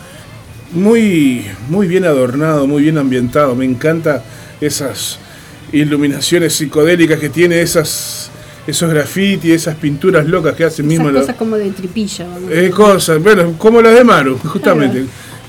muy, 0.72 1.46
muy 1.68 1.88
bien 1.88 2.06
adornado, 2.06 2.66
muy 2.66 2.84
bien 2.84 2.98
ambientado, 2.98 3.56
me 3.56 3.66
encanta 3.66 4.24
esas 4.62 5.20
iluminaciones 5.74 6.54
psicodélicas 6.54 7.20
que 7.20 7.28
tiene, 7.28 7.62
esas, 7.62 8.32
esos 8.66 8.90
grafitis, 8.90 9.52
esas 9.52 9.76
pinturas 9.76 10.26
locas 10.28 10.56
que 10.56 10.64
hacen 10.64 10.88
mismo 10.88 11.10
Esas 11.10 11.22
cosas 11.22 11.36
como 11.36 11.58
de 11.58 11.72
tripilla. 11.72 12.26
eh, 12.50 12.70
cosas, 12.74 13.22
bueno, 13.22 13.56
como 13.58 13.82
las 13.82 13.96
de 13.96 14.06
Maru, 14.06 14.38
justamente. 14.38 15.06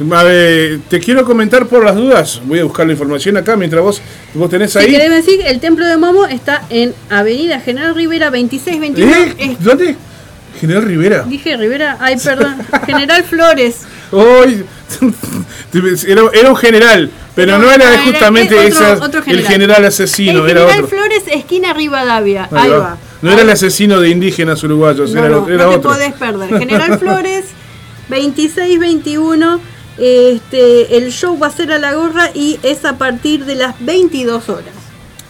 Ver, 0.08 0.80
te 0.88 0.98
quiero 1.00 1.24
comentar 1.24 1.66
por 1.66 1.84
las 1.84 1.94
dudas. 1.96 2.40
Voy 2.44 2.58
a 2.60 2.64
buscar 2.64 2.86
la 2.86 2.92
información 2.92 3.36
acá 3.36 3.56
mientras 3.56 3.82
vos, 3.82 4.00
vos 4.34 4.48
tenés 4.50 4.74
ahí. 4.76 4.90
querés 4.90 5.10
decir, 5.10 5.40
el 5.44 5.60
templo 5.60 5.86
de 5.86 5.96
Momo 5.96 6.26
está 6.26 6.62
en 6.70 6.94
Avenida 7.10 7.60
General 7.60 7.94
Rivera 7.94 8.30
2621. 8.30 9.16
¿Eh? 9.38 9.56
¿Dónde? 9.60 9.96
General 10.60 10.82
Rivera. 10.82 11.22
Dije 11.28 11.56
Rivera, 11.56 11.96
ay, 12.00 12.16
perdón. 12.22 12.56
General 12.86 13.24
Flores. 13.24 13.76
Hoy 14.12 14.64
era, 16.06 16.22
era 16.32 16.50
un 16.50 16.56
general, 16.56 17.10
pero 17.34 17.58
no, 17.58 17.70
era 17.70 17.92
era- 17.94 18.02
justamente 18.02 18.56
otro- 18.58 19.04
otro 19.04 19.22
el 19.26 19.46
general. 19.46 19.84
asesino, 19.84 20.44
el 20.44 20.50
era 20.50 20.60
General 20.62 20.84
otro. 20.84 20.88
Flores, 20.98 21.22
esquina 21.30 21.72
Rivadavia. 21.72 22.44
Ahí 22.50 22.58
Ahí 22.64 22.70
va. 22.70 22.78
va. 22.78 22.98
No 23.22 23.30
era 23.32 23.42
el 23.42 23.50
asesino 23.50 24.00
de 24.00 24.08
indígenas 24.08 24.62
uruguayos, 24.64 25.12
No, 25.12 25.20
era, 25.20 25.28
no, 25.28 25.48
era 25.48 25.64
no 25.66 25.70
te 25.72 25.78
podés 25.80 26.12
perder. 26.14 26.58
General 26.58 26.98
Flores, 26.98 27.44
26-21. 28.10 29.60
Este, 30.00 30.96
el 30.96 31.12
show 31.12 31.38
va 31.38 31.48
a 31.48 31.50
ser 31.50 31.72
a 31.72 31.78
la 31.78 31.92
gorra 31.92 32.30
y 32.34 32.58
es 32.62 32.86
a 32.86 32.96
partir 32.96 33.44
de 33.44 33.54
las 33.54 33.74
22 33.84 34.48
horas. 34.48 34.74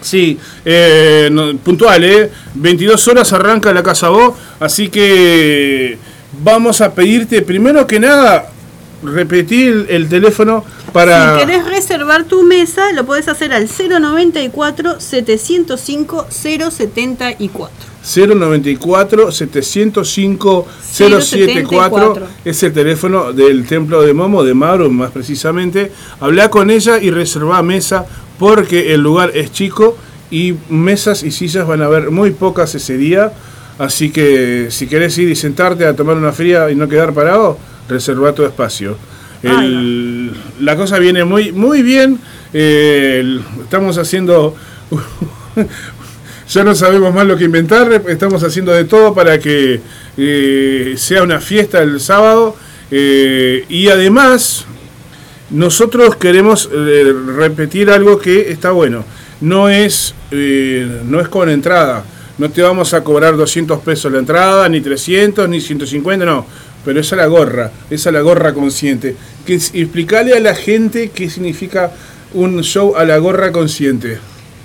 Sí, 0.00 0.38
eh, 0.64 1.28
puntual, 1.62 2.04
¿eh? 2.04 2.30
22 2.54 3.08
horas 3.08 3.32
arranca 3.32 3.72
la 3.74 3.82
Casa 3.82 4.08
Bo, 4.08 4.36
así 4.60 4.88
que 4.88 5.98
vamos 6.42 6.80
a 6.80 6.94
pedirte 6.94 7.42
primero 7.42 7.86
que 7.86 8.00
nada 8.00 8.48
repetir 9.02 9.86
el 9.88 10.08
teléfono 10.08 10.64
para... 10.92 11.38
Si 11.38 11.46
querés 11.46 11.66
reservar 11.66 12.24
tu 12.24 12.42
mesa, 12.42 12.92
lo 12.92 13.04
podés 13.04 13.28
hacer 13.28 13.52
al 13.52 13.68
094 13.68 15.00
705 15.00 16.26
074. 16.30 17.90
094 18.02 19.30
705 19.30 20.66
074 20.90 22.28
es 22.44 22.62
el 22.62 22.72
teléfono 22.72 23.32
del 23.32 23.66
templo 23.66 24.02
de 24.02 24.14
Momo, 24.14 24.42
de 24.42 24.54
Mauro 24.54 24.90
más 24.90 25.10
precisamente. 25.10 25.92
Habla 26.18 26.50
con 26.50 26.70
ella 26.70 26.98
y 26.98 27.10
reserva 27.10 27.62
mesa 27.62 28.06
porque 28.38 28.94
el 28.94 29.02
lugar 29.02 29.32
es 29.34 29.52
chico 29.52 29.96
y 30.30 30.54
mesas 30.70 31.22
y 31.22 31.30
sillas 31.30 31.66
van 31.66 31.82
a 31.82 31.86
haber 31.86 32.10
muy 32.10 32.30
pocas 32.30 32.74
ese 32.74 32.96
día. 32.96 33.32
Así 33.78 34.10
que 34.10 34.68
si 34.70 34.86
querés 34.86 35.16
ir 35.18 35.28
y 35.28 35.36
sentarte 35.36 35.86
a 35.86 35.94
tomar 35.94 36.16
una 36.16 36.32
fría 36.32 36.70
y 36.70 36.74
no 36.74 36.88
quedar 36.88 37.12
parado, 37.12 37.58
reserva 37.90 38.32
tu 38.34 38.44
espacio. 38.44 38.96
El- 39.42 40.32
la 40.60 40.76
cosa 40.76 40.98
viene 40.98 41.24
muy, 41.24 41.52
muy 41.52 41.82
bien. 41.82 42.18
Eh, 42.52 43.40
estamos 43.62 43.96
haciendo 43.98 44.54
ya 46.48 46.64
no 46.64 46.74
sabemos 46.74 47.14
más 47.14 47.26
lo 47.26 47.36
que 47.36 47.44
inventar, 47.44 48.02
estamos 48.08 48.42
haciendo 48.42 48.72
de 48.72 48.84
todo 48.84 49.14
para 49.14 49.38
que 49.38 49.80
eh, 50.16 50.94
sea 50.96 51.22
una 51.22 51.40
fiesta 51.40 51.80
el 51.82 52.00
sábado 52.00 52.56
eh, 52.90 53.64
y 53.68 53.88
además 53.88 54.64
nosotros 55.50 56.16
queremos 56.16 56.68
eh, 56.72 57.12
repetir 57.36 57.90
algo 57.90 58.18
que 58.18 58.50
está 58.50 58.72
bueno, 58.72 59.04
no 59.40 59.68
es, 59.68 60.14
no 60.30 61.20
es 61.20 61.28
con 61.28 61.48
entrada, 61.48 62.04
no 62.38 62.50
te 62.50 62.62
vamos 62.62 62.94
a 62.94 63.02
cobrar 63.04 63.36
200 63.36 63.80
pesos 63.80 64.10
la 64.12 64.18
entrada, 64.18 64.68
ni 64.68 64.80
300, 64.80 65.48
ni 65.48 65.60
150, 65.60 66.24
no, 66.26 66.46
pero 66.84 67.00
es 67.00 67.12
a 67.12 67.16
la 67.16 67.26
gorra, 67.26 67.70
es 67.90 68.06
a 68.06 68.12
la 68.12 68.20
gorra 68.20 68.52
consciente. 68.54 69.16
Que, 69.46 69.54
explicale 69.54 70.34
a 70.34 70.40
la 70.40 70.54
gente 70.54 71.10
qué 71.10 71.30
significa 71.30 71.92
un 72.34 72.62
show 72.62 72.96
a 72.96 73.04
la 73.04 73.18
gorra 73.18 73.52
consciente. 73.52 74.18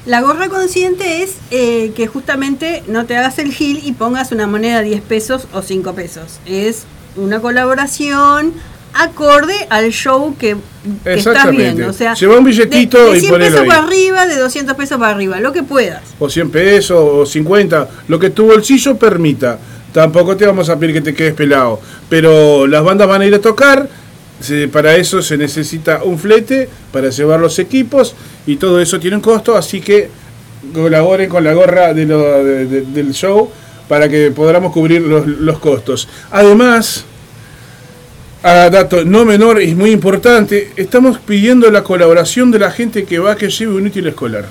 La 0.05 0.21
gorra 0.21 0.49
consciente 0.49 1.23
es 1.23 1.37
eh, 1.49 1.91
que 1.95 2.05
justamente 2.07 2.83
no 2.87 3.05
te 3.05 3.17
hagas 3.17 3.39
el 3.39 3.51
gil 3.51 3.81
y 3.83 3.93
pongas 3.93 4.31
una 4.31 4.45
moneda 4.45 4.81
10 4.81 5.01
pesos 5.01 5.47
o 5.51 5.63
5 5.63 5.93
pesos. 5.95 6.39
Es 6.45 6.83
una 7.15 7.39
colaboración 7.39 8.53
acorde 8.93 9.67
al 9.69 9.89
show 9.91 10.35
que, 10.37 10.55
que 11.03 11.13
estás 11.15 11.49
viendo. 11.51 11.89
O 11.89 11.93
sea, 11.93 12.13
Lleva 12.13 12.37
un 12.37 12.45
billetito 12.45 12.97
de, 13.05 13.11
de 13.11 13.17
y 13.17 13.19
100 13.21 13.31
ponelo 13.31 13.51
pesos 13.51 13.61
ahí. 13.61 13.67
para 13.67 13.83
arriba, 13.83 14.25
de 14.27 14.37
200 14.37 14.75
pesos 14.75 14.97
para 14.97 15.13
arriba, 15.13 15.39
lo 15.39 15.51
que 15.51 15.63
puedas. 15.63 16.01
o 16.19 16.29
100 16.29 16.51
pesos, 16.51 16.97
o 16.97 17.25
50, 17.25 17.89
lo 18.07 18.19
que 18.19 18.29
tu 18.29 18.45
bolsillo 18.45 18.95
permita. 18.97 19.59
Tampoco 19.95 20.35
te 20.35 20.45
vamos 20.45 20.67
a 20.67 20.77
pedir 20.77 20.95
que 20.95 20.99
te 20.99 21.13
quedes 21.13 21.33
pelado. 21.33 21.79
Pero 22.09 22.67
las 22.67 22.83
bandas 22.83 23.07
van 23.07 23.21
a 23.21 23.25
ir 23.27 23.33
a 23.33 23.39
tocar, 23.39 23.87
para 24.69 24.97
eso 24.97 25.21
se 25.21 25.37
necesita 25.37 26.03
un 26.03 26.19
flete, 26.19 26.67
para 26.91 27.11
llevar 27.11 27.39
los 27.39 27.59
equipos, 27.59 28.13
y 28.45 28.57
todo 28.57 28.81
eso 28.81 28.99
tiene 28.99 29.15
un 29.15 29.21
costo, 29.21 29.55
así 29.55 29.79
que 29.79 30.09
colaboren 30.73 31.29
con 31.29 31.45
la 31.45 31.53
gorra 31.53 31.93
del 31.93 33.13
show 33.13 33.49
para 33.87 34.09
que 34.09 34.31
podamos 34.31 34.73
cubrir 34.73 35.01
los, 35.01 35.27
los 35.27 35.59
costos. 35.59 36.09
Además, 36.29 37.05
a 38.43 38.69
dato 38.69 39.05
no 39.05 39.23
menor 39.23 39.61
y 39.61 39.75
muy 39.75 39.91
importante, 39.91 40.73
estamos 40.75 41.19
pidiendo 41.19 41.71
la 41.71 41.85
colaboración 41.85 42.51
de 42.51 42.59
la 42.59 42.69
gente 42.69 43.05
que 43.05 43.19
va 43.19 43.37
que 43.37 43.49
lleve 43.49 43.75
un 43.75 43.87
útil 43.87 44.07
escolar. 44.07 44.43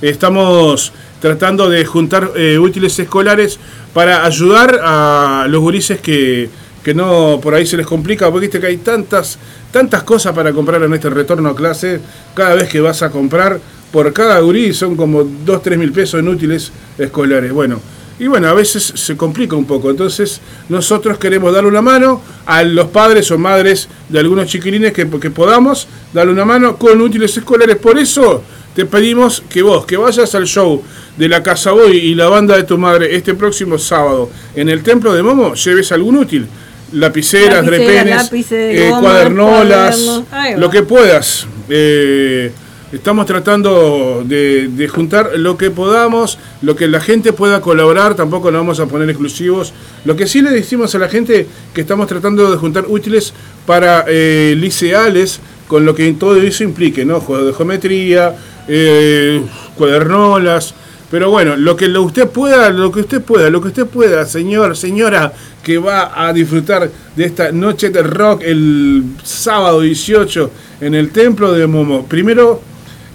Estamos 0.00 0.92
tratando 1.20 1.68
de 1.68 1.84
juntar 1.84 2.32
eh, 2.36 2.58
útiles 2.58 2.98
escolares 2.98 3.58
para 3.92 4.24
ayudar 4.24 4.80
a 4.82 5.46
los 5.48 5.60
gurises 5.60 6.00
que, 6.00 6.48
que 6.82 6.94
no 6.94 7.40
por 7.42 7.54
ahí 7.54 7.66
se 7.66 7.76
les 7.76 7.86
complica, 7.86 8.30
porque 8.30 8.46
viste 8.46 8.60
que 8.60 8.66
hay 8.66 8.78
tantas, 8.78 9.38
tantas 9.70 10.02
cosas 10.04 10.34
para 10.34 10.52
comprar 10.52 10.82
en 10.82 10.94
este 10.94 11.10
retorno 11.10 11.50
a 11.50 11.56
clase. 11.56 12.00
Cada 12.34 12.54
vez 12.54 12.68
que 12.68 12.80
vas 12.80 13.02
a 13.02 13.10
comprar, 13.10 13.60
por 13.92 14.12
cada 14.12 14.38
gurí 14.40 14.72
son 14.74 14.96
como 14.96 15.24
2, 15.24 15.62
3 15.62 15.78
mil 15.78 15.92
pesos 15.92 16.20
en 16.20 16.28
útiles 16.28 16.72
escolares. 16.98 17.52
Bueno, 17.52 17.80
y 18.18 18.26
bueno, 18.26 18.48
a 18.48 18.52
veces 18.52 18.92
se 18.94 19.16
complica 19.16 19.54
un 19.54 19.64
poco. 19.64 19.90
Entonces, 19.90 20.40
nosotros 20.68 21.18
queremos 21.18 21.52
darle 21.52 21.68
una 21.68 21.82
mano 21.82 22.20
a 22.46 22.62
los 22.64 22.88
padres 22.88 23.30
o 23.30 23.38
madres 23.38 23.88
de 24.08 24.18
algunos 24.18 24.46
chiquilines 24.46 24.92
que, 24.92 25.08
que 25.08 25.30
podamos 25.30 25.86
darle 26.12 26.32
una 26.32 26.44
mano 26.44 26.76
con 26.76 27.00
útiles 27.00 27.36
escolares. 27.36 27.76
Por 27.76 27.98
eso 27.98 28.42
te 28.74 28.86
pedimos 28.86 29.42
que 29.48 29.62
vos, 29.62 29.86
que 29.86 29.96
vayas 29.96 30.34
al 30.34 30.46
show 30.46 30.82
de 31.16 31.28
la 31.28 31.42
Casa 31.42 31.72
Boy 31.72 31.96
y 31.96 32.14
la 32.14 32.28
banda 32.28 32.56
de 32.56 32.64
tu 32.64 32.76
madre 32.76 33.14
este 33.14 33.34
próximo 33.34 33.78
sábado 33.78 34.30
en 34.54 34.68
el 34.68 34.82
Templo 34.82 35.12
de 35.12 35.22
Momo, 35.22 35.54
lleves 35.54 35.92
algún 35.92 36.16
útil. 36.16 36.46
Lapiceras, 36.90 37.56
Lapicera, 37.56 37.62
drepenes, 37.62 38.16
lápices, 38.16 38.80
eh, 38.80 38.90
cuadernolas, 38.98 40.22
lo 40.56 40.70
que 40.70 40.82
puedas. 40.84 41.46
Eh, 41.68 42.50
Estamos 42.90 43.26
tratando 43.26 44.24
de, 44.24 44.88
juntar 44.90 45.32
lo 45.36 45.58
que 45.58 45.70
podamos, 45.70 46.38
lo 46.62 46.74
que 46.74 46.88
la 46.88 47.00
gente 47.00 47.34
pueda 47.34 47.60
colaborar, 47.60 48.14
tampoco 48.14 48.50
nos 48.50 48.60
vamos 48.60 48.80
a 48.80 48.86
poner 48.86 49.10
exclusivos. 49.10 49.74
Lo 50.06 50.16
que 50.16 50.26
sí 50.26 50.40
le 50.40 50.50
decimos 50.50 50.94
a 50.94 50.98
la 50.98 51.10
gente 51.10 51.46
que 51.74 51.82
estamos 51.82 52.06
tratando 52.06 52.50
de 52.50 52.56
juntar 52.56 52.86
útiles 52.88 53.34
para 53.66 54.06
eh, 54.08 54.54
liceales, 54.56 55.38
con 55.66 55.84
lo 55.84 55.94
que 55.94 56.10
todo 56.14 56.36
eso 56.36 56.64
implique, 56.64 57.04
¿no? 57.04 57.20
Juegos 57.20 57.48
de 57.48 57.52
geometría, 57.52 58.34
eh, 58.66 59.42
cuadernolas. 59.76 60.74
Pero 61.10 61.30
bueno, 61.30 61.56
lo 61.56 61.76
que 61.76 61.88
lo 61.88 62.02
usted 62.02 62.28
pueda, 62.28 62.70
lo 62.70 62.90
que 62.90 63.00
usted 63.00 63.20
pueda, 63.20 63.50
lo 63.50 63.60
que 63.60 63.68
usted 63.68 63.86
pueda, 63.86 64.24
señor, 64.24 64.74
señora, 64.78 65.34
que 65.62 65.76
va 65.76 66.26
a 66.26 66.32
disfrutar 66.32 66.90
de 67.14 67.24
esta 67.24 67.52
noche 67.52 67.90
de 67.90 68.02
rock 68.02 68.42
el 68.44 69.04
sábado 69.22 69.82
18 69.82 70.50
en 70.80 70.94
el 70.94 71.10
templo 71.10 71.52
de 71.52 71.66
Momo. 71.66 72.06
Primero 72.06 72.67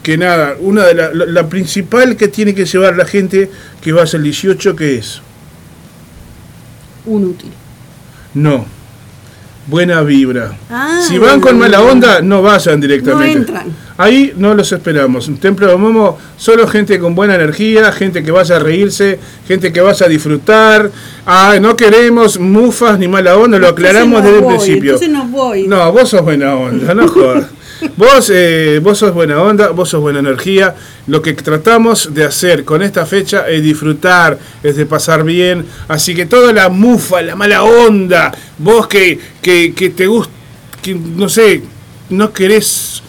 que 0.04 0.18
nada, 0.18 0.56
una 0.60 0.84
de 0.86 0.94
la, 0.94 1.14
la- 1.14 1.26
la 1.26 1.48
principal 1.50 2.16
que 2.18 2.28
tiene 2.28 2.54
que 2.54 2.66
llevar 2.66 2.96
la 2.96 3.06
gente 3.06 3.50
que 3.82 3.92
vaya 3.94 4.18
el 4.18 4.24
18, 4.24 4.76
que 4.76 4.96
es? 4.98 5.22
Un 7.06 7.26
útil. 7.26 7.52
No. 8.34 8.66
Buena 9.66 10.02
vibra. 10.02 10.58
Ah, 10.70 11.00
si 11.08 11.18
van 11.18 11.40
con 11.40 11.58
mala 11.58 11.82
onda, 11.82 12.22
no 12.22 12.42
vayan 12.42 12.82
directamente. 12.82 13.34
No 13.34 13.60
entran. 13.62 13.76
Ahí 13.98 14.34
no 14.36 14.54
los 14.54 14.70
esperamos. 14.74 15.30
Un 15.30 15.38
templo 15.38 15.68
de 15.68 15.78
Momo, 15.78 16.18
solo 16.36 16.68
gente 16.68 17.00
con 17.00 17.16
buena 17.16 17.36
energía, 17.36 17.90
gente 17.94 18.24
que 18.24 18.32
vaya 18.32 18.58
a 18.58 18.60
reírse, 18.60 19.20
gente 19.48 19.72
que 19.72 19.80
vaya 19.80 20.06
a 20.06 20.10
disfrutar. 20.10 20.92
Ah, 21.26 21.58
no 21.62 21.78
queremos 21.78 22.38
mufas 22.40 23.00
ni 23.00 23.08
mala 23.08 23.38
onda, 23.38 23.58
lo 23.58 23.70
aclaramos 23.70 24.22
desde 24.22 24.40
el 24.40 24.46
principio. 24.46 24.98
No 25.10 25.26
voy. 25.28 25.66
No, 25.66 25.94
vos 25.94 26.10
sos 26.10 26.22
buena 26.24 26.56
onda, 26.56 26.94
no 26.94 27.08
jodas. 27.08 27.46
Vos, 27.98 28.32
eh, 28.34 28.80
vos 28.82 28.98
sos 28.98 29.14
buena 29.14 29.42
onda, 29.42 29.70
vos 29.70 29.90
sos 29.90 30.02
buena 30.02 30.20
energía. 30.20 30.76
Lo 31.08 31.22
que 31.22 31.34
tratamos 31.34 32.14
de 32.14 32.24
hacer 32.24 32.64
con 32.64 32.82
esta 32.82 33.06
fecha 33.06 33.48
es 33.50 33.62
disfrutar, 33.64 34.38
es 34.62 34.76
de 34.76 34.86
pasar 34.86 35.24
bien. 35.24 35.66
Así 35.88 36.16
que 36.16 36.26
toda 36.26 36.54
la 36.54 36.70
mufa, 36.70 37.22
la 37.22 37.36
mala 37.36 37.64
onda, 37.64 38.32
vos 38.58 38.88
que, 38.88 39.20
que, 39.42 39.74
que 39.74 39.90
te 39.90 40.08
gusta, 40.08 40.32
que 40.82 40.96
no 40.96 41.30
sé, 41.30 41.64
no 42.10 42.32
querés, 42.34 43.04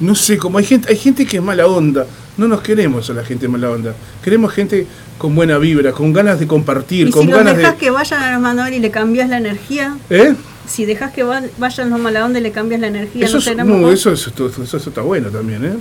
no 0.00 0.14
sé, 0.14 0.38
como 0.38 0.58
hay 0.58 0.64
gente, 0.64 0.88
hay 0.90 0.96
gente 0.96 1.26
que 1.26 1.38
es 1.38 1.42
mala 1.42 1.66
onda. 1.66 2.06
No 2.36 2.48
nos 2.48 2.62
queremos 2.62 3.10
a 3.10 3.12
la 3.12 3.24
gente 3.24 3.46
mala 3.46 3.70
onda. 3.70 3.94
Queremos 4.22 4.52
gente 4.52 4.86
con 5.18 5.34
buena 5.34 5.58
vibra, 5.58 5.92
con 5.92 6.12
ganas 6.12 6.40
de 6.40 6.46
compartir, 6.46 7.08
Y 7.08 7.10
con 7.10 7.26
si 7.26 7.32
ganas 7.32 7.56
dejas 7.56 7.74
de. 7.74 7.78
que 7.78 7.90
vayan 7.90 8.22
a 8.22 8.38
mandadores 8.38 8.78
y 8.78 8.80
le 8.80 8.90
cambias 8.90 9.28
la 9.28 9.36
energía, 9.36 9.96
¿Eh? 10.10 10.34
Si 10.66 10.84
dejas 10.84 11.12
que 11.12 11.22
va- 11.22 11.42
vayan 11.58 11.90
los 11.90 12.00
mala 12.00 12.24
onda 12.24 12.38
y 12.38 12.42
le 12.42 12.52
cambias 12.52 12.80
la 12.80 12.86
energía, 12.88 13.26
Eso, 13.26 13.38
no 13.54 13.62
es- 13.62 13.66
no, 13.66 13.90
eso, 13.92 14.12
es- 14.12 14.26
eso, 14.26 14.62
eso 14.62 14.76
está 14.88 15.00
bueno 15.02 15.28
también, 15.28 15.64
¿eh? 15.64 15.74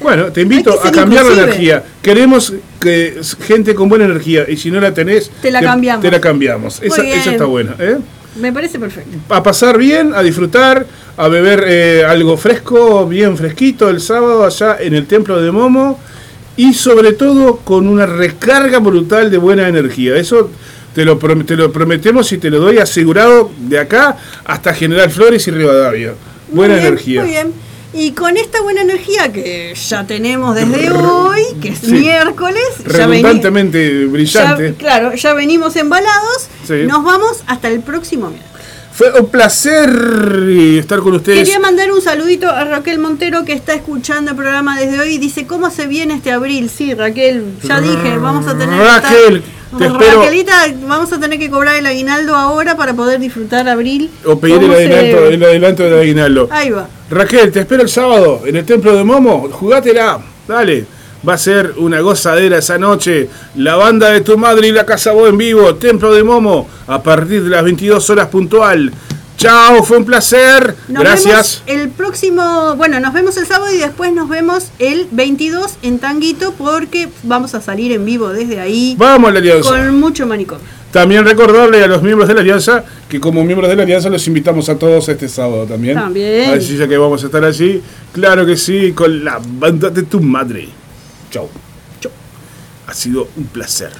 Bueno, 0.00 0.26
te 0.32 0.40
invito 0.40 0.78
a 0.82 0.90
cambiar 0.90 1.24
la 1.26 1.44
energía. 1.44 1.84
Queremos 2.02 2.52
que 2.80 3.20
gente 3.46 3.74
con 3.74 3.88
buena 3.88 4.04
energía 4.06 4.44
y 4.48 4.56
si 4.56 4.70
no 4.70 4.80
la 4.80 4.92
tenés, 4.92 5.30
Te 5.40 5.50
la 5.50 5.60
cambiamos. 5.62 6.02
Te 6.02 6.10
la 6.10 6.20
cambiamos. 6.20 6.82
Esa, 6.82 7.02
esa 7.06 7.30
está 7.32 7.44
buena, 7.44 7.76
¿eh? 7.78 7.98
Me 8.34 8.52
parece 8.52 8.78
perfecto. 8.78 9.16
A 9.32 9.42
pasar 9.42 9.78
bien, 9.78 10.12
a 10.12 10.22
disfrutar, 10.22 10.86
a 11.16 11.28
beber 11.28 11.64
eh, 11.66 12.04
algo 12.04 12.36
fresco, 12.36 13.06
bien 13.06 13.36
fresquito 13.36 13.88
el 13.88 14.00
sábado 14.00 14.44
allá 14.44 14.76
en 14.80 14.94
el 14.94 15.06
templo 15.06 15.40
de 15.40 15.50
Momo 15.52 15.98
y 16.56 16.74
sobre 16.74 17.12
todo 17.12 17.58
con 17.58 17.86
una 17.86 18.04
recarga 18.06 18.78
brutal 18.80 19.30
de 19.30 19.38
buena 19.38 19.68
energía. 19.68 20.16
Eso 20.16 20.50
te 20.96 21.04
lo, 21.04 21.18
te 21.18 21.56
lo 21.56 21.70
prometemos 21.70 22.32
y 22.32 22.38
te 22.38 22.48
lo 22.48 22.58
doy 22.58 22.78
asegurado 22.78 23.50
de 23.58 23.78
acá 23.78 24.16
hasta 24.46 24.72
General 24.72 25.10
Flores 25.10 25.46
y 25.46 25.50
Rivadavia. 25.50 26.14
Muy 26.48 26.56
Buena 26.56 26.74
bien, 26.76 26.86
energía. 26.86 27.20
Muy 27.20 27.30
bien. 27.32 27.52
Y 27.92 28.12
con 28.12 28.38
esta 28.38 28.62
buena 28.62 28.80
energía 28.80 29.30
que 29.30 29.74
ya 29.74 30.06
tenemos 30.06 30.54
desde 30.54 30.90
hoy, 30.92 31.42
que 31.60 31.68
es 31.68 31.80
Sí. 31.80 31.92
miércoles, 31.92 32.62
ya 32.90 33.06
redundantemente 33.06 34.06
brillante. 34.06 34.70
ya- 34.72 34.78
claro, 34.78 35.14
ya 35.14 35.34
venimos 35.34 35.76
embalados, 35.76 36.48
Sí. 36.66 36.84
nos 36.88 37.04
vamos 37.04 37.42
hasta 37.46 37.68
el 37.68 37.80
próximo 37.80 38.30
miércoles. 38.30 38.56
Fue 38.94 39.12
un 39.20 39.28
placer 39.28 39.90
estar 40.78 41.00
con 41.00 41.12
ustedes. 41.16 41.40
Quería 41.40 41.58
mandar 41.58 41.92
un 41.92 42.00
saludito 42.00 42.48
a 42.48 42.64
Raquel 42.64 42.98
Montero 42.98 43.44
que 43.44 43.52
está 43.52 43.74
escuchando 43.74 44.30
el 44.30 44.36
programa 44.38 44.80
desde 44.80 44.98
hoy 44.98 45.18
dice, 45.18 45.46
¿cómo 45.46 45.70
se 45.70 45.86
viene 45.86 46.14
este 46.14 46.32
abril? 46.32 46.70
Sí, 46.74 46.94
Raquel, 46.94 47.44
ya 47.62 47.82
dije, 47.82 48.16
vamos 48.16 48.46
a 48.46 48.56
tener 48.56 48.78
Raquel, 48.80 49.42
te 49.78 49.86
espero. 49.86 50.20
Raquelita, 50.20 50.66
vamos 50.86 51.12
a 51.12 51.20
tener 51.20 51.38
que 51.38 51.50
cobrar 51.50 51.76
el 51.76 51.86
aguinaldo 51.86 52.34
ahora 52.34 52.76
para 52.76 52.94
poder 52.94 53.20
disfrutar 53.20 53.68
abril. 53.68 54.10
O 54.24 54.38
pedir 54.38 54.56
el 54.56 54.62
¿Cómo 54.62 54.74
se 54.74 54.84
adelanto, 54.86 55.26
el 55.26 55.44
adelanto 55.44 55.82
del 55.82 56.00
aguinaldo. 56.00 56.48
Ahí 56.50 56.70
va. 56.70 56.88
Raquel, 57.10 57.52
te 57.52 57.60
espero 57.60 57.82
el 57.82 57.88
sábado 57.88 58.42
en 58.46 58.56
el 58.56 58.64
templo 58.64 58.96
de 58.96 59.04
Momo. 59.04 59.48
Jugátela. 59.50 60.20
Dale. 60.48 60.86
Va 61.26 61.34
a 61.34 61.38
ser 61.38 61.74
una 61.78 62.00
gozadera 62.00 62.58
esa 62.58 62.78
noche. 62.78 63.28
La 63.56 63.74
banda 63.76 64.10
de 64.10 64.20
tu 64.20 64.38
madre 64.38 64.68
y 64.68 64.72
la 64.72 64.86
casa 64.86 65.12
vos 65.12 65.28
en 65.28 65.38
vivo. 65.38 65.74
Templo 65.74 66.14
de 66.14 66.22
Momo. 66.22 66.68
A 66.86 67.02
partir 67.02 67.42
de 67.42 67.50
las 67.50 67.64
22 67.64 68.10
horas 68.10 68.28
puntual. 68.28 68.92
Chao, 69.46 69.84
fue 69.84 69.98
un 69.98 70.04
placer. 70.04 70.74
Nos 70.88 71.04
Gracias. 71.04 71.62
vemos 71.64 71.82
el 71.84 71.88
próximo, 71.90 72.74
bueno, 72.76 72.98
nos 72.98 73.12
vemos 73.12 73.36
el 73.36 73.46
sábado 73.46 73.72
y 73.72 73.78
después 73.78 74.12
nos 74.12 74.28
vemos 74.28 74.70
el 74.80 75.06
22 75.12 75.76
en 75.82 76.00
Tanguito 76.00 76.52
porque 76.54 77.08
vamos 77.22 77.54
a 77.54 77.60
salir 77.60 77.92
en 77.92 78.04
vivo 78.04 78.30
desde 78.30 78.58
ahí 78.58 78.96
Vamos 78.98 79.30
a 79.30 79.32
la 79.34 79.38
alianza. 79.38 79.70
con 79.70 80.00
mucho 80.00 80.26
manicomio. 80.26 80.64
También 80.90 81.24
recordarle 81.24 81.84
a 81.84 81.86
los 81.86 82.02
miembros 82.02 82.26
de 82.26 82.34
la 82.34 82.40
Alianza 82.40 82.84
que 83.08 83.20
como 83.20 83.44
miembros 83.44 83.68
de 83.68 83.76
la 83.76 83.82
Alianza 83.84 84.08
los 84.08 84.26
invitamos 84.26 84.68
a 84.68 84.76
todos 84.78 85.08
este 85.08 85.28
sábado 85.28 85.64
también. 85.66 85.94
También. 85.94 86.50
Así 86.58 86.76
ya 86.76 86.88
que 86.88 86.96
vamos 86.96 87.22
a 87.22 87.26
estar 87.26 87.44
allí. 87.44 87.82
Claro 88.12 88.46
que 88.46 88.56
sí, 88.56 88.92
con 88.92 89.22
la 89.24 89.38
banda 89.44 89.90
de 89.90 90.02
tu 90.04 90.20
madre. 90.20 90.68
Chau. 91.30 91.48
Chau. 92.00 92.10
Ha 92.88 92.94
sido 92.94 93.28
un 93.36 93.44
placer. 93.44 93.90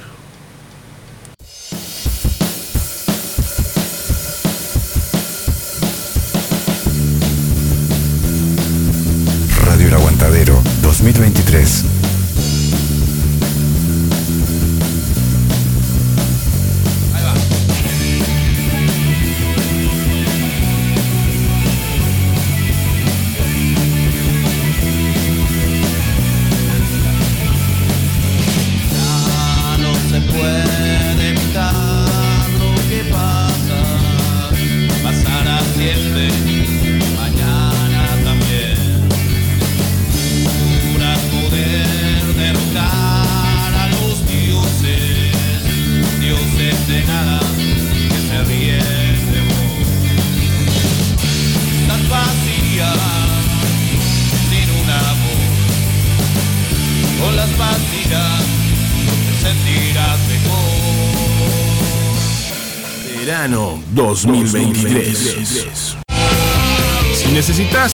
2023. 11.13 12.06
2023. 64.25 65.97
Si 67.13 67.27
necesitas 67.33 67.85